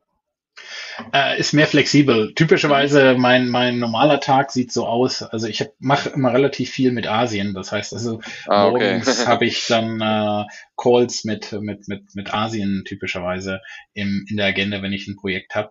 Äh, 1.12 1.40
ist 1.40 1.54
mehr 1.54 1.66
flexibel. 1.66 2.34
Typischerweise 2.34 3.14
mein, 3.16 3.48
mein 3.48 3.78
normaler 3.78 4.20
Tag 4.20 4.50
sieht 4.50 4.72
so 4.72 4.86
aus. 4.86 5.22
Also 5.22 5.46
ich 5.46 5.64
mache 5.78 6.10
immer 6.10 6.32
relativ 6.32 6.70
viel 6.70 6.92
mit 6.92 7.06
Asien. 7.06 7.54
Das 7.54 7.72
heißt 7.72 7.92
also 7.94 8.20
ah, 8.46 8.66
okay. 8.66 8.92
morgens 8.92 9.26
habe 9.26 9.46
ich 9.46 9.66
dann 9.66 10.00
äh, 10.00 10.44
Calls 10.76 11.24
mit, 11.24 11.52
mit, 11.52 11.88
mit, 11.88 12.14
mit 12.14 12.34
Asien 12.34 12.84
typischerweise 12.86 13.60
im, 13.94 14.26
in 14.28 14.36
der 14.36 14.46
Agenda, 14.46 14.82
wenn 14.82 14.92
ich 14.92 15.06
ein 15.06 15.16
Projekt 15.16 15.54
habe. 15.54 15.70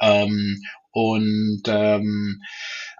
Ähm, 0.00 0.62
und 0.90 1.62
ähm, 1.66 2.42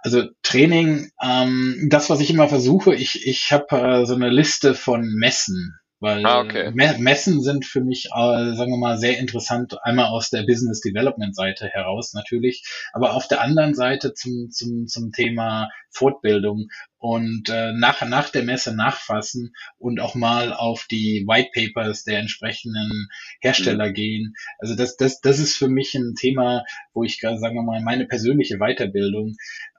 also 0.03 0.23
Training, 0.43 1.11
ähm, 1.21 1.87
das, 1.89 2.09
was 2.09 2.19
ich 2.19 2.29
immer 2.29 2.47
versuche, 2.47 2.95
ich, 2.95 3.25
ich 3.27 3.51
habe 3.51 3.75
äh, 3.75 4.05
so 4.05 4.15
eine 4.15 4.29
Liste 4.29 4.73
von 4.73 5.01
Messen, 5.19 5.79
weil 5.99 6.25
ah, 6.25 6.39
okay. 6.41 6.71
Messen 6.71 7.41
sind 7.41 7.65
für 7.65 7.81
mich, 7.81 8.05
äh, 8.05 8.55
sagen 8.55 8.71
wir 8.71 8.77
mal, 8.77 8.97
sehr 8.97 9.17
interessant, 9.17 9.75
einmal 9.83 10.05
aus 10.07 10.29
der 10.29 10.43
Business 10.43 10.79
Development 10.81 11.35
Seite 11.35 11.67
heraus 11.67 12.13
natürlich, 12.13 12.63
aber 12.93 13.13
auf 13.15 13.27
der 13.27 13.41
anderen 13.41 13.75
Seite 13.75 14.13
zum, 14.13 14.49
zum, 14.51 14.87
zum 14.87 15.11
Thema 15.11 15.69
Fortbildung 15.91 16.67
und 16.99 17.49
äh, 17.49 17.71
nach, 17.73 18.05
nach 18.05 18.29
der 18.29 18.43
Messe 18.43 18.75
nachfassen 18.75 19.55
und 19.77 19.99
auch 20.01 20.15
mal 20.15 20.53
auf 20.53 20.85
die 20.91 21.25
White 21.25 21.49
Papers 21.53 22.03
der 22.03 22.19
entsprechenden 22.19 23.07
Hersteller 23.39 23.89
mhm. 23.89 23.93
gehen. 23.93 24.35
Also 24.59 24.75
das, 24.75 24.97
das, 24.97 25.21
das 25.21 25.39
ist 25.39 25.55
für 25.55 25.69
mich 25.69 25.95
ein 25.95 26.15
Thema, 26.15 26.65
wo 26.93 27.03
ich, 27.03 27.19
sagen 27.19 27.55
wir 27.55 27.63
mal, 27.63 27.81
meine 27.81 28.05
persönliche 28.05 28.57
Weiterbildung 28.57 29.35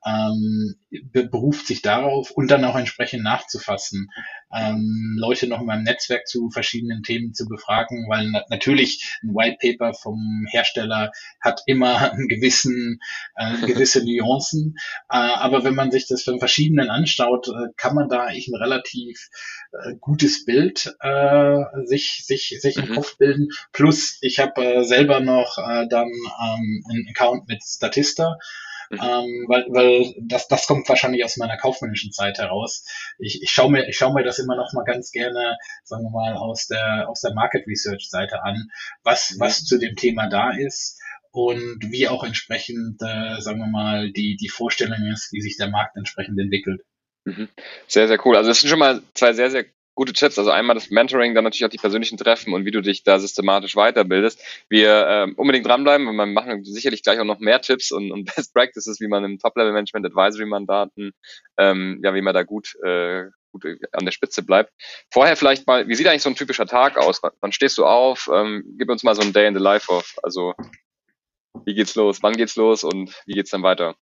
ähm, 0.07 0.77
beruft 1.13 1.67
sich 1.67 1.83
darauf 1.83 2.31
und 2.31 2.51
dann 2.51 2.65
auch 2.65 2.77
entsprechend 2.77 3.23
nachzufassen, 3.23 4.09
ähm, 4.53 5.17
Leute 5.19 5.47
noch 5.47 5.61
in 5.61 5.67
meinem 5.67 5.85
Netzwerk 5.85 6.27
zu 6.27 6.49
verschiedenen 6.51 7.03
Themen 7.03 7.35
zu 7.35 7.47
befragen, 7.47 8.07
weil 8.09 8.29
na 8.31 8.45
natürlich 8.49 9.19
ein 9.23 9.35
White 9.35 9.59
Paper 9.61 9.93
vom 9.93 10.47
Hersteller 10.51 11.13
hat 11.41 11.63
immer 11.67 11.99
einen 12.13 12.29
gewissen, 12.29 13.01
äh, 13.37 13.67
gewisse 13.67 14.03
Nuancen, 14.05 14.77
äh, 15.11 15.17
aber 15.17 15.65
wenn 15.65 15.75
man 15.75 15.91
sich 15.91 16.09
das 16.09 16.23
von 16.23 16.39
verschiedenen 16.39 16.89
anschaut, 16.89 17.10
äh, 17.19 17.73
kann 17.77 17.95
man 17.95 18.09
da 18.09 18.25
eigentlich 18.25 18.49
ein 18.49 18.61
relativ 18.61 19.29
äh, 19.73 19.95
gutes 20.01 20.45
Bild 20.45 20.95
äh, 21.01 21.59
sich 21.85 22.25
sich 22.25 22.57
sich 22.61 22.77
mhm. 22.77 22.85
im 22.85 22.95
Kopf 22.95 23.17
bilden. 23.19 23.49
Plus 23.73 24.19
ich 24.21 24.39
habe 24.39 24.63
äh, 24.65 24.85
selber 24.85 25.21
noch 25.21 25.59
äh, 25.59 25.87
dann 25.89 26.09
ähm, 26.09 26.85
einen 26.89 27.07
Account 27.11 27.49
mit 27.49 27.63
Statista 27.63 28.37
Mhm. 28.91 28.99
Ähm, 29.01 29.47
weil, 29.47 29.67
weil 29.69 30.15
das, 30.21 30.49
das 30.49 30.67
kommt 30.67 30.89
wahrscheinlich 30.89 31.25
aus 31.25 31.37
meiner 31.37 31.57
kaufmännischen 31.57 32.11
Zeit 32.11 32.39
heraus. 32.39 32.85
Ich, 33.19 33.41
ich 33.41 33.51
schaue 33.51 33.71
mir, 33.71 33.89
ich 33.89 33.97
schaue 33.97 34.13
mir 34.13 34.25
das 34.25 34.41
immer 34.41 34.57
noch 34.57 34.73
mal 34.73 34.83
ganz 34.83 35.13
gerne, 35.13 35.57
sagen 35.85 36.03
wir 36.03 36.11
mal, 36.11 36.35
aus 36.35 36.67
der, 36.67 37.09
aus 37.09 37.21
der 37.21 37.33
Market 37.33 37.69
Research 37.69 38.09
Seite 38.11 38.43
an, 38.43 38.69
was, 39.05 39.31
mhm. 39.31 39.41
was 39.41 39.65
zu 39.65 39.79
dem 39.79 39.95
Thema 39.95 40.29
da 40.29 40.51
ist 40.51 41.01
und 41.31 41.79
wie 41.91 42.09
auch 42.09 42.25
entsprechend, 42.25 43.01
äh, 43.01 43.41
sagen 43.41 43.61
wir 43.61 43.69
mal, 43.69 44.11
die, 44.11 44.37
die 44.37 44.49
Vorstellung 44.49 45.07
ist, 45.13 45.33
wie 45.33 45.41
sich 45.41 45.57
der 45.57 45.71
Markt 45.71 45.97
entsprechend 45.97 46.39
entwickelt. 46.41 46.83
Mhm. 47.25 47.49
Sehr, 47.87 48.09
sehr 48.09 48.25
cool. 48.27 48.37
Also 48.37 48.49
das 48.49 48.61
sind 48.61 48.71
schon 48.71 48.79
mal 48.79 49.03
zwei 49.15 49.33
sehr, 49.33 49.51
sehr 49.51 49.67
gute 49.95 50.13
Tipps. 50.13 50.39
Also 50.39 50.51
einmal 50.51 50.75
das 50.75 50.91
Mentoring, 50.91 51.35
dann 51.35 51.45
natürlich 51.45 51.65
auch 51.67 51.71
die 51.71 51.77
persönlichen 51.77 52.17
Treffen 52.17 52.55
und 52.55 52.65
wie 52.65 52.71
du 52.71 52.81
dich 52.81 53.03
da 53.03 53.19
systematisch 53.19 53.75
weiterbildest. 53.75 54.43
Wir 54.69 55.07
äh, 55.07 55.33
unbedingt 55.37 55.67
dranbleiben 55.67 56.09
und 56.09 56.17
wir 56.17 56.27
machen 56.27 56.65
sicherlich 56.65 57.03
gleich 57.03 57.19
auch 57.21 57.25
noch 57.25 57.39
mehr 57.39 57.61
Tipps 57.61 57.93
und, 57.93 58.11
und 58.11 58.25
Best 58.35 58.55
Practices, 58.55 59.01
wie 59.01 59.09
man 59.09 59.25
im 59.25 59.39
Top-Level-Management 59.39 60.07
Advisory-Mandaten, 60.07 61.13
ähm, 61.59 62.01
ja, 62.03 62.15
wie 62.15 62.23
man 62.23 62.35
da 62.35 62.45
gut, 62.45 62.77
äh, 62.83 63.27
gut 63.53 63.65
an 63.93 64.05
der 64.07 64.13
Spitze 64.13 64.43
bleibt. 64.43 64.73
Vorher 65.11 65.37
vielleicht 65.37 65.67
mal, 65.67 65.87
wie 65.87 65.95
sieht 65.95 66.07
eigentlich 66.07 66.23
so 66.23 66.31
ein 66.31 66.37
typischer 66.37 66.67
Tag 66.67 66.97
aus? 66.97 67.21
Wann 67.41 67.53
stehst 67.53 67.77
du 67.77 67.85
auf? 67.85 68.31
Ähm, 68.33 68.65
gib 68.79 68.89
uns 68.89 69.03
mal 69.03 69.15
so 69.15 69.23
ein 69.23 69.35
Day 69.35 69.47
in 69.47 69.55
the 69.55 69.61
Life 69.61 69.93
of. 69.93 70.15
Also 70.23 70.55
wie 71.67 71.75
geht's 71.75 71.95
los? 71.95 72.23
Wann 72.23 72.37
geht's 72.37 72.57
los 72.57 72.85
und 72.85 73.15
wie 73.27 73.35
geht's 73.35 73.51
dann 73.51 73.63
weiter? 73.63 73.97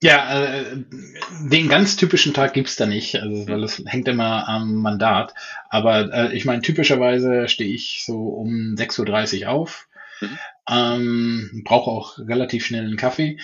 Ja, 0.00 0.44
äh, 0.44 0.84
den 1.50 1.68
ganz 1.68 1.96
typischen 1.96 2.32
Tag 2.32 2.52
gibt's 2.52 2.76
da 2.76 2.86
nicht, 2.86 3.16
also 3.16 3.48
weil 3.48 3.64
es 3.64 3.82
hängt 3.84 4.06
immer 4.06 4.48
am 4.48 4.76
Mandat. 4.76 5.34
Aber 5.70 6.12
äh, 6.12 6.36
ich 6.36 6.44
meine, 6.44 6.62
typischerweise 6.62 7.48
stehe 7.48 7.74
ich 7.74 8.04
so 8.04 8.28
um 8.28 8.76
6.30 8.76 9.42
Uhr 9.42 9.50
auf, 9.50 9.88
mhm. 10.20 10.38
ähm, 10.70 11.62
brauche 11.64 11.90
auch 11.90 12.18
relativ 12.18 12.64
schnell 12.64 12.84
einen 12.84 12.96
Kaffee. 12.96 13.38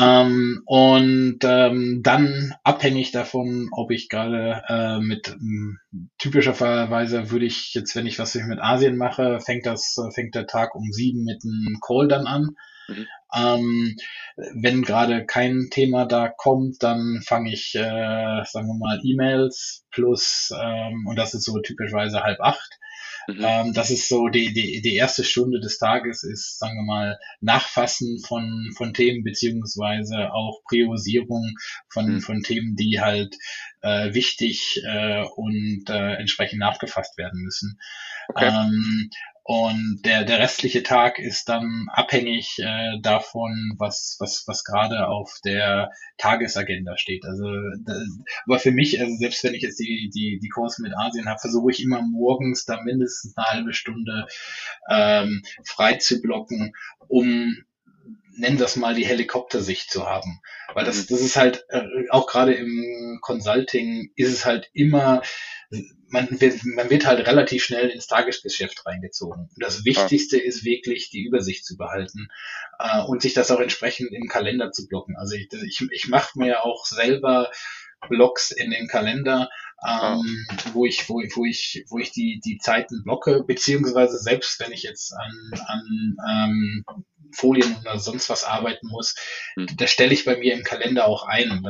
ähm, 0.00 0.62
und 0.64 1.40
ähm, 1.42 2.00
dann 2.02 2.54
abhängig 2.64 3.12
davon, 3.12 3.68
ob 3.70 3.90
ich 3.90 4.08
gerade 4.08 4.62
äh, 4.68 5.00
mit 5.00 5.36
typischerweise 6.16 7.30
würde 7.30 7.44
ich 7.44 7.74
jetzt, 7.74 7.94
wenn 7.94 8.06
ich 8.06 8.18
was 8.18 8.34
mit 8.36 8.58
Asien 8.58 8.96
mache, 8.96 9.38
fängt 9.40 9.66
das, 9.66 10.00
fängt 10.14 10.34
der 10.34 10.46
Tag 10.46 10.74
um 10.74 10.92
sieben 10.92 11.24
mit 11.24 11.44
einem 11.44 11.78
Call 11.86 12.08
dann 12.08 12.26
an. 12.26 12.56
Mhm. 12.88 13.06
Ähm, 13.34 13.96
wenn 14.54 14.82
gerade 14.82 15.26
kein 15.26 15.68
Thema 15.70 16.06
da 16.06 16.28
kommt, 16.28 16.82
dann 16.82 17.20
fange 17.24 17.52
ich, 17.52 17.74
äh, 17.74 18.44
sagen 18.44 18.68
wir 18.68 18.78
mal, 18.78 19.00
E-Mails 19.02 19.84
plus, 19.90 20.50
ähm, 20.60 21.06
und 21.06 21.16
das 21.16 21.34
ist 21.34 21.44
so 21.44 21.60
typischerweise 21.60 22.22
halb 22.22 22.40
acht. 22.40 22.78
Mhm. 23.28 23.44
Ähm, 23.44 23.72
das 23.74 23.90
ist 23.90 24.08
so 24.08 24.28
die, 24.28 24.52
die, 24.52 24.80
die 24.82 24.94
erste 24.96 25.24
Stunde 25.24 25.60
des 25.60 25.78
Tages 25.78 26.22
ist, 26.22 26.58
sagen 26.58 26.76
wir 26.76 26.84
mal, 26.84 27.18
Nachfassen 27.40 28.18
von, 28.26 28.70
von 28.76 28.94
Themen 28.94 29.22
beziehungsweise 29.22 30.32
auch 30.32 30.62
Priorisierung 30.68 31.54
von, 31.88 32.14
mhm. 32.14 32.20
von 32.20 32.42
Themen, 32.42 32.76
die 32.76 33.00
halt 33.00 33.36
äh, 33.82 34.14
wichtig 34.14 34.82
äh, 34.84 35.24
und 35.36 35.84
äh, 35.88 36.14
entsprechend 36.14 36.60
nachgefasst 36.60 37.18
werden 37.18 37.42
müssen. 37.42 37.78
Okay. 38.28 38.48
Ähm, 38.48 39.10
und 39.52 40.02
der, 40.04 40.22
der 40.22 40.38
restliche 40.38 40.84
Tag 40.84 41.18
ist 41.18 41.48
dann 41.48 41.88
abhängig 41.88 42.60
äh, 42.60 43.00
davon, 43.02 43.74
was, 43.78 44.16
was, 44.20 44.44
was 44.46 44.62
gerade 44.62 45.08
auf 45.08 45.40
der 45.44 45.90
Tagesagenda 46.18 46.96
steht. 46.96 47.24
Also, 47.24 47.50
das, 47.84 47.98
aber 48.46 48.60
für 48.60 48.70
mich, 48.70 49.00
also 49.00 49.12
selbst 49.16 49.42
wenn 49.42 49.54
ich 49.54 49.62
jetzt 49.62 49.80
die, 49.80 50.08
die, 50.14 50.38
die 50.40 50.48
Kurse 50.50 50.82
mit 50.82 50.96
Asien 50.96 51.28
habe, 51.28 51.40
versuche 51.40 51.72
ich 51.72 51.82
immer 51.82 52.00
morgens 52.00 52.64
da 52.64 52.80
mindestens 52.80 53.36
eine 53.36 53.46
halbe 53.48 53.72
Stunde 53.72 54.28
ähm, 54.88 55.42
frei 55.64 55.94
zu 55.94 56.22
blocken, 56.22 56.72
um 57.08 57.56
nenn 58.40 58.58
das 58.58 58.76
mal 58.76 58.94
die 58.94 59.06
Helikoptersicht 59.06 59.90
zu 59.90 60.06
haben. 60.06 60.40
Weil 60.74 60.84
das, 60.84 61.06
das 61.06 61.20
ist 61.20 61.36
halt, 61.36 61.64
äh, 61.68 61.82
auch 62.10 62.26
gerade 62.26 62.54
im 62.54 63.18
Consulting 63.20 64.10
ist 64.16 64.32
es 64.32 64.44
halt 64.44 64.70
immer 64.72 65.22
man 66.10 66.40
wird, 66.40 66.64
man 66.64 66.90
wird 66.90 67.06
halt 67.06 67.26
relativ 67.26 67.64
schnell 67.64 67.88
ins 67.88 68.06
Tagesgeschäft 68.08 68.84
reingezogen. 68.84 69.48
Und 69.54 69.62
das 69.62 69.84
Wichtigste 69.84 70.38
ja. 70.38 70.44
ist 70.44 70.64
wirklich, 70.64 71.10
die 71.10 71.22
Übersicht 71.22 71.64
zu 71.64 71.76
behalten 71.76 72.28
äh, 72.78 73.02
und 73.02 73.22
sich 73.22 73.34
das 73.34 73.50
auch 73.50 73.60
entsprechend 73.60 74.12
im 74.12 74.28
Kalender 74.28 74.72
zu 74.72 74.86
blocken. 74.88 75.16
Also 75.16 75.36
ich, 75.36 75.48
ich, 75.52 75.86
ich 75.92 76.08
mache 76.08 76.38
mir 76.38 76.64
auch 76.64 76.84
selber 76.84 77.50
Blocks 78.08 78.50
in 78.50 78.70
den 78.70 78.88
Kalender, 78.88 79.50
ähm, 79.86 80.46
ja. 80.50 80.56
wo 80.72 80.84
ich, 80.84 81.08
wo, 81.08 81.22
wo 81.34 81.44
ich, 81.44 81.84
wo 81.88 81.98
ich 81.98 82.10
die, 82.10 82.40
die 82.44 82.58
Zeiten 82.58 83.02
blocke, 83.04 83.44
beziehungsweise 83.44 84.18
selbst 84.18 84.58
wenn 84.60 84.72
ich 84.72 84.82
jetzt 84.82 85.12
an, 85.12 85.50
an 85.66 86.16
ähm, 86.28 86.84
Folien 87.32 87.76
oder 87.80 87.98
sonst 87.98 88.28
was 88.28 88.44
arbeiten 88.44 88.88
muss, 88.88 89.14
mhm. 89.56 89.68
das 89.76 89.90
stelle 89.90 90.12
ich 90.12 90.24
bei 90.24 90.36
mir 90.36 90.54
im 90.54 90.64
Kalender 90.64 91.06
auch 91.06 91.24
ein, 91.26 91.62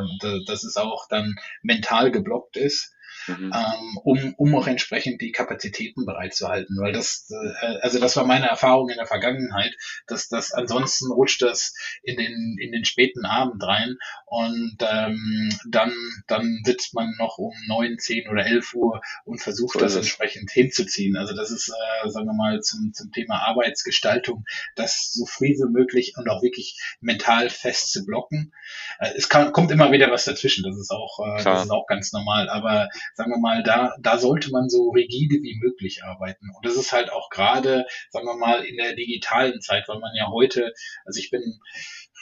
dass 0.47 0.65
es 0.65 0.77
auch 0.77 1.09
dann 1.09 1.37
mental 1.63 2.11
geblockt 2.11 2.57
ist 2.57 2.95
mhm. 3.27 3.53
ähm, 3.55 3.99
um, 4.03 4.35
um 4.37 4.55
auch 4.55 4.67
entsprechend 4.67 5.21
die 5.21 5.33
Kapazitäten 5.33 6.07
bereitzuhalten. 6.07 6.77
Weil 6.81 6.93
das, 6.93 7.29
äh, 7.31 7.79
also 7.81 7.99
das 7.99 8.17
war 8.17 8.25
meine 8.25 8.49
Erfahrung 8.49 8.89
in 8.89 8.97
der 8.97 9.07
Vergangenheit, 9.07 9.75
dass 10.07 10.29
das 10.29 10.53
ansonsten 10.53 11.11
rutscht 11.13 11.43
das 11.43 11.75
in 12.03 12.17
den, 12.17 12.57
in 12.61 12.73
den 12.73 12.85
späten 12.85 13.25
Abend 13.25 13.63
rein 13.63 13.97
und 14.27 14.77
ähm, 14.81 15.53
dann, 15.69 15.93
dann 16.27 16.61
sitzt 16.65 16.95
man 16.95 17.15
noch 17.19 17.39
um 17.39 17.53
neun, 17.67 17.99
zehn 17.99 18.29
oder 18.29 18.47
elf 18.47 18.75
Uhr 18.75 19.01
und 19.25 19.41
versucht 19.41 19.77
cool. 19.77 19.83
das 19.83 19.97
entsprechend 19.97 20.51
hinzuziehen. 20.51 21.17
Also 21.17 21.35
das 21.35 21.51
ist, 21.51 21.69
äh, 21.69 22.09
sagen 22.09 22.27
wir 22.27 22.35
mal, 22.35 22.61
zum, 22.61 22.93
zum 22.93 23.13
Thema 23.13 23.43
Arbeitsgestaltung, 23.47 24.45
das 24.77 25.13
so 25.13 25.27
früh 25.27 25.51
wie 25.51 25.71
möglich 25.71 26.15
und 26.17 26.29
auch 26.29 26.43
wirklich 26.43 26.79
mental 27.01 27.51
fest 27.51 27.93
zu 27.93 28.05
blocken. 28.05 28.53
Äh, 28.99 29.11
es 29.17 29.29
kann, 29.29 29.53
kommt 29.53 29.71
immer 29.71 29.93
wieder 29.93 30.11
was 30.11 30.25
dazwischen, 30.25 30.65
das 30.65 30.79
ist 30.79 30.91
auch, 30.91 31.19
äh, 31.27 31.43
das 31.43 31.65
ist 31.65 31.71
auch 31.71 31.87
ganz 31.87 32.13
normal. 32.13 32.49
Aber 32.49 32.89
sagen 33.15 33.31
wir 33.31 33.39
mal, 33.39 33.63
da, 33.63 33.95
da 34.01 34.19
sollte 34.19 34.51
man 34.51 34.69
so 34.69 34.91
rigide 34.91 35.37
wie 35.43 35.59
möglich 35.63 36.05
arbeiten. 36.05 36.49
Und 36.55 36.67
das 36.67 36.77
ist 36.77 36.93
halt 36.93 37.13
auch 37.13 37.31
gerade, 37.31 37.87
sagen 38.11 38.27
wir 38.27 38.37
mal, 38.37 38.65
in 38.65 38.77
der 38.77 38.95
digitalen 38.95 39.61
Zeit, 39.61 39.89
weil 39.89 39.99
man 39.99 40.15
ja 40.17 40.29
heute, 40.31 40.73
also 41.05 41.19
ich 41.19 41.31
bin 41.31 41.43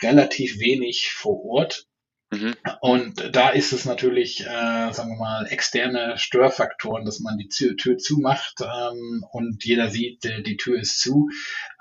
relativ 0.03 0.59
wenig 0.61 1.11
vor 1.13 1.45
Ort 1.45 1.89
Mhm. 2.31 2.55
Und 2.83 3.35
da 3.35 3.49
ist 3.49 3.73
es 3.73 3.87
natürlich, 3.87 4.41
äh, 4.41 4.93
sagen 4.93 5.11
wir 5.11 5.17
mal, 5.17 5.47
externe 5.47 6.19
Störfaktoren, 6.19 7.07
dass 7.07 7.21
man 7.21 7.39
die 7.39 7.49
Tür, 7.49 7.75
Tür 7.77 7.97
zumacht 7.97 8.61
ähm, 8.61 9.25
und 9.33 9.65
jeder 9.65 9.89
sieht, 9.89 10.25
äh, 10.27 10.43
die 10.43 10.59
Tür 10.59 10.79
ist 10.79 11.01
zu. 11.01 11.29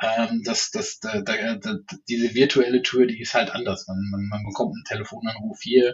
Ähm, 0.02 0.44
das, 0.44 0.72
das, 0.72 1.00
da, 1.00 1.22
da, 1.22 1.56
da, 1.56 1.76
diese 2.08 2.34
virtuelle 2.34 2.84
Tür, 2.84 3.08
die 3.08 3.20
ist 3.20 3.34
halt 3.34 3.50
anders. 3.50 3.88
Man, 3.88 3.98
man, 4.12 4.28
man 4.28 4.44
bekommt 4.44 4.76
einen 4.76 4.84
Telefonanruf 4.84 5.60
hier, 5.62 5.90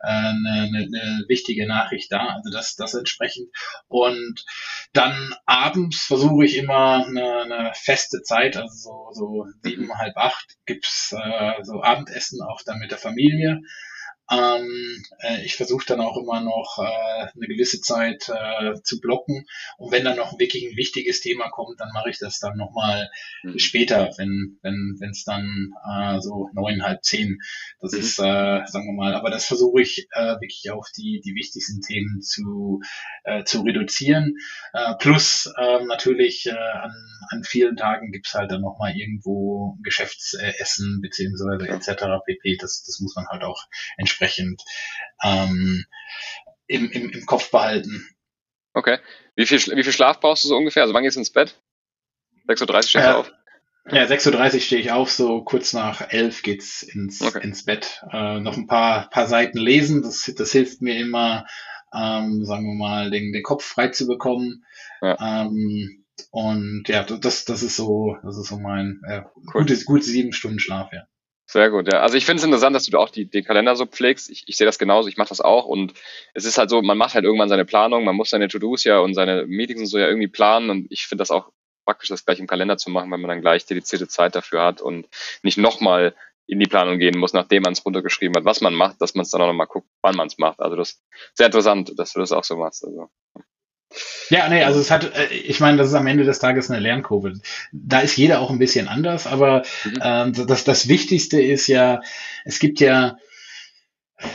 äh, 0.00 0.08
eine, 0.08 0.68
eine, 0.68 0.78
eine 0.78 1.24
wichtige 1.28 1.66
Nachricht 1.66 2.12
da, 2.12 2.26
also 2.36 2.50
das, 2.50 2.76
das 2.76 2.94
entsprechend. 2.94 3.48
Und 3.88 4.44
dann 4.92 5.34
abends 5.46 6.04
versuche 6.04 6.44
ich 6.44 6.56
immer 6.56 7.06
eine, 7.06 7.42
eine 7.42 7.72
feste 7.74 8.22
Zeit, 8.22 8.56
also 8.56 8.74
so, 8.74 9.08
so 9.12 9.46
sieben, 9.62 9.92
halb 9.98 10.16
acht, 10.16 10.56
gibt's 10.66 11.12
äh, 11.12 11.64
so 11.64 11.82
Abendessen 11.82 12.40
auch 12.42 12.62
dann 12.64 12.78
mit 12.78 12.90
der 12.92 12.98
Familie. 12.98 13.60
Ähm, 14.30 15.02
äh, 15.20 15.44
ich 15.44 15.56
versuche 15.56 15.86
dann 15.86 16.00
auch 16.00 16.16
immer 16.18 16.40
noch 16.40 16.78
äh, 16.78 17.28
eine 17.34 17.46
gewisse 17.46 17.80
Zeit 17.80 18.28
äh, 18.28 18.74
zu 18.82 19.00
blocken. 19.00 19.46
Und 19.78 19.90
wenn 19.90 20.04
dann 20.04 20.16
noch 20.16 20.38
wirklich 20.38 20.64
ein 20.64 20.76
wichtiges 20.76 21.20
Thema 21.20 21.48
kommt, 21.48 21.80
dann 21.80 21.90
mache 21.94 22.10
ich 22.10 22.18
das 22.18 22.38
dann 22.38 22.56
nochmal 22.56 23.08
mhm. 23.42 23.58
später, 23.58 24.10
wenn 24.18 24.58
wenn 24.62 24.96
wenn 25.00 25.10
es 25.10 25.24
dann 25.24 25.72
äh, 25.90 26.20
so 26.20 26.50
neun, 26.52 26.82
halb 26.82 27.02
zehn. 27.04 27.38
Das 27.80 27.92
mhm. 27.92 27.98
ist, 28.00 28.18
äh, 28.18 28.66
sagen 28.66 28.86
wir 28.86 28.92
mal, 28.92 29.14
aber 29.14 29.30
das 29.30 29.46
versuche 29.46 29.80
ich 29.80 30.08
äh, 30.12 30.34
wirklich 30.40 30.70
auf 30.72 30.86
die 30.96 31.22
die 31.24 31.34
wichtigsten 31.34 31.80
Themen 31.80 32.20
zu 32.20 32.80
äh, 33.24 33.44
zu 33.44 33.62
reduzieren. 33.62 34.34
Äh, 34.74 34.94
plus 34.98 35.50
äh, 35.56 35.84
natürlich 35.84 36.46
äh, 36.46 36.50
an, 36.50 36.92
an 37.30 37.44
vielen 37.44 37.76
Tagen 37.76 38.12
gibt's 38.12 38.34
halt 38.34 38.50
dann 38.50 38.60
nochmal 38.60 38.94
irgendwo 38.94 39.78
Geschäftsessen 39.82 41.00
beziehungsweise 41.00 41.66
etc. 41.68 42.04
pp. 42.26 42.58
Das 42.60 42.84
das 42.84 43.00
muss 43.00 43.16
man 43.16 43.26
halt 43.28 43.42
auch 43.42 43.64
entsprechend 43.96 44.17
entsprechend 44.18 44.62
ähm, 45.22 45.84
im, 46.66 46.90
im, 46.90 47.10
im 47.10 47.26
Kopf 47.26 47.50
behalten. 47.50 48.06
Okay. 48.74 48.98
Wie 49.36 49.46
viel, 49.46 49.58
wie 49.58 49.84
viel 49.84 49.92
Schlaf 49.92 50.20
brauchst 50.20 50.44
du 50.44 50.48
so 50.48 50.56
ungefähr? 50.56 50.82
Also 50.82 50.94
wann 50.94 51.02
gehst 51.02 51.16
du 51.16 51.20
ins 51.20 51.30
Bett? 51.30 51.60
6.30 52.48 52.60
Uhr 52.60 52.82
stehst 52.82 52.94
du 52.94 52.98
äh, 52.98 53.12
auf? 53.12 53.32
Ja, 53.90 54.04
6.30 54.04 54.54
Uhr 54.54 54.60
stehe 54.60 54.80
ich 54.82 54.92
auf, 54.92 55.10
so 55.10 55.42
kurz 55.42 55.72
nach 55.72 56.10
11 56.10 56.42
geht's 56.42 56.82
ins, 56.82 57.22
okay. 57.22 57.42
ins 57.42 57.64
Bett. 57.64 58.02
Äh, 58.12 58.40
noch 58.40 58.56
ein 58.56 58.66
paar, 58.66 59.08
paar 59.10 59.26
Seiten 59.26 59.58
lesen, 59.58 60.02
das, 60.02 60.30
das 60.36 60.52
hilft 60.52 60.82
mir 60.82 60.98
immer, 60.98 61.46
ähm, 61.94 62.44
sagen 62.44 62.66
wir 62.66 62.74
mal, 62.74 63.10
den, 63.10 63.32
den 63.32 63.42
Kopf 63.42 63.64
frei 63.64 63.88
zu 63.88 64.06
bekommen. 64.06 64.64
Ja. 65.00 65.46
Ähm, 65.46 66.04
und 66.30 66.84
ja, 66.88 67.04
das, 67.04 67.46
das 67.46 67.62
ist 67.62 67.76
so, 67.76 68.18
das 68.22 68.36
ist 68.36 68.48
so 68.48 68.58
mein 68.58 69.00
äh, 69.06 69.22
cool. 69.54 69.62
gutes, 69.62 69.86
gute 69.86 70.04
sieben 70.04 70.32
Stunden 70.32 70.58
Schlaf, 70.58 70.92
ja. 70.92 71.06
Sehr 71.50 71.70
gut, 71.70 71.90
ja. 71.90 72.00
Also 72.00 72.18
ich 72.18 72.26
finde 72.26 72.40
es 72.40 72.44
interessant, 72.44 72.76
dass 72.76 72.84
du 72.84 72.98
auch 72.98 73.08
die, 73.08 73.24
den 73.24 73.42
Kalender 73.42 73.74
so 73.74 73.86
pflegst. 73.86 74.28
Ich, 74.28 74.44
ich 74.46 74.56
sehe 74.58 74.66
das 74.66 74.78
genauso, 74.78 75.08
ich 75.08 75.16
mache 75.16 75.30
das 75.30 75.40
auch 75.40 75.64
und 75.64 75.94
es 76.34 76.44
ist 76.44 76.58
halt 76.58 76.68
so, 76.68 76.82
man 76.82 76.98
macht 76.98 77.14
halt 77.14 77.24
irgendwann 77.24 77.48
seine 77.48 77.64
Planung, 77.64 78.04
man 78.04 78.16
muss 78.16 78.28
seine 78.28 78.48
To-Dos 78.48 78.84
ja 78.84 78.98
und 78.98 79.14
seine 79.14 79.46
Meetings 79.46 79.80
und 79.80 79.86
so 79.86 79.98
ja 79.98 80.08
irgendwie 80.08 80.28
planen 80.28 80.68
und 80.68 80.86
ich 80.90 81.06
finde 81.06 81.22
das 81.22 81.30
auch 81.30 81.50
praktisch, 81.86 82.10
das 82.10 82.26
gleich 82.26 82.38
im 82.38 82.46
Kalender 82.46 82.76
zu 82.76 82.90
machen, 82.90 83.10
weil 83.10 83.16
man 83.16 83.30
dann 83.30 83.40
gleich 83.40 83.64
dedizierte 83.64 84.08
Zeit 84.08 84.34
dafür 84.36 84.62
hat 84.62 84.82
und 84.82 85.08
nicht 85.42 85.56
nochmal 85.56 86.14
in 86.46 86.60
die 86.60 86.66
Planung 86.66 86.98
gehen 86.98 87.18
muss, 87.18 87.32
nachdem 87.32 87.62
man 87.62 87.72
es 87.72 87.82
runtergeschrieben 87.82 88.36
hat, 88.36 88.44
was 88.44 88.60
man 88.60 88.74
macht, 88.74 89.00
dass 89.00 89.14
man 89.14 89.22
es 89.22 89.30
dann 89.30 89.40
auch 89.40 89.46
nochmal 89.46 89.68
guckt, 89.68 89.88
wann 90.02 90.16
man 90.16 90.26
es 90.26 90.36
macht. 90.36 90.60
Also 90.60 90.76
das 90.76 90.90
ist 90.90 91.02
sehr 91.32 91.46
interessant, 91.46 91.98
dass 91.98 92.12
du 92.12 92.20
das 92.20 92.32
auch 92.32 92.44
so 92.44 92.56
machst. 92.56 92.84
Also. 92.84 93.08
Ja, 94.30 94.48
nee, 94.48 94.62
also 94.62 94.80
es 94.80 94.90
hat, 94.90 95.16
äh, 95.16 95.32
ich 95.32 95.60
meine, 95.60 95.78
das 95.78 95.88
ist 95.88 95.94
am 95.94 96.06
Ende 96.06 96.24
des 96.24 96.38
Tages 96.38 96.70
eine 96.70 96.80
Lernkurve. 96.80 97.34
Da 97.72 98.00
ist 98.00 98.16
jeder 98.16 98.40
auch 98.40 98.50
ein 98.50 98.58
bisschen 98.58 98.88
anders, 98.88 99.26
aber 99.26 99.62
mhm. 99.84 99.98
ähm, 100.02 100.46
das, 100.46 100.64
das 100.64 100.88
Wichtigste 100.88 101.40
ist 101.40 101.66
ja, 101.66 102.00
es 102.44 102.58
gibt 102.58 102.80
ja, 102.80 103.16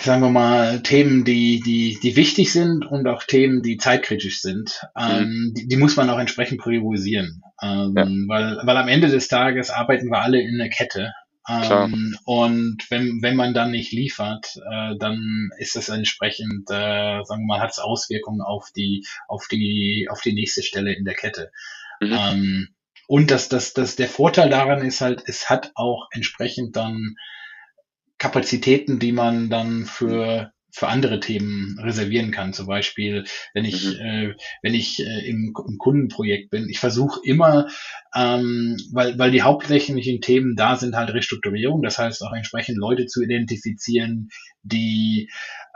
sagen 0.02 0.22
wir 0.22 0.30
mal, 0.30 0.82
Themen, 0.82 1.26
die, 1.26 1.60
die, 1.60 2.00
die 2.02 2.16
wichtig 2.16 2.52
sind 2.52 2.86
und 2.86 3.08
auch 3.08 3.24
Themen, 3.24 3.62
die 3.62 3.78
zeitkritisch 3.78 4.42
sind. 4.42 4.82
Ähm, 4.98 5.28
mhm. 5.28 5.54
die, 5.54 5.68
die 5.68 5.78
muss 5.78 5.96
man 5.96 6.10
auch 6.10 6.20
entsprechend 6.20 6.62
priorisieren. 6.62 7.44
Ähm, 7.62 7.94
ja. 7.96 8.08
weil, 8.28 8.60
weil 8.64 8.78
am 8.78 8.88
Ende 8.88 9.10
des 9.10 9.28
Tages 9.28 9.70
arbeiten 9.70 10.10
wir 10.10 10.22
alle 10.22 10.42
in 10.42 10.60
einer 10.60 10.70
Kette. 10.70 11.14
Ähm, 11.48 12.18
und 12.24 12.86
wenn, 12.90 13.22
wenn 13.22 13.36
man 13.36 13.54
dann 13.54 13.72
nicht 13.72 13.92
liefert, 13.92 14.56
äh, 14.72 14.96
dann 14.98 15.50
ist 15.58 15.76
es 15.76 15.90
entsprechend, 15.90 16.70
äh, 16.70 17.24
sagen 17.24 17.42
wir 17.44 17.48
mal, 17.48 17.60
hat 17.60 17.72
es 17.72 17.80
Auswirkungen 17.80 18.42
auf 18.42 18.72
die, 18.76 19.06
auf 19.28 19.48
die, 19.50 20.08
auf 20.10 20.22
die 20.22 20.34
nächste 20.34 20.64
Stelle 20.64 20.94
in 20.94 21.04
der 21.04 21.16
Kette. 21.16 21.52
Mhm. 22.00 22.12
Ähm, 22.12 22.68
und 23.08 23.32
das, 23.32 23.50
das, 23.50 23.74
das, 23.74 23.96
der 23.96 24.08
Vorteil 24.08 24.50
daran 24.50 24.82
ist 24.84 25.02
halt, 25.02 25.24
es 25.26 25.50
hat 25.50 25.72
auch 25.76 26.08
entsprechend 26.12 26.76
dann 26.78 27.16
Kapazitäten, 28.18 29.00
die 29.00 29.12
man 29.12 29.50
dann 29.50 29.86
für 29.86 30.54
für 30.74 30.88
andere 30.88 31.20
Themen 31.20 31.78
reservieren 31.80 32.32
kann. 32.32 32.52
Zum 32.52 32.66
Beispiel, 32.66 33.26
wenn 33.54 33.64
ich, 33.64 33.86
mhm. 33.86 34.00
äh, 34.00 34.36
wenn 34.64 34.74
ich 34.74 35.00
äh, 35.00 35.30
im, 35.30 35.54
im 35.68 35.78
Kundenprojekt 35.78 36.50
bin. 36.50 36.68
Ich 36.68 36.80
versuche 36.80 37.20
immer, 37.24 37.68
ähm, 38.16 38.76
weil, 38.92 39.18
weil 39.20 39.30
die 39.30 39.44
hauptsächlichen 39.44 40.20
Themen 40.20 40.56
da 40.56 40.76
sind 40.76 40.96
halt 40.96 41.14
Restrukturierung, 41.14 41.84
das 41.84 42.00
heißt 42.00 42.24
auch 42.24 42.34
entsprechend 42.34 42.78
Leute 42.80 43.06
zu 43.06 43.22
identifizieren, 43.22 44.30
die 44.64 45.30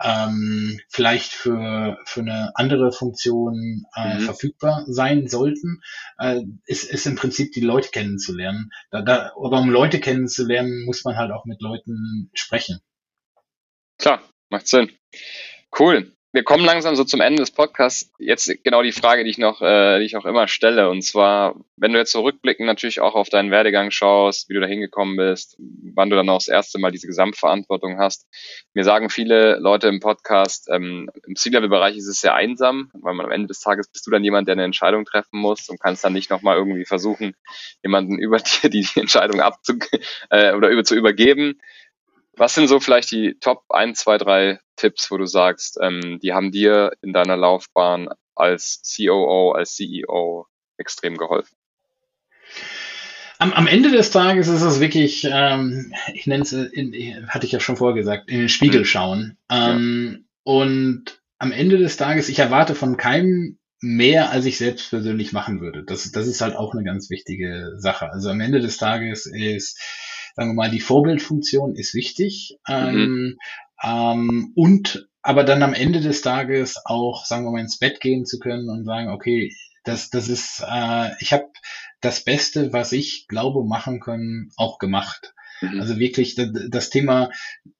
ähm, 0.03 0.79
vielleicht 0.89 1.31
für, 1.31 1.99
für 2.05 2.21
eine 2.21 2.51
andere 2.55 2.91
Funktion 2.91 3.85
äh, 3.95 4.15
mhm. 4.15 4.21
verfügbar 4.21 4.83
sein 4.87 5.27
sollten, 5.27 5.81
äh, 6.17 6.41
ist, 6.65 6.85
ist 6.85 7.05
im 7.05 7.15
Prinzip 7.15 7.51
die 7.51 7.61
Leute 7.61 7.89
kennenzulernen. 7.89 8.71
Da, 8.89 9.03
da, 9.03 9.31
aber 9.35 9.59
um 9.59 9.69
Leute 9.69 9.99
kennenzulernen, 9.99 10.85
muss 10.85 11.03
man 11.03 11.17
halt 11.17 11.31
auch 11.31 11.45
mit 11.45 11.61
Leuten 11.61 12.31
sprechen. 12.33 12.79
Klar, 13.99 14.21
Macht 14.49 14.67
Sinn. 14.67 14.91
Cool. 15.77 16.11
Wir 16.33 16.43
kommen 16.43 16.65
langsam 16.65 16.95
so 16.95 17.03
zum 17.03 17.19
Ende 17.19 17.41
des 17.41 17.51
Podcasts. 17.51 18.11
Jetzt 18.19 18.63
genau 18.63 18.83
die 18.83 18.91
Frage, 18.91 19.23
die 19.23 19.29
ich 19.29 19.37
noch, 19.37 19.61
äh, 19.61 19.97
die 19.99 20.05
ich 20.05 20.17
auch 20.17 20.25
immer 20.25 20.47
stelle. 20.47 20.89
Und 20.89 21.01
zwar, 21.01 21.55
wenn 21.77 21.93
du 21.93 21.97
jetzt 21.97 22.11
zurückblicken 22.11 22.65
natürlich 22.65 22.99
auch 23.01 23.15
auf 23.15 23.29
deinen 23.29 23.49
Werdegang 23.49 23.91
schaust, 23.91 24.47
wie 24.47 24.53
du 24.53 24.59
da 24.59 24.67
hingekommen 24.67 25.17
bist, 25.17 25.57
wann 25.57 26.09
du 26.09 26.15
dann 26.15 26.29
auch 26.29 26.37
das 26.37 26.49
erste 26.49 26.79
Mal 26.79 26.91
diese 26.91 27.07
Gesamtverantwortung 27.07 27.97
hast. 27.97 28.27
Mir 28.73 28.83
sagen 28.83 29.09
viele 29.09 29.57
Leute 29.57 29.87
im 29.87 29.99
Podcast, 29.99 30.69
ähm, 30.71 31.09
im 31.25 31.35
C-Level-Bereich 31.35 31.97
ist 31.97 32.07
es 32.07 32.21
sehr 32.21 32.35
einsam, 32.35 32.91
weil 32.93 33.15
man 33.15 33.25
am 33.25 33.31
Ende 33.31 33.47
des 33.47 33.61
Tages 33.61 33.87
bist 33.87 34.05
du 34.05 34.11
dann 34.11 34.23
jemand, 34.23 34.47
der 34.47 34.53
eine 34.53 34.63
Entscheidung 34.63 35.05
treffen 35.05 35.39
muss 35.39 35.69
und 35.69 35.79
kannst 35.79 36.03
dann 36.03 36.13
nicht 36.13 36.29
nochmal 36.29 36.57
irgendwie 36.57 36.85
versuchen, 36.85 37.35
jemanden 37.81 38.19
über 38.19 38.37
dir 38.37 38.69
die 38.69 38.87
Entscheidung 38.95 39.41
abzu 39.41 39.79
äh, 40.29 40.53
oder 40.53 40.69
über 40.69 40.83
zu 40.83 40.93
übergeben. 40.93 41.59
Was 42.37 42.53
sind 42.53 42.67
so 42.67 42.79
vielleicht 42.79 43.11
die 43.11 43.37
Top 43.39 43.63
1, 43.69 43.99
2, 43.99 44.17
3 44.19 44.59
Tipps, 44.75 45.09
wo 45.11 45.17
du 45.17 45.25
sagst, 45.25 45.77
ähm, 45.81 46.19
die 46.21 46.33
haben 46.33 46.51
dir 46.51 46.91
in 47.01 47.11
deiner 47.11 47.35
Laufbahn 47.35 48.09
als 48.35 48.81
COO, 48.95 49.51
als 49.51 49.75
CEO 49.75 50.45
extrem 50.77 51.17
geholfen? 51.17 51.57
Am, 53.39 53.53
am 53.53 53.67
Ende 53.67 53.91
des 53.91 54.11
Tages 54.11 54.47
ist 54.47 54.61
es 54.61 54.79
wirklich, 54.79 55.27
ähm, 55.31 55.93
ich 56.13 56.27
nenne 56.27 56.43
es, 56.43 56.53
in, 56.53 57.27
hatte 57.27 57.45
ich 57.45 57.51
ja 57.51 57.59
schon 57.59 57.77
vorher 57.77 57.95
gesagt, 57.95 58.29
in 58.29 58.39
den 58.39 58.49
Spiegel 58.49 58.81
mhm. 58.81 58.85
schauen. 58.85 59.37
Ähm, 59.49 60.09
ja. 60.11 60.53
Und 60.53 61.21
am 61.39 61.51
Ende 61.51 61.77
des 61.77 61.97
Tages, 61.97 62.29
ich 62.29 62.39
erwarte 62.39 62.73
von 62.73 62.97
keinem 62.97 63.59
mehr, 63.79 64.31
als 64.31 64.45
ich 64.45 64.57
selbst 64.57 64.89
persönlich 64.89 65.33
machen 65.33 65.61
würde. 65.61 65.83
Das, 65.83 66.11
das 66.11 66.27
ist 66.27 66.41
halt 66.41 66.55
auch 66.55 66.73
eine 66.73 66.83
ganz 66.83 67.09
wichtige 67.11 67.73
Sache. 67.77 68.09
Also 68.11 68.29
am 68.29 68.41
Ende 68.41 68.59
des 68.59 68.77
Tages 68.77 69.27
ist 69.27 69.79
sagen 70.37 70.51
wir 70.51 70.53
mal, 70.53 70.71
die 70.71 70.79
Vorbildfunktion 70.79 71.75
ist 71.75 71.95
wichtig. 71.95 72.57
Mhm. 72.67 72.73
Ähm, 72.73 73.37
ähm, 73.83 74.51
und 74.55 75.09
aber 75.23 75.43
dann 75.43 75.63
am 75.63 75.73
Ende 75.73 75.99
des 75.99 76.21
Tages 76.21 76.79
auch, 76.85 77.25
sagen 77.25 77.43
wir 77.45 77.51
mal, 77.51 77.59
ins 77.59 77.79
Bett 77.79 77.99
gehen 77.99 78.25
zu 78.25 78.39
können 78.39 78.69
und 78.69 78.85
sagen, 78.85 79.09
okay, 79.09 79.51
das, 79.83 80.09
das 80.09 80.29
ist, 80.29 80.63
äh, 80.65 81.11
ich 81.19 81.33
habe 81.33 81.47
das 81.99 82.23
Beste, 82.23 82.71
was 82.71 82.91
ich 82.91 83.27
glaube 83.27 83.65
machen 83.65 83.99
können, 83.99 84.51
auch 84.55 84.77
gemacht. 84.77 85.33
Mhm. 85.61 85.81
Also 85.81 85.97
wirklich 85.97 86.35
das 86.69 86.89
Thema 86.91 87.31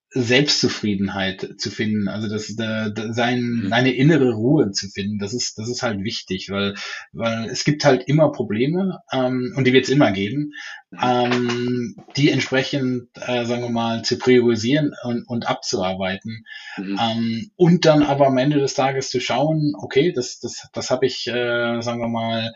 Selbstzufriedenheit 0.10 1.56
zu 1.58 1.70
finden, 1.70 2.08
also 2.08 2.30
das, 2.30 2.56
da, 2.56 2.90
da, 2.90 3.12
sein, 3.12 3.42
mhm. 3.42 3.70
seine 3.70 3.94
innere 3.94 4.32
Ruhe 4.32 4.72
zu 4.72 4.88
finden, 4.88 5.20
das 5.20 5.34
ist, 5.34 5.58
das 5.58 5.68
ist 5.68 5.84
halt 5.84 6.04
wichtig, 6.04 6.50
weil, 6.50 6.76
weil 7.12 7.50
es 7.50 7.66
gibt 7.66 7.84
halt 7.84 8.04
immer 8.08 8.32
Probleme 8.32 9.00
ähm, 9.12 9.54
und 9.58 9.68
die 9.68 9.74
wird 9.74 9.84
es 9.84 9.92
immer 9.92 10.12
geben, 10.12 10.54
ähm, 11.02 11.98
die 12.16 12.32
entsprechend, 12.32 13.10
äh, 13.16 13.46
sagen 13.46 13.64
wir 13.64 13.70
mal, 13.70 14.04
zu 14.04 14.18
priorisieren 14.18 14.94
und, 15.04 15.28
und 15.28 15.48
abzuarbeiten 15.48 16.46
mhm. 16.78 17.00
ähm, 17.02 17.52
und 17.58 17.86
dann 17.86 18.04
aber 18.04 18.28
am 18.28 18.38
Ende 18.38 18.60
des 18.60 18.76
Tages 18.76 19.10
zu 19.10 19.20
schauen, 19.20 19.74
okay, 19.78 20.14
das, 20.14 20.40
das, 20.40 20.70
das 20.72 20.90
habe 20.90 21.06
ich, 21.06 21.28
äh, 21.28 21.82
sagen 21.82 22.00
wir 22.00 22.08
mal, 22.08 22.54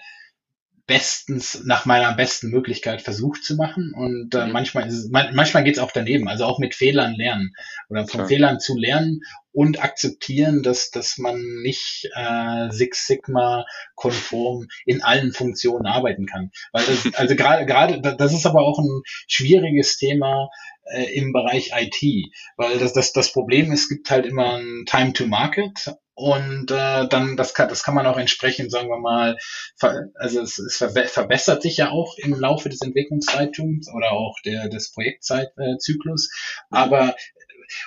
bestens 0.91 1.63
nach 1.63 1.85
meiner 1.85 2.13
besten 2.15 2.49
Möglichkeit 2.49 3.01
versucht 3.01 3.45
zu 3.45 3.55
machen 3.55 3.93
und 3.95 4.35
äh, 4.35 4.45
mhm. 4.45 4.51
manchmal 4.51 4.89
ist 4.89 4.95
es, 4.95 5.09
man, 5.09 5.33
manchmal 5.33 5.63
geht 5.63 5.77
es 5.77 5.79
auch 5.81 5.93
daneben, 5.93 6.27
also 6.27 6.43
auch 6.43 6.59
mit 6.59 6.75
Fehlern 6.75 7.13
lernen 7.15 7.55
oder 7.87 8.01
von 8.01 8.17
Klar. 8.17 8.27
Fehlern 8.27 8.59
zu 8.59 8.75
lernen 8.75 9.21
und 9.53 9.81
akzeptieren, 9.81 10.63
dass 10.63 10.91
dass 10.91 11.17
man 11.17 11.41
nicht 11.63 12.09
äh, 12.13 12.71
Six 12.71 13.07
Sigma 13.07 13.65
konform 13.95 14.67
in 14.85 15.01
allen 15.01 15.31
Funktionen 15.31 15.85
arbeiten 15.85 16.25
kann, 16.25 16.51
weil 16.73 16.83
das, 16.83 17.05
also 17.15 17.37
gerade 17.37 17.65
gerade 17.65 18.01
das 18.01 18.33
ist 18.33 18.45
aber 18.45 18.59
auch 18.59 18.77
ein 18.77 19.01
schwieriges 19.29 19.95
Thema 19.95 20.49
äh, 20.93 21.05
im 21.13 21.31
Bereich 21.31 21.71
IT, 21.73 22.33
weil 22.57 22.79
das, 22.79 22.91
das 22.91 23.13
das 23.13 23.31
Problem 23.31 23.71
ist, 23.71 23.83
es 23.83 23.89
gibt 23.89 24.11
halt 24.11 24.25
immer 24.25 24.57
ein 24.57 24.83
Time 24.85 25.13
to 25.13 25.25
Market 25.25 25.95
und 26.13 26.71
äh, 26.71 27.07
dann, 27.07 27.37
das 27.37 27.53
kann, 27.53 27.69
das 27.69 27.83
kann 27.83 27.95
man 27.95 28.05
auch 28.05 28.17
entsprechend, 28.17 28.71
sagen 28.71 28.89
wir 28.89 28.99
mal, 28.99 29.37
ver, 29.77 30.07
also 30.15 30.41
es, 30.41 30.59
es 30.59 30.77
verbessert 30.77 31.61
sich 31.61 31.77
ja 31.77 31.89
auch 31.89 32.15
im 32.17 32.33
Laufe 32.33 32.69
des 32.69 32.81
Entwicklungszeitums 32.81 33.87
oder 33.93 34.11
auch 34.11 34.35
der, 34.45 34.67
des 34.67 34.91
Projektzeitzyklus. 34.91 36.29
Aber 36.69 37.15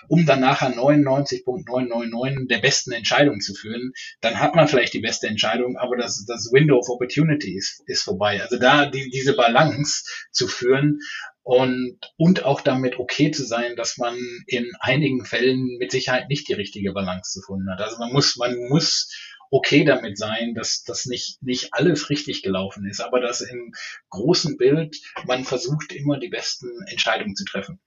um 0.09 0.27
dann 0.27 0.41
nachher 0.41 0.75
99.999 0.75 2.49
der 2.49 2.59
besten 2.59 2.93
Entscheidung 2.93 3.41
zu 3.41 3.55
führen, 3.55 3.93
dann 4.21 4.41
hat 4.41 4.55
man 4.55 4.69
vielleicht 4.69 4.95
die 4.95 5.01
beste 5.01 5.27
Entscheidung, 5.27 5.77
aber 5.77 5.97
das, 5.97 6.25
das 6.27 6.51
Window 6.53 6.79
of 6.79 6.89
Opportunity 6.89 7.57
ist, 7.57 7.83
ist 7.87 8.03
vorbei. 8.03 8.41
Also 8.43 8.59
da 8.59 8.87
die, 8.87 9.11
diese 9.11 9.35
Balance 9.35 10.05
zu 10.31 10.49
führen 10.49 11.01
und, 11.43 11.99
und 12.17 12.45
auch 12.45 12.63
damit 12.63 12.99
okay 12.99 13.31
zu 13.31 13.45
sein, 13.45 13.77
dass 13.77 13.99
man 13.99 14.17
in 14.47 14.73
einigen 14.81 15.25
Fällen 15.27 15.77
mit 15.79 15.91
Sicherheit 15.91 16.29
nicht 16.29 16.49
die 16.49 16.55
richtige 16.55 16.93
Balance 16.93 17.39
gefunden 17.39 17.71
hat. 17.71 17.81
Also 17.81 17.99
man 17.99 18.13
muss, 18.13 18.37
man 18.37 18.57
muss 18.69 19.11
okay 19.51 19.85
damit 19.85 20.19
sein, 20.19 20.55
dass 20.55 20.83
das 20.83 21.07
nicht, 21.07 21.43
nicht 21.43 21.75
alles 21.75 22.11
richtig 22.11 22.43
gelaufen 22.43 22.89
ist, 22.89 23.01
aber 23.01 23.21
dass 23.21 23.41
im 23.41 23.73
großen 24.11 24.57
Bild 24.57 24.97
man 25.27 25.45
versucht, 25.45 25.93
immer 25.93 26.19
die 26.19 26.29
besten 26.29 26.71
Entscheidungen 26.87 27.37
zu 27.37 27.45
treffen. 27.45 27.79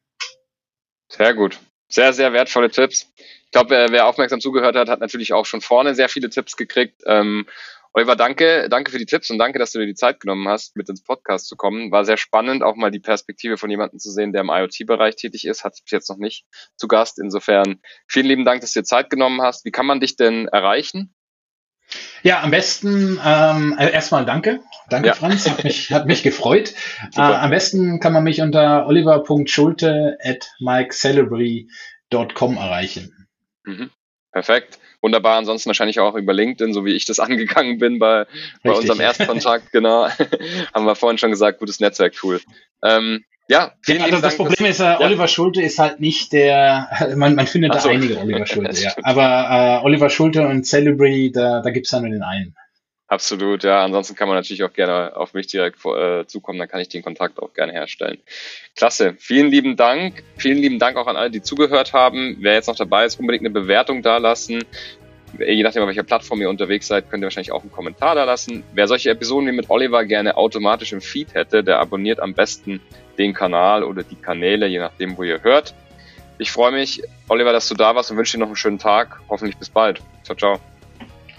Sehr 1.09 1.33
gut. 1.33 1.59
Sehr, 1.89 2.13
sehr 2.13 2.33
wertvolle 2.33 2.69
Tipps. 2.69 3.11
Ich 3.45 3.51
glaube, 3.51 3.87
wer 3.89 4.07
aufmerksam 4.07 4.41
zugehört 4.41 4.75
hat, 4.75 4.89
hat 4.89 4.99
natürlich 4.99 5.33
auch 5.33 5.45
schon 5.45 5.61
vorne 5.61 5.95
sehr 5.95 6.09
viele 6.09 6.29
Tipps 6.29 6.57
gekriegt. 6.57 7.01
Ähm, 7.05 7.45
Oliver, 7.93 8.15
danke, 8.15 8.67
danke 8.69 8.91
für 8.91 8.99
die 8.99 9.05
Tipps 9.05 9.31
und 9.31 9.39
danke, 9.39 9.57
dass 9.57 9.71
du 9.71 9.79
dir 9.79 9.87
die 9.87 9.95
Zeit 9.95 10.19
genommen 10.19 10.47
hast, 10.47 10.75
mit 10.75 10.87
ins 10.87 11.01
Podcast 11.01 11.47
zu 11.47 11.55
kommen. 11.55 11.91
War 11.91 12.05
sehr 12.05 12.17
spannend, 12.17 12.61
auch 12.61 12.75
mal 12.75 12.91
die 12.91 12.99
Perspektive 12.99 13.57
von 13.57 13.71
jemandem 13.71 13.97
zu 13.97 14.11
sehen, 14.11 14.33
der 14.33 14.41
im 14.41 14.49
IoT-Bereich 14.49 15.15
tätig 15.15 15.45
ist. 15.45 15.63
Hat 15.63 15.73
bis 15.81 15.91
jetzt 15.91 16.09
noch 16.09 16.17
nicht 16.17 16.45
zu 16.75 16.87
Gast. 16.87 17.17
Insofern 17.17 17.81
vielen 18.07 18.27
lieben 18.27 18.45
Dank, 18.45 18.61
dass 18.61 18.73
du 18.73 18.81
dir 18.81 18.83
Zeit 18.83 19.09
genommen 19.09 19.41
hast. 19.41 19.65
Wie 19.65 19.71
kann 19.71 19.87
man 19.87 19.99
dich 19.99 20.15
denn 20.15 20.47
erreichen? 20.47 21.15
Ja, 22.23 22.41
am 22.41 22.51
besten 22.51 23.19
ähm, 23.23 23.75
äh, 23.77 23.91
erstmal 23.91 24.25
danke. 24.25 24.59
Danke, 24.89 25.07
ja. 25.09 25.13
Franz. 25.13 25.49
Hat 25.49 25.63
mich, 25.63 25.91
hat 25.91 26.05
mich 26.07 26.23
gefreut. 26.23 26.73
Äh, 27.15 27.21
am 27.21 27.49
besten 27.49 27.99
kann 27.99 28.13
man 28.13 28.23
mich 28.23 28.41
unter 28.41 28.87
oliver.schulte 28.87 30.17
at 30.23 30.49
mikecelebry.com 30.59 32.57
erreichen. 32.57 33.27
Mhm. 33.63 33.91
Perfekt. 34.31 34.79
Wunderbar. 35.01 35.37
Ansonsten 35.37 35.67
wahrscheinlich 35.67 35.99
auch 35.99 36.15
über 36.15 36.33
LinkedIn, 36.33 36.73
so 36.73 36.85
wie 36.85 36.93
ich 36.93 37.05
das 37.05 37.19
angegangen 37.21 37.77
bin 37.77 37.99
bei, 37.99 38.25
bei 38.63 38.71
unserem 38.71 38.99
Erstkontakt. 38.99 39.71
genau. 39.71 40.07
Haben 40.73 40.85
wir 40.85 40.95
vorhin 40.95 41.17
schon 41.17 41.31
gesagt, 41.31 41.59
gutes 41.59 41.79
Netzwerktool. 41.79 42.41
Ähm, 42.83 43.23
ja, 43.47 43.71
vielen 43.81 43.99
ja, 43.99 44.05
also 44.05 44.21
das 44.21 44.35
Dank, 44.35 44.49
Problem 44.49 44.69
ist, 44.69 44.79
äh, 44.79 44.95
Oliver 44.99 45.27
Schulte 45.27 45.61
ist 45.61 45.79
halt 45.79 45.99
nicht 45.99 46.33
der, 46.33 46.89
man, 47.15 47.35
man 47.35 47.47
findet 47.47 47.73
so. 47.75 47.87
da 47.87 47.95
einige 47.95 48.19
Oliver 48.19 48.45
Schulte, 48.47 48.81
ja. 48.81 48.93
Aber 49.03 49.81
äh, 49.81 49.85
Oliver 49.85 50.09
Schulte 50.09 50.47
und 50.47 50.65
Celebrity, 50.65 51.31
da, 51.31 51.61
da 51.61 51.69
gibt's 51.69 51.91
ja 51.91 51.99
nur 51.99 52.09
den 52.09 52.23
einen. 52.23 52.55
Absolut, 53.09 53.63
ja. 53.63 53.85
Ansonsten 53.85 54.15
kann 54.15 54.27
man 54.27 54.35
natürlich 54.35 54.63
auch 54.63 54.73
gerne 54.73 55.15
auf 55.15 55.33
mich 55.33 55.47
direkt 55.47 55.77
äh, 55.85 56.25
zukommen, 56.25 56.59
dann 56.59 56.67
kann 56.67 56.81
ich 56.81 56.89
den 56.89 57.03
Kontakt 57.03 57.41
auch 57.41 57.53
gerne 57.53 57.71
herstellen. 57.71 58.17
Klasse. 58.75 59.15
Vielen 59.17 59.49
lieben 59.49 59.77
Dank. 59.77 60.23
Vielen 60.35 60.57
lieben 60.57 60.77
Dank 60.77 60.97
auch 60.97 61.07
an 61.07 61.15
alle, 61.15 61.31
die 61.31 61.41
zugehört 61.41 61.93
haben. 61.93 62.35
Wer 62.41 62.55
jetzt 62.55 62.67
noch 62.67 62.75
dabei 62.75 63.05
ist, 63.05 63.17
unbedingt 63.17 63.45
eine 63.45 63.53
Bewertung 63.53 64.01
dalassen. 64.01 64.65
Je 65.39 65.63
nachdem, 65.63 65.83
auf 65.83 65.87
welcher 65.87 66.03
Plattform 66.03 66.41
ihr 66.41 66.49
unterwegs 66.49 66.87
seid, 66.87 67.09
könnt 67.09 67.23
ihr 67.23 67.27
wahrscheinlich 67.27 67.51
auch 67.53 67.61
einen 67.61 67.71
Kommentar 67.71 68.15
da 68.15 68.25
lassen. 68.25 68.63
Wer 68.73 68.87
solche 68.89 69.09
Episoden 69.09 69.47
wie 69.47 69.53
mit 69.53 69.69
Oliver 69.69 70.03
gerne 70.03 70.35
automatisch 70.35 70.91
im 70.91 71.01
Feed 71.01 71.33
hätte, 71.33 71.63
der 71.63 71.79
abonniert 71.79 72.19
am 72.19 72.33
besten 72.33 72.81
den 73.17 73.33
Kanal 73.33 73.83
oder 73.83 74.03
die 74.03 74.15
Kanäle, 74.15 74.67
je 74.67 74.79
nachdem, 74.79 75.17
wo 75.17 75.23
ihr 75.23 75.41
hört. 75.43 75.73
Ich 76.37 76.51
freue 76.51 76.71
mich, 76.71 77.01
Oliver, 77.29 77.51
dass 77.51 77.67
du 77.67 77.75
da 77.75 77.95
warst 77.95 78.11
und 78.11 78.17
wünsche 78.17 78.37
dir 78.37 78.41
noch 78.41 78.47
einen 78.47 78.55
schönen 78.55 78.79
Tag. 78.79 79.19
Hoffentlich 79.29 79.57
bis 79.57 79.69
bald. 79.69 80.01
Ciao, 80.23 80.35
ciao. 80.35 80.59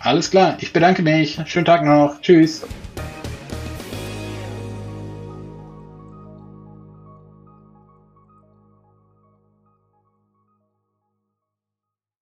Alles 0.00 0.30
klar, 0.30 0.56
ich 0.60 0.72
bedanke 0.72 1.02
mich. 1.02 1.40
Schönen 1.46 1.66
Tag 1.66 1.84
noch. 1.84 2.20
Tschüss. 2.20 2.64